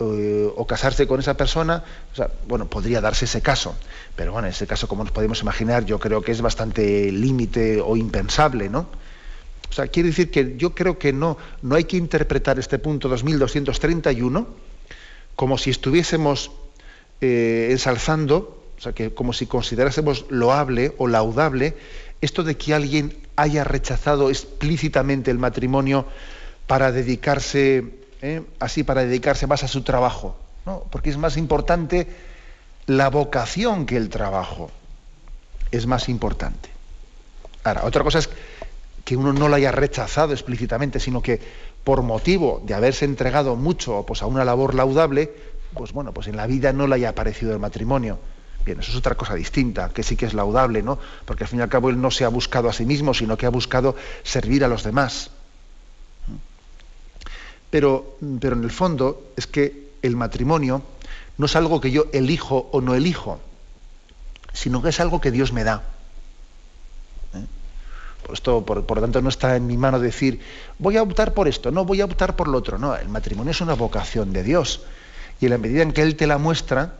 eh, 0.00 0.50
o 0.56 0.66
casarse 0.66 1.06
con 1.06 1.20
esa 1.20 1.36
persona, 1.36 1.84
bueno, 2.48 2.68
podría 2.68 3.00
darse 3.00 3.26
ese 3.26 3.42
caso, 3.42 3.76
pero 4.16 4.32
bueno, 4.32 4.48
ese 4.48 4.66
caso, 4.66 4.88
como 4.88 5.04
nos 5.04 5.12
podemos 5.12 5.40
imaginar, 5.40 5.84
yo 5.84 6.00
creo 6.00 6.22
que 6.22 6.32
es 6.32 6.40
bastante 6.40 7.12
límite 7.12 7.80
o 7.80 7.96
impensable, 7.96 8.68
¿no? 8.68 8.88
O 9.70 9.72
sea, 9.72 9.88
quiere 9.88 10.08
decir 10.10 10.30
que 10.30 10.54
yo 10.56 10.74
creo 10.74 10.98
que 10.98 11.12
no, 11.12 11.36
no 11.62 11.74
hay 11.74 11.84
que 11.84 11.96
interpretar 11.96 12.58
este 12.58 12.78
punto 12.78 13.08
2231 13.08 14.46
como 15.36 15.58
si 15.58 15.70
estuviésemos 15.70 16.52
eh, 17.20 17.68
ensalzando, 17.70 18.62
o 18.78 18.80
sea, 18.80 18.92
que 18.92 19.14
como 19.14 19.32
si 19.32 19.46
considerásemos 19.46 20.26
loable 20.28 20.92
o 20.98 21.06
laudable 21.08 21.76
esto 22.20 22.42
de 22.42 22.56
que 22.56 22.74
alguien 22.74 23.16
haya 23.36 23.64
rechazado 23.64 24.30
explícitamente 24.30 25.30
el 25.30 25.38
matrimonio 25.38 26.06
para 26.66 26.92
dedicarse 26.92 28.03
¿eh? 28.24 28.42
así 28.58 28.82
para 28.82 29.04
dedicarse 29.04 29.46
más 29.46 29.62
a 29.64 29.68
su 29.68 29.82
trabajo, 29.82 30.36
¿no? 30.64 30.84
porque 30.90 31.10
es 31.10 31.18
más 31.18 31.36
importante 31.36 32.08
la 32.86 33.10
vocación 33.10 33.86
que 33.86 33.96
el 33.96 34.08
trabajo. 34.08 34.70
Es 35.70 35.86
más 35.86 36.08
importante. 36.08 36.70
Ahora, 37.64 37.84
otra 37.84 38.04
cosa 38.04 38.20
es 38.20 38.30
que 39.04 39.16
uno 39.16 39.32
no 39.32 39.48
lo 39.48 39.56
haya 39.56 39.72
rechazado 39.72 40.32
explícitamente, 40.32 41.00
sino 41.00 41.20
que 41.20 41.40
por 41.82 42.02
motivo 42.02 42.62
de 42.64 42.74
haberse 42.74 43.04
entregado 43.04 43.56
mucho 43.56 44.04
pues, 44.06 44.22
a 44.22 44.26
una 44.26 44.44
labor 44.44 44.74
laudable, 44.74 45.32
pues 45.74 45.92
bueno, 45.92 46.12
pues 46.12 46.28
en 46.28 46.36
la 46.36 46.46
vida 46.46 46.72
no 46.72 46.86
le 46.86 46.94
haya 46.94 47.10
aparecido 47.10 47.52
el 47.52 47.58
matrimonio. 47.58 48.18
Bien, 48.64 48.80
eso 48.80 48.92
es 48.92 48.96
otra 48.96 49.14
cosa 49.14 49.34
distinta, 49.34 49.90
que 49.90 50.02
sí 50.02 50.16
que 50.16 50.24
es 50.24 50.32
laudable, 50.32 50.82
¿no? 50.82 50.98
Porque 51.26 51.44
al 51.44 51.48
fin 51.48 51.58
y 51.58 51.62
al 51.62 51.68
cabo 51.68 51.90
él 51.90 52.00
no 52.00 52.10
se 52.10 52.24
ha 52.24 52.28
buscado 52.28 52.68
a 52.68 52.72
sí 52.72 52.86
mismo, 52.86 53.12
sino 53.12 53.36
que 53.36 53.44
ha 53.44 53.50
buscado 53.50 53.96
servir 54.22 54.64
a 54.64 54.68
los 54.68 54.84
demás. 54.84 55.30
Pero, 57.74 58.18
pero 58.38 58.54
en 58.54 58.62
el 58.62 58.70
fondo 58.70 59.32
es 59.36 59.48
que 59.48 59.90
el 60.00 60.14
matrimonio 60.14 60.80
no 61.38 61.46
es 61.46 61.56
algo 61.56 61.80
que 61.80 61.90
yo 61.90 62.04
elijo 62.12 62.68
o 62.70 62.80
no 62.80 62.94
elijo, 62.94 63.40
sino 64.52 64.80
que 64.80 64.90
es 64.90 65.00
algo 65.00 65.20
que 65.20 65.32
Dios 65.32 65.52
me 65.52 65.64
da. 65.64 65.82
¿Eh? 67.34 67.44
Esto, 68.32 68.64
por, 68.64 68.86
por, 68.86 68.98
lo 68.98 69.02
tanto, 69.02 69.20
no 69.20 69.28
está 69.28 69.56
en 69.56 69.66
mi 69.66 69.76
mano 69.76 69.98
decir, 69.98 70.38
voy 70.78 70.98
a 70.98 71.02
optar 71.02 71.34
por 71.34 71.48
esto, 71.48 71.72
no 71.72 71.84
voy 71.84 72.00
a 72.00 72.04
optar 72.04 72.36
por 72.36 72.46
lo 72.46 72.58
otro. 72.58 72.78
No, 72.78 72.94
el 72.94 73.08
matrimonio 73.08 73.50
es 73.50 73.60
una 73.60 73.74
vocación 73.74 74.32
de 74.32 74.44
Dios. 74.44 74.82
Y 75.40 75.46
en 75.46 75.50
la 75.50 75.58
medida 75.58 75.82
en 75.82 75.90
que 75.90 76.02
Él 76.02 76.14
te 76.14 76.28
la 76.28 76.38
muestra, 76.38 76.94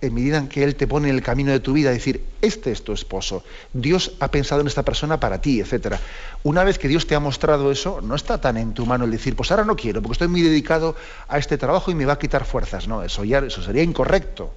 en 0.00 0.14
medida 0.14 0.38
en 0.38 0.48
que 0.48 0.62
Él 0.62 0.76
te 0.76 0.86
pone 0.86 1.08
en 1.08 1.14
el 1.14 1.22
camino 1.22 1.52
de 1.52 1.60
tu 1.60 1.72
vida, 1.72 1.90
decir, 1.90 2.22
este 2.42 2.70
es 2.70 2.84
tu 2.84 2.92
esposo, 2.92 3.42
Dios 3.72 4.12
ha 4.20 4.30
pensado 4.30 4.60
en 4.60 4.66
esta 4.66 4.82
persona 4.82 5.18
para 5.18 5.40
ti, 5.40 5.60
etc. 5.60 5.96
Una 6.42 6.64
vez 6.64 6.78
que 6.78 6.88
Dios 6.88 7.06
te 7.06 7.14
ha 7.14 7.20
mostrado 7.20 7.70
eso, 7.72 8.00
no 8.02 8.14
está 8.14 8.40
tan 8.40 8.56
en 8.58 8.74
tu 8.74 8.84
mano 8.84 9.04
el 9.04 9.10
decir, 9.10 9.34
pues 9.34 9.50
ahora 9.50 9.64
no 9.64 9.76
quiero, 9.76 10.02
porque 10.02 10.12
estoy 10.12 10.28
muy 10.28 10.42
dedicado 10.42 10.96
a 11.28 11.38
este 11.38 11.56
trabajo 11.56 11.90
y 11.90 11.94
me 11.94 12.04
va 12.04 12.14
a 12.14 12.18
quitar 12.18 12.44
fuerzas. 12.44 12.88
No, 12.88 13.02
eso, 13.02 13.24
ya, 13.24 13.38
eso 13.38 13.62
sería 13.62 13.82
incorrecto. 13.82 14.52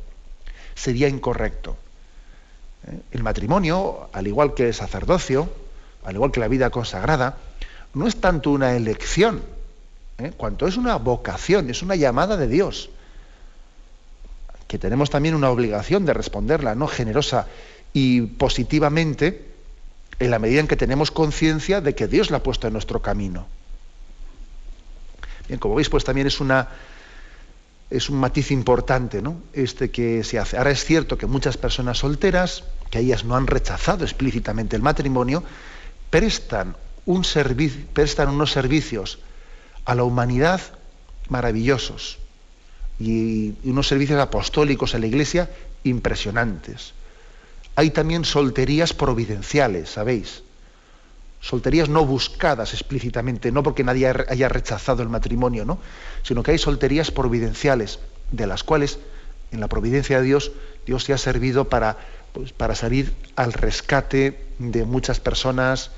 Sería 0.76 1.08
incorrecto. 1.08 1.78
¿Eh? 2.88 3.00
El 3.12 3.24
matrimonio, 3.24 4.10
al 4.12 4.28
igual 4.28 4.54
que 4.54 4.68
el 4.68 4.74
sacerdocio, 4.74 5.50
al 6.04 6.16
igual 6.16 6.32
que 6.32 6.42
la 6.42 6.48
vida 6.50 6.70
consagrada, 6.70 7.38
no 7.94 8.08
es 8.08 8.18
tanto 8.18 8.52
una 8.52 8.76
elección, 8.76 9.42
¿eh? 10.18 10.34
cuanto 10.36 10.68
es 10.68 10.76
una 10.76 10.98
vocación, 10.98 11.70
es 11.70 11.82
una 11.82 11.96
llamada 11.96 12.36
de 12.36 12.48
Dios 12.48 12.90
que 14.70 14.78
tenemos 14.78 15.10
también 15.10 15.34
una 15.34 15.50
obligación 15.50 16.06
de 16.06 16.14
responderla, 16.14 16.76
¿no? 16.76 16.86
Generosa 16.86 17.48
y 17.92 18.22
positivamente, 18.22 19.50
en 20.20 20.30
la 20.30 20.38
medida 20.38 20.60
en 20.60 20.68
que 20.68 20.76
tenemos 20.76 21.10
conciencia 21.10 21.82
de 21.82 21.96
que 21.96 22.08
Dios 22.08 22.30
la 22.30 22.38
ha 22.38 22.44
puesto 22.44 22.68
en 22.68 22.74
nuestro 22.74 23.02
camino. 23.02 23.48
Bien, 25.48 25.60
como 25.60 25.74
veis, 25.74 25.90
pues 25.90 26.04
también 26.04 26.28
es 26.28 26.40
una 26.40 26.68
es 27.90 28.12
un 28.12 28.20
matiz 28.20 28.52
importante, 28.52 29.24
¿no? 29.24 29.42
Este 29.54 29.90
que 29.90 30.24
se 30.24 30.38
hace. 30.38 30.56
Ahora 30.56 30.70
es 30.70 30.86
cierto 30.86 31.18
que 31.18 31.26
muchas 31.26 31.58
personas 31.58 31.98
solteras, 31.98 32.64
que 32.92 33.00
ellas 33.00 33.26
no 33.26 33.36
han 33.36 33.48
rechazado 33.48 34.04
explícitamente 34.04 34.76
el 34.76 34.84
matrimonio, 34.84 35.44
prestan, 36.12 36.78
un 37.08 37.26
prestan 37.92 38.30
unos 38.30 38.52
servicios 38.52 39.18
a 39.86 39.96
la 39.96 40.04
humanidad 40.04 40.62
maravillosos 41.28 42.20
y 43.00 43.54
unos 43.64 43.88
servicios 43.88 44.20
apostólicos 44.20 44.94
en 44.94 45.02
la 45.02 45.08
iglesia 45.08 45.50
impresionantes. 45.84 46.94
Hay 47.76 47.92
también 47.92 48.26
solterías 48.26 48.94
providenciales, 48.94 49.92
¿sabéis? 49.92 50.44
Solterías 51.40 51.88
no 51.88 52.06
buscadas 52.06 52.74
explícitamente, 52.74 53.52
no 53.54 53.64
porque 53.64 53.86
nadie 53.86 54.08
haya 54.28 54.50
rechazado 54.50 55.02
el 55.02 55.08
matrimonio, 55.08 55.64
¿no? 55.64 55.80
Sino 56.24 56.44
que 56.44 56.52
hay 56.52 56.58
solterías 56.58 57.12
providenciales, 57.12 58.00
de 58.32 58.48
las 58.48 58.64
cuales, 58.64 59.00
en 59.52 59.62
la 59.62 59.70
providencia 59.70 60.20
de 60.20 60.26
Dios, 60.26 60.52
Dios 60.86 61.06
se 61.06 61.14
ha 61.14 61.18
servido 61.18 61.70
para, 61.70 61.98
pues, 62.34 62.52
para 62.52 62.76
salir 62.76 63.14
al 63.38 63.54
rescate 63.54 64.44
de 64.58 64.84
muchas 64.84 65.22
personas, 65.22 65.92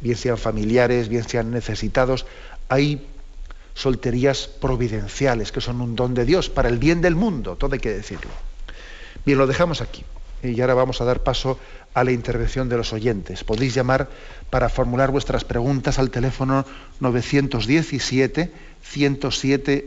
bien 0.00 0.16
sean 0.16 0.38
familiares, 0.38 1.08
bien 1.08 1.28
sean 1.28 1.50
necesitados. 1.50 2.26
Hay 2.68 3.04
solterías 3.74 4.48
providenciales, 4.48 5.52
que 5.52 5.60
son 5.60 5.80
un 5.80 5.96
don 5.96 6.14
de 6.14 6.24
Dios 6.24 6.48
para 6.48 6.68
el 6.68 6.78
bien 6.78 7.00
del 7.00 7.16
mundo, 7.16 7.56
todo 7.56 7.74
hay 7.74 7.80
que 7.80 7.90
decirlo. 7.90 8.30
Bien, 9.26 9.38
lo 9.38 9.46
dejamos 9.46 9.80
aquí. 9.80 10.04
Y 10.42 10.60
ahora 10.60 10.74
vamos 10.74 11.00
a 11.00 11.04
dar 11.04 11.22
paso 11.22 11.58
a 11.94 12.04
la 12.04 12.12
intervención 12.12 12.68
de 12.68 12.76
los 12.76 12.92
oyentes. 12.92 13.44
Podéis 13.44 13.74
llamar 13.74 14.10
para 14.50 14.68
formular 14.68 15.10
vuestras 15.10 15.44
preguntas 15.44 15.98
al 15.98 16.10
teléfono 16.10 16.66
917 17.00 18.52
107 18.82 19.86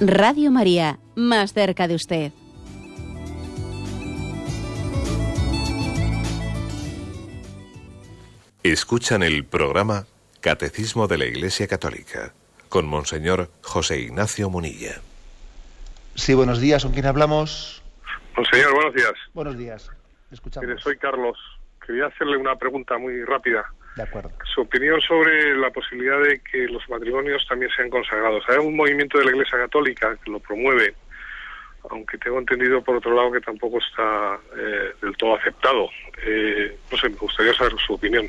Radio 0.00 0.50
María, 0.50 0.98
más 1.14 1.52
cerca 1.52 1.86
de 1.86 1.94
usted. 1.94 2.32
Escuchan 8.64 9.22
el 9.22 9.44
programa 9.44 10.06
Catecismo 10.40 11.06
de 11.06 11.18
la 11.18 11.26
Iglesia 11.26 11.68
Católica 11.68 12.32
con 12.68 12.86
Monseñor 12.86 13.50
José 13.62 14.00
Ignacio 14.00 14.50
Munilla. 14.50 15.00
Sí, 16.16 16.34
buenos 16.34 16.60
días. 16.60 16.82
¿Con 16.82 16.92
quién 16.92 17.06
hablamos? 17.06 17.80
Monseñor, 18.36 18.74
buenos 18.74 18.94
días. 18.94 19.12
Buenos 19.32 19.56
días. 19.56 19.90
Escuchamos. 20.32 20.82
soy 20.82 20.98
Carlos. 20.98 21.38
Quería 21.86 22.06
hacerle 22.06 22.36
una 22.36 22.56
pregunta 22.56 22.98
muy 22.98 23.22
rápida. 23.24 23.64
De 23.96 24.02
acuerdo. 24.02 24.30
Su 24.52 24.62
opinión 24.62 25.00
sobre 25.00 25.56
la 25.56 25.70
posibilidad 25.70 26.20
de 26.20 26.40
que 26.40 26.66
los 26.66 26.88
matrimonios 26.88 27.46
también 27.48 27.70
sean 27.76 27.90
consagrados. 27.90 28.44
Hay 28.48 28.58
un 28.58 28.74
movimiento 28.74 29.18
de 29.18 29.24
la 29.24 29.30
Iglesia 29.30 29.58
Católica 29.58 30.16
que 30.22 30.30
lo 30.30 30.40
promueve, 30.40 30.94
aunque 31.90 32.18
tengo 32.18 32.38
entendido 32.38 32.82
por 32.82 32.96
otro 32.96 33.14
lado 33.14 33.30
que 33.30 33.40
tampoco 33.40 33.78
está 33.78 34.38
eh, 34.56 34.92
del 35.00 35.16
todo 35.16 35.36
aceptado. 35.36 35.88
Eh, 36.26 36.76
no 36.90 36.98
sé, 36.98 37.08
me 37.08 37.16
gustaría 37.16 37.54
saber 37.54 37.74
su 37.86 37.94
opinión. 37.94 38.28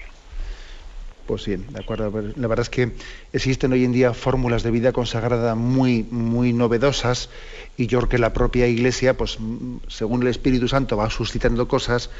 Pues 1.26 1.48
bien, 1.48 1.66
de 1.74 1.80
acuerdo. 1.80 2.12
La 2.36 2.48
verdad 2.48 2.62
es 2.62 2.70
que 2.70 2.92
existen 3.34 3.74
hoy 3.74 3.84
en 3.84 3.92
día 3.92 4.14
fórmulas 4.14 4.62
de 4.62 4.70
vida 4.70 4.92
consagrada 4.92 5.56
muy, 5.56 6.04
muy 6.04 6.54
novedosas 6.54 7.32
y 7.78 7.88
yo 7.88 7.98
creo 8.00 8.10
que 8.10 8.18
la 8.20 8.34
propia 8.34 8.68
Iglesia, 8.68 9.18
pues 9.18 9.40
según 9.88 10.22
el 10.22 10.28
Espíritu 10.28 10.68
Santo 10.68 10.98
va 10.98 11.10
suscitando 11.10 11.68
cosas, 11.68 12.12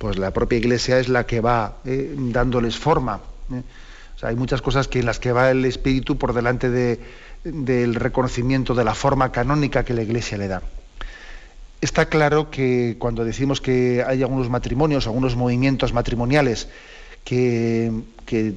pues 0.00 0.16
la 0.16 0.30
propia 0.30 0.56
Iglesia 0.56 0.98
es 0.98 1.10
la 1.10 1.26
que 1.26 1.42
va 1.42 1.74
eh, 1.84 2.14
dándoles 2.16 2.78
forma. 2.78 3.20
¿eh? 3.52 3.62
hay 4.22 4.34
muchas 4.34 4.62
cosas 4.62 4.88
que 4.88 5.00
en 5.00 5.04
las 5.04 5.20
que 5.20 5.30
va 5.30 5.50
el 5.50 5.62
espíritu 5.66 6.16
por 6.16 6.32
delante 6.32 6.70
del 7.44 7.94
reconocimiento 7.94 8.74
de 8.74 8.82
la 8.82 8.94
forma 8.94 9.30
canónica 9.30 9.84
que 9.84 9.92
la 9.92 10.00
Iglesia 10.00 10.38
le 10.38 10.48
da. 10.48 10.62
Está 11.82 12.06
claro 12.06 12.50
que 12.50 12.96
cuando 12.98 13.24
decimos 13.26 13.60
que 13.60 14.02
hay 14.06 14.22
algunos 14.22 14.48
matrimonios, 14.48 15.06
algunos 15.06 15.36
movimientos 15.36 15.92
matrimoniales 15.92 16.68
que, 17.22 17.92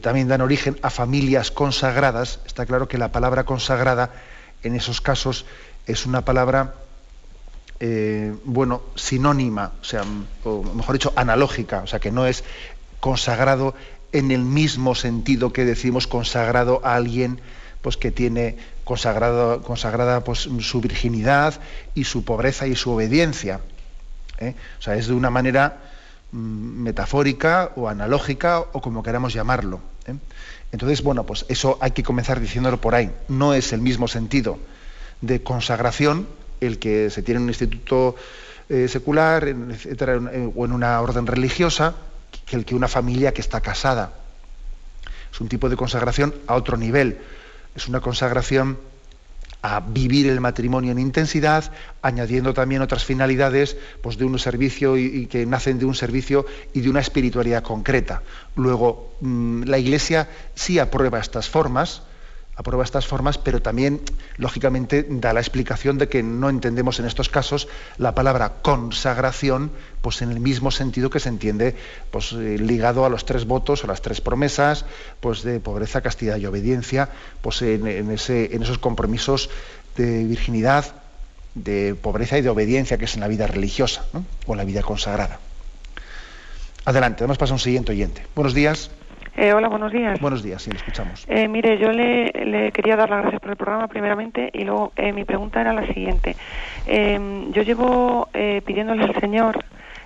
también 0.02 0.30
dan 0.30 0.39
origen 0.39 0.78
a 0.82 0.89
familias 0.89 1.52
consagradas, 1.52 2.39
está 2.46 2.66
claro 2.66 2.88
que 2.88 2.98
la 2.98 3.12
palabra 3.12 3.44
consagrada 3.44 4.12
en 4.64 4.76
esos 4.76 5.02
casos 5.02 5.46
es 5.88 6.06
una 6.06 6.24
palabra, 6.24 6.76
eh, 7.86 8.34
bueno, 8.46 8.82
sinónima, 8.96 9.74
o 9.82 9.84
sea, 9.84 10.06
o 10.46 10.64
mejor 10.64 10.94
dicho, 10.94 11.12
analógica, 11.18 11.82
o 11.82 11.88
sea, 11.88 12.00
que 12.00 12.12
no 12.12 12.26
es 12.26 12.46
consagrado 13.02 13.76
en 14.14 14.32
el 14.32 14.40
mismo 14.40 14.96
sentido 14.96 15.52
que 15.52 15.66
decimos 15.66 16.08
consagrado 16.08 16.80
a 16.86 16.96
alguien 16.96 17.42
pues 17.82 17.98
que 17.98 18.10
tiene 18.10 18.56
consagrado, 18.86 19.62
consagrada 19.64 20.24
pues, 20.24 20.48
su 20.62 20.80
virginidad 20.80 21.60
y 21.94 22.06
su 22.06 22.24
pobreza 22.24 22.68
y 22.68 22.78
su 22.78 22.90
obediencia. 22.90 23.60
¿eh? 24.40 24.56
O 24.80 24.82
sea, 24.82 24.96
es 24.96 25.08
de 25.08 25.14
una 25.14 25.30
manera 25.30 25.82
mm, 26.32 26.38
metafórica 26.84 27.74
o 27.76 27.90
analógica 27.90 28.62
o 28.62 28.82
como 28.82 29.04
queramos 29.04 29.34
llamarlo. 29.34 29.82
¿eh? 30.08 30.16
Entonces, 30.72 31.04
bueno, 31.04 31.26
pues 31.26 31.46
eso 31.50 31.78
hay 31.82 31.92
que 31.92 32.04
comenzar 32.04 32.40
diciéndolo 32.40 32.80
por 32.80 32.96
ahí. 32.96 33.12
No 33.28 33.54
es 33.54 33.74
el 33.74 33.82
mismo 33.82 34.08
sentido 34.08 34.58
de 35.20 35.44
consagración 35.44 36.28
el 36.66 36.80
que 36.80 37.09
se 37.09 37.22
tiene 37.22 37.38
en 37.38 37.43
un 37.43 37.49
instituto 37.49 38.16
eh, 38.70 38.88
secular 38.88 39.43
o 40.55 40.66
en 40.66 40.72
una 40.72 41.01
orden 41.01 41.28
religiosa 41.28 41.95
que 42.45 42.55
el 42.55 42.66
que 42.66 42.76
una 42.76 42.88
familia 42.88 43.34
que 43.34 43.41
está 43.41 43.61
casada. 43.61 44.14
Es 45.32 45.41
un 45.41 45.47
tipo 45.47 45.70
de 45.70 45.76
consagración 45.76 46.34
a 46.47 46.55
otro 46.55 46.78
nivel 46.78 47.20
es 47.76 47.88
una 47.88 48.01
consagración 48.01 48.78
a 49.61 49.80
vivir 49.80 50.28
el 50.28 50.41
matrimonio 50.41 50.91
en 50.91 50.99
intensidad, 50.99 51.72
añadiendo 52.01 52.53
también 52.53 52.82
otras 52.82 53.05
finalidades 53.05 53.78
pues, 54.01 54.18
de 54.18 54.26
un 54.26 54.38
servicio 54.38 54.97
y, 54.97 55.28
que 55.28 55.45
nacen 55.45 55.80
de 55.80 55.86
un 55.86 55.95
servicio 55.95 56.45
y 56.74 56.82
de 56.82 56.89
una 56.89 56.99
espiritualidad 56.99 57.64
concreta. 57.64 58.22
Luego, 58.55 59.16
mm, 59.22 59.64
la 59.64 59.78
Iglesia 59.78 60.28
sí 60.53 60.80
aprueba 60.80 61.20
estas 61.20 61.49
formas, 61.49 62.03
aprueba 62.56 62.84
estas 62.84 63.08
formas, 63.08 63.38
pero 63.38 63.62
también, 63.62 64.01
lógicamente, 64.38 65.06
da 65.10 65.34
la 65.34 65.39
explicación 65.39 65.97
de 65.97 66.08
que 66.08 66.22
no 66.22 66.49
entendemos 66.49 66.99
en 66.99 67.06
estos 67.06 67.30
casos 67.30 67.68
la 67.97 68.14
palabra 68.14 68.62
consagración 68.62 69.72
pues, 70.01 70.22
en 70.22 70.32
el 70.32 70.39
mismo 70.39 70.70
sentido 70.70 71.10
que 71.10 71.20
se 71.20 71.30
entiende 71.30 71.76
pues, 72.12 72.32
eh, 72.34 72.58
ligado 72.60 73.06
a 73.06 73.10
los 73.10 73.26
tres 73.26 73.45
votos 73.45 73.84
o 73.84 73.88
las 73.88 74.01
tres 74.01 74.22
promesas 74.22 74.86
pues, 75.20 75.43
de 75.43 75.60
pobreza, 75.60 76.01
castidad 76.01 76.38
y 76.38 76.45
obediencia, 76.45 77.10
pues, 77.41 77.62
en, 77.62 78.12
esos 78.12 78.78
compromisos 78.78 79.49
de 79.97 80.24
virginidad, 80.24 80.86
de 81.56 81.95
pobreza 81.95 82.38
y 82.38 82.41
de 82.41 82.49
obediencia 82.49 82.97
que 82.97 83.06
es 83.06 83.16
en 83.16 83.22
la 83.22 83.28
vida 83.28 83.47
religiosa 83.47 84.06
o 84.45 84.54
en 84.54 84.58
la 84.58 84.64
vida 84.64 84.82
consagrada. 84.82 85.39
Adelante, 86.86 87.24
vamos 87.24 87.38
a 87.38 87.39
pasar 87.39 87.54
a 87.54 87.56
un 87.56 87.60
siguiente 87.60 87.91
oyente. 87.93 88.26
Buenos 88.36 88.54
días. 88.54 88.91
Eh, 89.36 89.52
hola, 89.52 89.68
buenos 89.68 89.92
días. 89.92 90.20
Buenos 90.20 90.44
días, 90.44 90.62
sí, 90.62 90.70
le 90.70 90.78
escuchamos. 90.78 91.26
Eh, 91.28 91.48
mire, 91.48 91.80
yo 91.80 91.92
le, 91.92 92.72
quería 92.72 92.96
dar 92.96 93.10
las 93.10 93.22
gracias 93.22 93.42
por 93.42 93.50
el 93.50 93.58
programa 93.58 93.88
primeramente 93.88 94.52
y 94.54 94.64
luego 94.64 94.92
eh, 94.96 95.12
mi 95.12 95.26
pregunta 95.26 95.60
era 95.60 95.74
la 95.74 95.88
siguiente. 95.88 96.36
yo 96.86 97.64
llevo 97.64 98.30
pidiéndole 98.32 99.04
al 99.04 99.20
Señor 99.20 99.66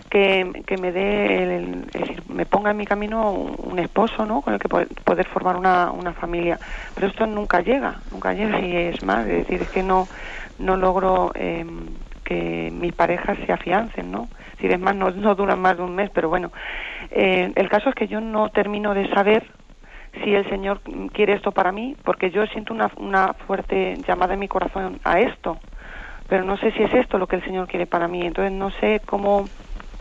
que, 0.09 0.63
que 0.65 0.77
me 0.77 0.93
dé, 0.93 1.55
es 1.55 1.91
decir, 1.91 2.23
me 2.29 2.45
ponga 2.45 2.71
en 2.71 2.77
mi 2.77 2.85
camino 2.85 3.31
un, 3.31 3.77
esposo, 3.79 4.25
¿no? 4.25 4.41
Con 4.41 4.53
el 4.53 4.59
que 4.59 4.69
poder 4.69 5.27
formar 5.27 5.57
una, 5.57 5.91
una 5.91 6.13
familia. 6.13 6.57
Pero 6.95 7.07
esto 7.07 7.25
nunca 7.25 7.59
llega, 7.59 7.99
nunca 8.11 8.33
llega 8.33 8.61
y 8.61 8.75
es 8.75 9.03
más, 9.03 9.27
es 9.27 9.45
decir, 9.45 9.61
es 9.61 9.69
que 9.69 9.83
no, 9.83 10.07
no 10.57 10.77
logro 10.77 11.33
que 11.33 12.71
mis 12.71 12.93
parejas 12.93 13.37
se 13.45 13.51
afiancen, 13.51 14.09
¿no? 14.09 14.29
Si 14.59 14.67
es 14.67 14.79
más, 14.79 14.95
no, 14.95 15.11
no 15.11 15.35
duran 15.35 15.59
más 15.59 15.77
de 15.77 15.83
un 15.83 15.95
mes, 15.95 16.09
pero 16.13 16.29
bueno. 16.29 16.51
Eh, 17.11 17.51
el 17.55 17.69
caso 17.69 17.89
es 17.89 17.95
que 17.95 18.07
yo 18.07 18.19
no 18.21 18.49
termino 18.49 18.93
de 18.93 19.07
saber 19.09 19.43
si 20.23 20.33
el 20.33 20.49
Señor 20.49 20.81
quiere 21.13 21.33
esto 21.33 21.51
para 21.51 21.71
mí, 21.71 21.95
porque 22.03 22.31
yo 22.31 22.45
siento 22.47 22.73
una, 22.73 22.91
una 22.97 23.33
fuerte 23.33 23.97
llamada 24.07 24.33
en 24.33 24.39
mi 24.39 24.47
corazón 24.47 24.99
a 25.03 25.19
esto, 25.19 25.59
pero 26.27 26.43
no 26.43 26.57
sé 26.57 26.71
si 26.71 26.83
es 26.83 26.93
esto 26.93 27.17
lo 27.17 27.27
que 27.27 27.37
el 27.37 27.43
Señor 27.43 27.67
quiere 27.67 27.85
para 27.85 28.07
mí, 28.07 28.25
entonces 28.25 28.51
no 28.51 28.71
sé 28.79 29.01
cómo 29.05 29.47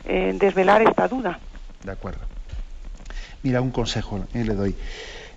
eh, 0.05 0.35
desvelar 0.39 0.83
esta 0.83 1.09
duda. 1.09 1.39
De 1.83 1.93
acuerdo. 1.93 2.21
Mira, 3.43 3.61
un 3.61 3.71
consejo 3.71 4.25
eh, 4.35 4.45
le 4.45 4.55
doy. 4.55 4.75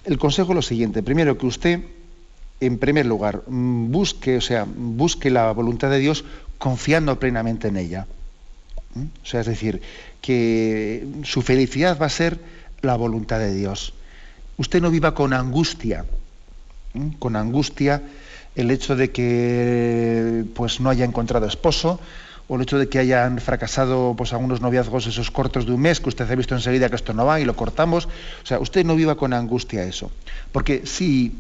El 0.06 0.18
consejo 0.18 0.52
es 0.52 0.56
lo 0.56 0.62
siguiente, 0.62 1.04
primero 1.04 1.38
que 1.38 1.46
usted, 1.46 1.80
en 2.60 2.80
primer 2.80 3.06
lugar, 3.06 3.42
mm, 3.48 3.92
busque, 3.92 4.38
o 4.38 4.42
sea, 4.42 4.66
busque 4.68 5.30
la 5.30 5.52
voluntad 5.52 5.90
de 5.90 6.00
Dios 6.00 6.26
confiando 6.58 7.20
plenamente 7.20 7.68
en 7.68 7.78
ella. 7.78 8.08
¿Mm? 8.96 9.06
O 9.24 9.26
sea, 9.26 9.42
es 9.42 9.48
decir, 9.48 9.82
que 10.22 11.08
su 11.24 11.42
felicidad 11.42 12.00
va 12.00 12.08
a 12.08 12.10
ser 12.10 12.40
la 12.82 12.96
voluntad 12.96 13.40
de 13.40 13.54
Dios. 13.54 13.94
Usted 14.58 14.82
no 14.82 14.92
viva 14.92 15.14
con 15.14 15.34
angustia, 15.34 16.06
¿Mm? 16.94 17.10
con 17.20 17.36
angustia 17.36 18.02
el 18.56 18.72
hecho 18.72 18.96
de 18.96 19.12
que 19.12 20.44
pues, 20.54 20.80
no 20.80 20.90
haya 20.90 21.06
encontrado 21.06 21.46
esposo, 21.46 22.00
o 22.48 22.56
el 22.56 22.64
hecho 22.64 22.80
de 22.80 22.90
que 22.90 22.98
hayan 22.98 23.40
fracasado 23.40 24.16
pues, 24.18 24.34
algunos 24.34 24.60
noviazgos 24.60 25.06
esos 25.06 25.30
cortos 25.30 25.66
de 25.66 25.72
un 25.72 25.82
mes, 25.82 26.00
que 26.00 26.10
usted 26.10 26.30
ha 26.30 26.36
visto 26.36 26.56
enseguida 26.56 26.90
que 26.90 26.96
esto 26.96 27.14
no 27.14 27.26
va 27.26 27.40
y 27.40 27.46
lo 27.46 27.56
cortamos. 27.56 28.08
O 28.08 28.46
sea, 28.46 28.60
usted 28.60 28.84
no 28.84 28.96
viva 28.96 29.16
con 29.16 29.34
angustia 29.34 29.84
eso. 29.84 30.12
Porque 30.52 30.86
si 30.86 31.36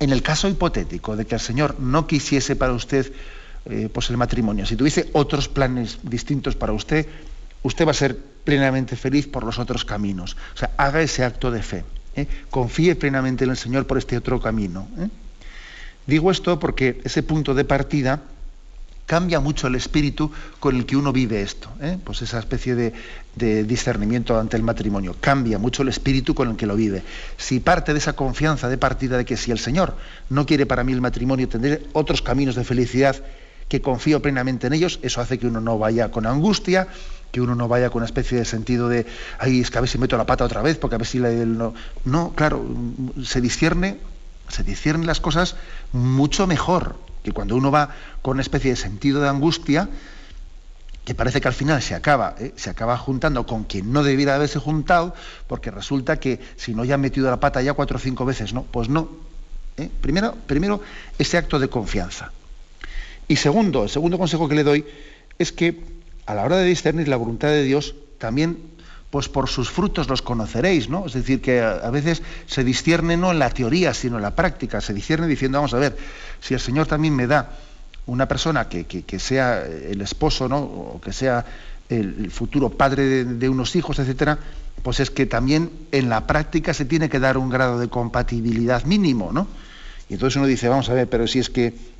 en 0.00 0.10
el 0.10 0.22
caso 0.22 0.48
hipotético 0.48 1.14
de 1.14 1.26
que 1.26 1.34
el 1.34 1.40
Señor 1.40 1.78
no 1.78 2.06
quisiese 2.06 2.56
para 2.56 2.72
usted 2.72 3.12
eh, 3.66 3.90
pues 3.92 4.08
el 4.08 4.16
matrimonio. 4.16 4.64
Si 4.64 4.74
tuviese 4.74 5.10
otros 5.12 5.48
planes 5.48 5.98
distintos 6.02 6.56
para 6.56 6.72
usted, 6.72 7.06
usted 7.62 7.86
va 7.86 7.90
a 7.90 7.94
ser 7.94 8.16
plenamente 8.16 8.96
feliz 8.96 9.26
por 9.26 9.44
los 9.44 9.58
otros 9.58 9.84
caminos. 9.84 10.36
O 10.54 10.56
sea, 10.56 10.70
haga 10.78 11.02
ese 11.02 11.24
acto 11.24 11.50
de 11.50 11.62
fe. 11.62 11.84
¿eh? 12.16 12.26
Confíe 12.48 12.96
plenamente 12.96 13.44
en 13.44 13.50
el 13.50 13.58
Señor 13.58 13.86
por 13.86 13.98
este 13.98 14.16
otro 14.16 14.40
camino. 14.40 14.88
¿eh? 14.98 15.08
Digo 16.06 16.30
esto 16.30 16.58
porque 16.58 17.02
ese 17.04 17.22
punto 17.22 17.52
de 17.52 17.64
partida 17.64 18.22
cambia 19.04 19.40
mucho 19.40 19.66
el 19.66 19.74
espíritu 19.74 20.30
con 20.58 20.76
el 20.76 20.86
que 20.86 20.96
uno 20.96 21.12
vive 21.12 21.42
esto, 21.42 21.68
pues 22.04 22.22
esa 22.22 22.38
especie 22.38 22.76
de, 22.76 22.92
de, 23.34 23.64
discernimiento 23.64 24.38
ante 24.38 24.56
el 24.56 24.62
matrimonio, 24.62 25.16
cambia 25.20 25.58
mucho 25.58 25.82
el 25.82 25.88
espíritu 25.88 26.32
con 26.32 26.48
el 26.48 26.56
que 26.56 26.64
lo 26.64 26.76
vive. 26.76 27.02
Si 27.36 27.58
parte 27.58 27.92
de 27.92 27.98
esa 27.98 28.12
confianza 28.12 28.68
de 28.68 28.78
partida 28.78 29.18
de 29.18 29.24
que 29.24 29.36
si 29.36 29.50
el 29.50 29.58
Señor 29.58 29.96
no 30.28 30.46
quiere 30.46 30.64
para 30.64 30.84
mí 30.84 30.92
el 30.92 31.00
matrimonio, 31.00 31.48
tendré 31.48 31.82
otros 31.92 32.22
caminos 32.22 32.54
de 32.54 32.62
felicidad 32.62 33.16
que 33.70 33.80
confío 33.80 34.20
plenamente 34.20 34.66
en 34.66 34.72
ellos, 34.72 34.98
eso 35.02 35.20
hace 35.20 35.38
que 35.38 35.46
uno 35.46 35.60
no 35.60 35.78
vaya 35.78 36.10
con 36.10 36.26
angustia, 36.26 36.88
que 37.30 37.40
uno 37.40 37.54
no 37.54 37.68
vaya 37.68 37.88
con 37.88 37.98
una 37.98 38.06
especie 38.06 38.36
de 38.36 38.44
sentido 38.44 38.88
de, 38.88 39.06
ay, 39.38 39.60
es 39.60 39.70
que 39.70 39.78
a 39.78 39.80
ver 39.80 39.88
si 39.88 39.96
meto 39.96 40.16
la 40.16 40.26
pata 40.26 40.44
otra 40.44 40.60
vez, 40.60 40.76
porque 40.76 40.96
a 40.96 40.98
ver 40.98 41.06
si 41.06 41.20
la, 41.20 41.30
no... 41.30 41.72
No, 42.04 42.32
claro, 42.34 42.66
se 43.24 43.40
discierne, 43.40 43.98
se 44.48 44.64
disciernen 44.64 45.06
las 45.06 45.20
cosas 45.20 45.54
mucho 45.92 46.48
mejor 46.48 46.96
que 47.22 47.30
cuando 47.30 47.54
uno 47.54 47.70
va 47.70 47.90
con 48.22 48.32
una 48.32 48.42
especie 48.42 48.70
de 48.70 48.76
sentido 48.76 49.20
de 49.20 49.28
angustia, 49.28 49.88
que 51.04 51.14
parece 51.14 51.40
que 51.40 51.46
al 51.46 51.54
final 51.54 51.80
se 51.80 51.94
acaba, 51.94 52.34
¿eh? 52.40 52.52
se 52.56 52.70
acaba 52.70 52.98
juntando 52.98 53.46
con 53.46 53.62
quien 53.62 53.92
no 53.92 54.02
debiera 54.02 54.34
haberse 54.34 54.58
juntado, 54.58 55.14
porque 55.46 55.70
resulta 55.70 56.18
que 56.18 56.40
si 56.56 56.74
no 56.74 56.84
ya 56.84 56.96
ha 56.96 56.98
metido 56.98 57.30
la 57.30 57.38
pata 57.38 57.62
ya 57.62 57.74
cuatro 57.74 57.98
o 57.98 58.00
cinco 58.00 58.24
veces, 58.24 58.52
no, 58.52 58.64
pues 58.64 58.88
no. 58.88 59.08
¿eh? 59.76 59.88
Primero, 60.00 60.34
primero, 60.48 60.82
ese 61.20 61.38
acto 61.38 61.60
de 61.60 61.68
confianza. 61.68 62.32
Y 63.30 63.36
segundo, 63.36 63.84
el 63.84 63.90
segundo 63.90 64.18
consejo 64.18 64.48
que 64.48 64.56
le 64.56 64.64
doy 64.64 64.84
es 65.38 65.52
que 65.52 65.78
a 66.26 66.34
la 66.34 66.42
hora 66.42 66.56
de 66.56 66.64
discernir 66.64 67.06
la 67.06 67.14
voluntad 67.14 67.46
de 67.46 67.62
Dios, 67.62 67.94
también 68.18 68.58
pues 69.10 69.28
por 69.28 69.48
sus 69.48 69.70
frutos 69.70 70.08
los 70.08 70.20
conoceréis, 70.20 70.88
¿no? 70.88 71.06
Es 71.06 71.12
decir, 71.12 71.40
que 71.40 71.60
a, 71.60 71.88
veces 71.90 72.24
se 72.46 72.64
discierne 72.64 73.16
no 73.16 73.30
en 73.30 73.38
la 73.38 73.50
teoría, 73.50 73.94
sino 73.94 74.16
en 74.16 74.22
la 74.22 74.34
práctica, 74.34 74.80
se 74.80 74.92
discierne 74.92 75.28
diciendo, 75.28 75.58
vamos 75.58 75.74
a 75.74 75.78
ver, 75.78 75.96
si 76.40 76.54
el 76.54 76.60
Señor 76.60 76.88
también 76.88 77.14
me 77.14 77.28
da 77.28 77.56
una 78.06 78.26
persona 78.26 78.68
que, 78.68 79.18
sea 79.20 79.64
el 79.64 80.00
esposo, 80.00 80.48
¿no? 80.48 80.58
O 80.58 81.00
que 81.00 81.12
sea 81.12 81.46
el, 81.88 82.32
futuro 82.32 82.68
padre 82.70 83.04
de, 83.04 83.24
de, 83.24 83.48
unos 83.48 83.76
hijos, 83.76 84.00
etcétera, 84.00 84.40
pues 84.82 84.98
es 84.98 85.12
que 85.12 85.26
también 85.26 85.70
en 85.92 86.08
la 86.08 86.26
práctica 86.26 86.74
se 86.74 86.84
tiene 86.84 87.08
que 87.08 87.20
dar 87.20 87.38
un 87.38 87.48
grado 87.48 87.78
de 87.78 87.86
compatibilidad 87.86 88.82
mínimo, 88.86 89.30
¿no? 89.32 89.46
Y 90.08 90.14
entonces 90.14 90.36
uno 90.36 90.46
dice, 90.46 90.68
vamos 90.68 90.88
a 90.88 90.94
ver, 90.94 91.08
pero 91.08 91.28
si 91.28 91.38
es 91.38 91.48
que 91.48 91.99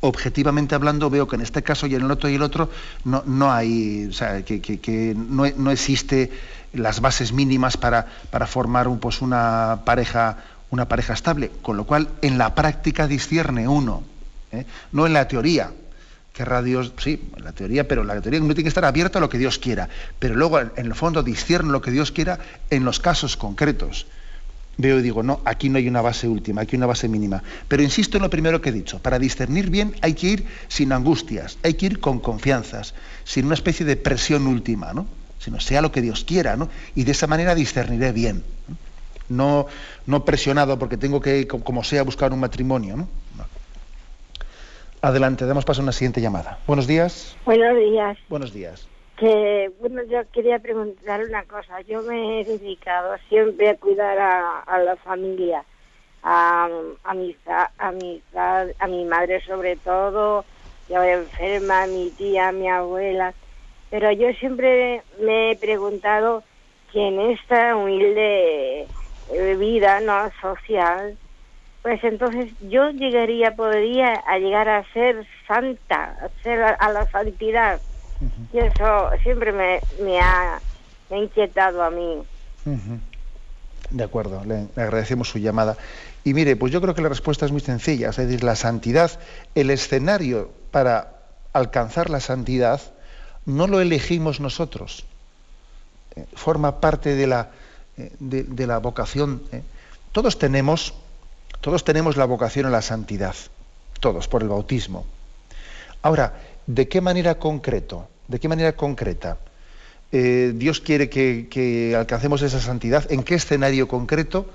objetivamente 0.00 0.74
hablando, 0.74 1.10
veo 1.10 1.28
que 1.28 1.36
en 1.36 1.42
este 1.42 1.62
caso 1.62 1.86
y 1.86 1.94
en 1.94 2.02
el 2.02 2.10
otro 2.10 2.28
y 2.28 2.34
el 2.34 2.42
otro 2.42 2.70
no, 3.04 3.22
no 3.26 3.52
hay, 3.52 4.06
o 4.06 4.12
sea, 4.12 4.42
que, 4.42 5.14
no, 5.16 5.44
no, 5.56 5.70
existe 5.70 6.30
las 6.72 7.00
bases 7.00 7.32
mínimas 7.32 7.76
para, 7.76 8.06
para 8.30 8.46
formar 8.46 8.88
un, 8.88 8.98
pues 8.98 9.20
una 9.20 9.82
pareja 9.84 10.38
una 10.70 10.86
pareja 10.86 11.12
estable, 11.12 11.50
con 11.62 11.76
lo 11.76 11.84
cual 11.84 12.08
en 12.22 12.38
la 12.38 12.54
práctica 12.54 13.06
discierne 13.06 13.68
uno, 13.68 14.04
¿eh? 14.52 14.64
no 14.92 15.06
en 15.06 15.12
la 15.12 15.28
teoría. 15.28 15.72
que 16.32 16.44
Dios, 16.62 16.92
sí, 16.98 17.30
en 17.36 17.44
la 17.44 17.52
teoría, 17.52 17.86
pero 17.86 18.04
la 18.04 18.20
teoría 18.20 18.40
uno 18.40 18.54
tiene 18.54 18.64
que 18.64 18.68
estar 18.68 18.84
abierto 18.84 19.18
a 19.18 19.20
lo 19.20 19.28
que 19.28 19.36
Dios 19.36 19.58
quiera, 19.58 19.88
pero 20.18 20.34
luego 20.34 20.60
en 20.60 20.70
el 20.76 20.94
fondo 20.94 21.22
discierne 21.22 21.72
lo 21.72 21.82
que 21.82 21.90
Dios 21.90 22.12
quiera 22.12 22.38
en 22.70 22.84
los 22.84 23.00
casos 23.00 23.36
concretos. 23.36 24.06
Veo 24.80 24.98
y 24.98 25.02
digo, 25.02 25.22
no, 25.22 25.40
aquí 25.44 25.68
no 25.68 25.78
hay 25.78 25.88
una 25.88 26.02
base 26.02 26.28
última, 26.28 26.62
aquí 26.62 26.76
hay 26.76 26.78
una 26.78 26.86
base 26.86 27.08
mínima. 27.08 27.42
Pero 27.68 27.82
insisto 27.82 28.16
en 28.16 28.22
lo 28.22 28.30
primero 28.30 28.60
que 28.60 28.70
he 28.70 28.72
dicho, 28.72 28.98
para 28.98 29.18
discernir 29.18 29.70
bien 29.70 29.94
hay 30.02 30.14
que 30.14 30.26
ir 30.28 30.46
sin 30.68 30.92
angustias, 30.92 31.58
hay 31.62 31.74
que 31.74 31.86
ir 31.86 32.00
con 32.00 32.20
confianzas, 32.20 32.94
sin 33.24 33.46
una 33.46 33.54
especie 33.54 33.86
de 33.86 33.96
presión 33.96 34.46
última, 34.46 34.92
¿no? 34.92 35.06
Sino 35.38 35.60
sea 35.60 35.82
lo 35.82 35.90
que 35.92 36.02
Dios 36.02 36.24
quiera, 36.24 36.56
¿no? 36.56 36.68
Y 36.94 37.04
de 37.04 37.12
esa 37.12 37.26
manera 37.26 37.54
discerniré 37.54 38.12
bien. 38.12 38.44
No, 39.28 39.66
no 40.06 40.24
presionado 40.24 40.78
porque 40.78 40.96
tengo 40.96 41.20
que, 41.20 41.46
como 41.46 41.84
sea, 41.84 42.02
buscar 42.02 42.32
un 42.32 42.40
matrimonio, 42.40 42.96
¿no? 42.96 43.08
Adelante, 45.02 45.46
damos 45.46 45.64
paso 45.64 45.80
a 45.80 45.84
una 45.84 45.92
siguiente 45.92 46.20
llamada. 46.20 46.58
Buenos 46.66 46.86
días. 46.86 47.34
Buenos 47.46 47.74
días. 47.78 48.18
Buenos 48.28 48.52
días. 48.52 48.86
Que, 49.20 49.70
bueno, 49.80 50.02
yo 50.04 50.20
quería 50.32 50.58
preguntar 50.58 51.22
una 51.22 51.44
cosa. 51.44 51.80
Yo 51.82 52.02
me 52.02 52.40
he 52.40 52.44
dedicado 52.44 53.16
siempre 53.28 53.68
a 53.70 53.76
cuidar 53.76 54.18
a, 54.18 54.78
la 54.78 54.96
familia, 54.96 55.64
a, 56.22 56.68
a, 57.04 57.14
mi, 57.14 57.36
a, 57.78 57.92
mi, 57.92 58.22
a 58.34 58.86
mi 58.88 59.04
madre 59.04 59.42
sobre 59.46 59.76
todo, 59.76 60.44
yo 60.88 61.02
enferma, 61.02 61.82
a 61.82 61.86
mi 61.86 62.10
tía, 62.12 62.48
a 62.48 62.52
mi 62.52 62.68
abuela. 62.68 63.34
Pero 63.90 64.10
yo 64.12 64.32
siempre 64.40 65.02
me 65.20 65.52
he 65.52 65.56
preguntado 65.56 66.42
que 66.92 67.08
en 67.08 67.20
esta 67.20 67.76
humilde 67.76 68.88
vida 69.58 70.00
no 70.00 70.30
social, 70.40 71.18
pues 71.82 72.02
entonces 72.04 72.52
yo 72.60 72.90
llegaría, 72.90 73.54
podría 73.56 74.14
a 74.26 74.38
llegar 74.38 74.68
a 74.68 74.84
ser 74.92 75.26
santa, 75.46 76.16
a 76.20 76.30
ser 76.42 76.60
a, 76.62 76.92
la 76.92 77.06
santidad. 77.10 77.82
Y 78.52 78.58
eso 78.58 79.10
siempre 79.22 79.52
me, 79.52 80.20
ha, 80.20 80.60
inquietado 81.10 81.82
a 81.82 81.90
mí. 81.90 82.22
De 83.90 84.04
acuerdo, 84.04 84.44
le, 84.44 84.66
agradecemos 84.76 85.28
su 85.28 85.38
llamada. 85.38 85.76
Y 86.22 86.34
mire, 86.34 86.56
pues 86.56 86.72
yo 86.72 86.80
creo 86.80 86.94
que 86.94 87.02
la 87.02 87.08
respuesta 87.08 87.46
es 87.46 87.52
muy 87.52 87.60
sencilla, 87.60 88.10
es 88.10 88.16
decir, 88.16 88.44
la 88.44 88.56
santidad, 88.56 89.18
el 89.54 89.70
escenario 89.70 90.50
para 90.70 91.14
alcanzar 91.52 92.10
la 92.10 92.20
santidad 92.20 92.80
no 93.46 93.66
lo 93.66 93.80
elegimos 93.80 94.38
nosotros, 94.38 95.06
eh, 96.14 96.26
forma 96.34 96.80
parte 96.80 97.14
de 97.14 97.26
la, 97.26 97.50
eh, 97.96 98.12
de, 98.20 98.66
la 98.66 98.78
vocación. 98.78 99.42
Eh. 99.50 99.62
Todos 100.12 100.38
tenemos 100.38 100.94
todos 101.60 101.84
tenemos 101.84 102.16
la 102.16 102.24
vocación 102.24 102.64
a 102.66 102.70
la 102.70 102.80
santidad, 102.80 103.34
todos, 104.00 104.28
por 104.28 104.42
el 104.42 104.48
bautismo. 104.48 105.04
Ahora, 106.00 106.40
¿de 106.74 106.88
qué 106.88 107.00
manera 107.00 107.38
concreto? 107.38 108.08
¿De 108.28 108.38
qué 108.38 108.48
manera 108.48 108.72
concreta? 108.74 109.38
Eh, 110.12 110.52
Dios 110.54 110.80
quiere 110.80 111.08
que, 111.08 111.94
alcancemos 111.96 112.42
esa 112.42 112.60
santidad. 112.60 113.10
¿En 113.10 113.22
qué 113.22 113.34
escenario 113.34 113.88
concreto? 113.88 114.46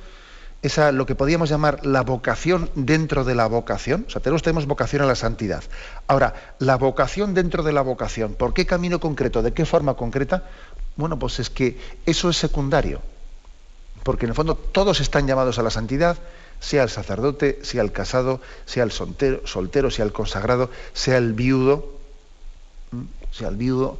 Esa, 0.61 0.91
lo 0.91 1.05
que 1.05 1.13
podríamos 1.13 1.49
llamar 1.49 1.85
la 1.85 2.01
vocación 2.01 2.69
dentro 2.75 3.23
de 3.23 3.35
la 3.35 3.47
vocación. 3.47 4.05
O 4.07 4.11
sea, 4.11 4.21
tenemos, 4.21 4.41
tenemos 4.41 4.65
vocación 4.65 5.01
a 5.01 5.05
la 5.05 5.15
santidad. 5.15 5.63
Ahora, 6.07 6.33
la 6.59 6.77
vocación 6.77 7.33
dentro 7.33 7.63
de 7.63 7.73
la 7.73 7.81
vocación. 7.81 8.33
¿Por 8.33 8.53
qué 8.53 8.65
camino 8.65 8.99
concreto? 8.99 9.41
¿De 9.41 9.53
qué 9.53 9.65
forma 9.65 9.95
concreta? 9.95 10.43
Bueno, 10.95 11.19
pues 11.19 11.39
es 11.39 11.49
que 11.49 11.77
eso 12.05 12.29
es 12.29 12.37
secundario. 12.37 13.01
Porque 14.03 14.25
en 14.25 14.29
el 14.29 14.35
fondo 14.35 14.55
todos 14.55 15.01
están 15.01 15.27
llamados 15.27 15.59
a 15.59 15.63
la 15.63 15.69
santidad 15.69 16.17
sea 16.59 16.83
el 16.83 16.89
sacerdote, 16.89 17.59
sea 17.63 17.81
el 17.81 17.91
casado, 17.91 18.39
sea 18.65 18.83
el 18.83 18.91
soltero, 18.91 19.45
soltero 19.45 19.91
sea 19.91 20.05
el 20.05 20.13
consagrado, 20.13 20.71
sea 20.93 21.17
el 21.17 21.33
viudo, 21.33 21.94
sea 23.31 23.49
el 23.49 23.55
viudo, 23.55 23.97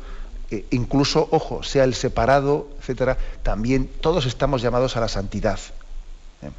eh, 0.52 0.66
incluso, 0.72 1.28
ojo, 1.32 1.64
sea 1.64 1.84
el 1.84 1.94
separado, 1.94 2.70
etcétera, 2.80 3.18
también 3.44 3.90
todos 4.02 4.26
estamos 4.26 4.62
llamados 4.62 4.96
a 4.96 5.00
la 5.00 5.08
santidad. 5.08 5.60
¿eh? 6.42 6.50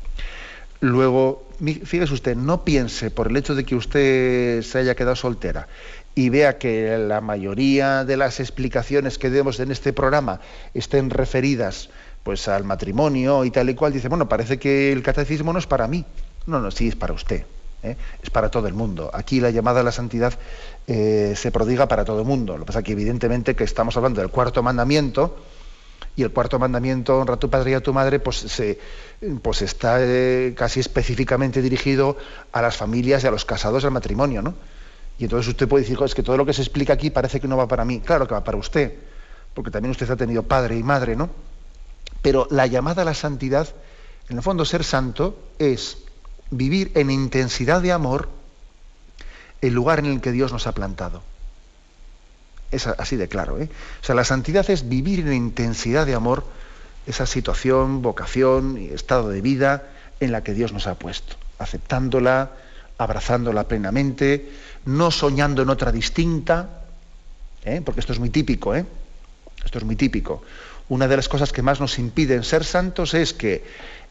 Luego, 0.81 1.49
fíjese 1.85 2.13
usted, 2.13 2.37
no 2.37 2.65
piense 2.65 3.11
por 3.11 3.29
el 3.29 3.37
hecho 3.37 3.55
de 3.55 3.65
que 3.65 3.77
usted 3.77 4.63
se 4.63 4.79
haya 4.79 4.95
quedado 4.95 5.17
soltera 5.17 5.69
y 6.15 6.31
vea 6.31 6.59
que 6.59 6.99
la 6.99 7.21
mayoría 7.21 8.05
de 8.05 8.17
las 8.17 8.41
explicaciones 8.41 9.19
que 9.19 9.31
demos 9.31 9.61
en 9.61 9.71
este 9.71 9.93
programa 9.93 10.41
estén 10.75 11.11
referidas 11.11 11.91
pues 12.23 12.49
al 12.49 12.65
matrimonio 12.65 13.45
y 13.45 13.51
tal 13.51 13.71
y 13.71 13.75
cual, 13.75 13.93
dice, 13.93 14.09
bueno, 14.09 14.29
parece 14.29 14.59
que 14.59 14.91
el 14.93 15.03
catecismo 15.03 15.53
no 15.53 15.61
es 15.61 15.67
para 15.67 15.87
mí. 15.87 16.05
No, 16.47 16.59
no, 16.59 16.71
sí 16.71 16.89
es 16.89 16.97
para 16.97 17.13
usted, 17.13 17.45
¿eh? 17.83 17.97
es 18.23 18.31
para 18.31 18.51
todo 18.51 18.69
el 18.69 18.75
mundo. 18.75 19.11
Aquí 19.13 19.41
la 19.41 19.51
llamada 19.51 19.81
a 19.81 19.83
la 19.83 19.93
santidad 19.93 20.35
eh, 20.87 21.35
se 21.37 21.51
prodiga 21.51 21.89
para 21.89 22.05
todo 22.05 22.21
el 22.21 22.27
mundo. 22.27 22.57
Lo 22.57 22.65
que 22.65 22.67
pasa 22.67 22.79
es 22.81 22.85
que 22.85 22.93
evidentemente 22.93 23.55
que 23.55 23.65
estamos 23.65 23.97
hablando 23.97 24.21
del 24.21 24.31
cuarto 24.31 24.63
mandamiento, 24.63 25.37
y 26.17 26.23
el 26.23 26.31
cuarto 26.31 26.59
mandamiento, 26.59 27.19
honra 27.19 27.35
a 27.35 27.39
tu 27.39 27.51
padre 27.51 27.73
y 27.73 27.75
a 27.75 27.81
tu 27.83 27.93
madre, 27.93 28.19
pues, 28.19 28.37
se, 28.37 28.79
pues 29.43 29.61
está 29.61 29.99
eh, 30.01 30.55
casi 30.57 30.81
específicamente 30.81 31.61
dirigido 31.61 32.17
a 32.53 32.63
las 32.63 32.77
familias 32.77 33.23
y 33.23 33.27
a 33.27 33.31
los 33.31 33.45
casados 33.45 33.85
al 33.85 33.91
matrimonio, 33.91 34.41
¿no? 34.41 34.55
Y 35.19 35.25
entonces 35.25 35.49
usted 35.49 35.69
puede 35.69 35.85
decir, 35.85 35.99
es 36.03 36.15
que 36.15 36.23
todo 36.23 36.39
lo 36.39 36.47
que 36.47 36.55
se 36.55 36.63
explica 36.63 36.95
aquí 36.95 37.11
parece 37.11 37.39
que 37.39 37.49
no 37.49 37.57
va 37.57 37.69
para 37.69 37.85
mí. 37.85 38.01
Claro 38.01 38.27
que 38.27 38.35
va 38.35 38.43
para 38.45 38.57
usted, 38.57 38.95
porque 39.53 39.71
también 39.71 39.91
usted 39.91 40.11
ha 40.11 40.17
tenido 40.17 40.43
padre 40.43 40.77
y 40.77 40.83
madre, 40.83 41.17
¿no? 41.17 41.29
Pero 42.23 42.47
la 42.51 42.67
llamada 42.67 43.03
a 43.03 43.05
la 43.05 43.15
santidad, 43.15 43.69
en 44.31 44.39
el 44.39 44.43
fondo 44.43 44.65
ser 44.65 44.85
santo, 44.85 45.39
es 45.59 45.99
vivir 46.51 46.93
en 46.95 47.11
intensidad 47.11 47.83
de 47.83 47.93
amor 47.93 48.29
el 49.61 49.73
lugar 49.73 49.99
en 49.99 50.07
el 50.07 50.21
que 50.21 50.33
Dios 50.33 50.53
nos 50.53 50.67
ha 50.67 50.73
plantado. 50.73 51.23
Es 52.71 52.87
así 52.87 53.17
de 53.17 53.29
claro. 53.29 53.61
¿eh? 53.61 53.69
O 54.03 54.05
sea, 54.05 54.15
la 54.15 54.25
santidad 54.25 54.69
es 54.71 54.89
vivir 54.89 55.21
en 55.21 55.33
intensidad 55.33 56.07
de 56.07 56.15
amor 56.15 56.45
esa 57.07 57.27
situación, 57.27 58.03
vocación 58.03 58.79
y 58.79 58.89
estado 58.89 59.29
de 59.29 59.41
vida 59.41 59.85
en 60.21 60.33
la 60.33 60.43
que 60.43 60.55
Dios 60.55 60.73
nos 60.73 60.87
ha 60.87 60.97
puesto, 60.97 61.37
aceptándola, 61.59 62.53
abrazándola 62.99 63.69
plenamente, 63.69 64.51
no 64.85 65.11
soñando 65.11 65.63
en 65.63 65.71
otra 65.71 65.93
distinta, 65.93 66.83
¿eh? 67.65 67.83
porque 67.85 68.01
esto 68.01 68.13
es 68.13 68.19
muy 68.19 68.31
típico, 68.31 68.75
¿eh? 68.75 68.85
esto 69.65 69.79
es 69.79 69.85
muy 69.85 69.97
típico 69.97 70.43
una 70.89 71.09
de 71.09 71.17
las 71.17 71.29
cosas 71.29 71.53
que 71.53 71.63
más 71.63 71.81
nos 71.81 71.99
impiden 71.99 72.45
ser 72.45 72.65
santos 72.65 73.15
es 73.15 73.33
que 73.33 73.65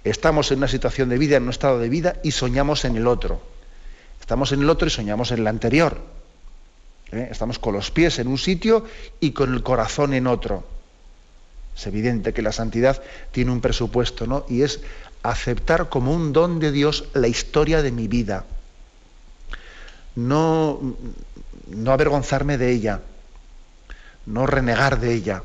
estamos 0.10 0.52
en 0.52 0.60
una 0.60 0.68
situación 0.68 1.10
de 1.10 1.18
vida, 1.18 1.38
en 1.38 1.44
un 1.44 1.50
estado 1.50 1.80
de 1.80 1.90
vida, 1.90 2.16
y 2.24 2.32
soñamos 2.32 2.86
en 2.86 2.96
el 2.96 3.08
otro. 3.08 3.42
Estamos 4.22 4.52
en 4.52 4.62
el 4.62 4.70
otro 4.70 4.88
y 4.88 4.92
soñamos 4.92 5.32
en 5.32 5.40
el 5.40 5.48
anterior. 5.48 6.00
¿eh? 7.12 7.28
Estamos 7.32 7.60
con 7.60 7.74
los 7.74 7.92
pies 7.92 8.20
en 8.20 8.28
un 8.28 8.38
sitio 8.38 8.86
y 9.20 9.32
con 9.32 9.54
el 9.54 9.64
corazón 9.64 10.14
en 10.14 10.28
otro. 10.28 10.64
Es 11.76 11.88
evidente 11.88 12.34
que 12.34 12.42
la 12.42 12.52
santidad 12.52 13.02
tiene 13.32 13.52
un 13.52 13.62
presupuesto, 13.62 14.26
¿no? 14.26 14.46
Y 14.48 14.62
es 14.62 14.80
aceptar 15.24 15.90
como 15.90 16.14
un 16.14 16.32
don 16.32 16.60
de 16.60 16.72
Dios 16.72 17.06
la 17.14 17.28
historia 17.28 17.82
de 17.82 17.92
mi 17.92 18.08
vida. 18.08 18.46
No, 20.16 20.96
no 21.68 21.92
avergonzarme 21.92 22.58
de 22.58 22.72
ella, 22.72 23.02
no 24.26 24.48
renegar 24.48 25.00
de 25.00 25.14
ella 25.14 25.44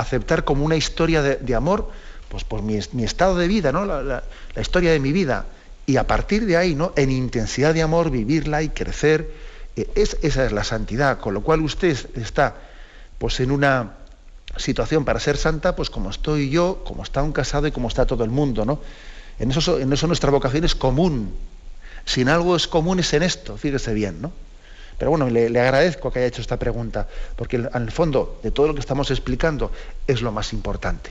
aceptar 0.00 0.44
como 0.44 0.64
una 0.64 0.76
historia 0.76 1.22
de, 1.22 1.54
amor, 1.54 1.90
pues 2.30 2.44
por 2.44 2.62
mi, 2.62 2.76
estado 2.76 3.36
de 3.36 3.48
vida, 3.48 3.72
¿no? 3.72 3.84
La, 3.84 4.22
historia 4.58 4.92
de 4.92 5.00
mi 5.00 5.12
vida. 5.12 5.46
Y 5.84 5.96
a 5.96 6.06
partir 6.06 6.46
de 6.46 6.56
ahí, 6.56 6.76
¿no? 6.76 6.92
En 6.96 7.10
intensidad 7.10 7.74
de 7.74 7.82
amor, 7.82 8.10
vivirla 8.10 8.62
y 8.62 8.68
crecer. 8.68 9.28
Eh, 9.76 9.90
es, 9.96 10.16
esa 10.22 10.46
es 10.46 10.52
la 10.52 10.62
santidad. 10.62 11.18
Con 11.18 11.34
lo 11.34 11.42
cual 11.42 11.60
usted 11.60 11.98
está 12.14 12.54
pues 13.18 13.40
en 13.40 13.50
una 13.50 13.96
situación 14.56 15.04
para 15.04 15.18
ser 15.18 15.36
santa, 15.36 15.74
pues 15.74 15.90
como 15.90 16.08
estoy 16.08 16.50
yo, 16.50 16.82
como 16.84 17.02
está 17.02 17.22
un 17.22 17.32
casado 17.32 17.66
y 17.66 17.72
como 17.72 17.88
está 17.88 18.06
todo 18.06 18.22
el 18.22 18.30
mundo, 18.30 18.64
¿no? 18.64 18.80
En 19.40 19.50
eso, 19.50 19.80
en 19.80 19.88
nuestra 19.88 20.30
vocación 20.30 20.64
es 20.64 20.76
común. 20.76 21.34
Sin 22.04 22.28
algo 22.28 22.54
es 22.54 22.68
común 22.68 23.00
es 23.00 23.12
en 23.12 23.24
esto, 23.24 23.56
fíjese 23.56 23.92
bien, 23.92 24.22
¿no? 24.22 24.32
Pero 24.98 25.10
bueno, 25.10 25.28
le, 25.28 25.46
agradezco 25.60 26.12
que 26.12 26.20
haya 26.20 26.28
hecho 26.28 26.42
esta 26.42 26.58
pregunta, 26.58 27.08
porque 27.34 27.56
en 27.56 27.70
el 27.74 27.90
fondo 27.90 28.38
de 28.42 28.50
todo 28.50 28.68
lo 28.68 28.74
que 28.74 28.80
estamos 28.80 29.10
explicando 29.10 29.72
es 30.06 30.22
lo 30.22 30.30
más 30.30 30.52
importante. 30.52 31.10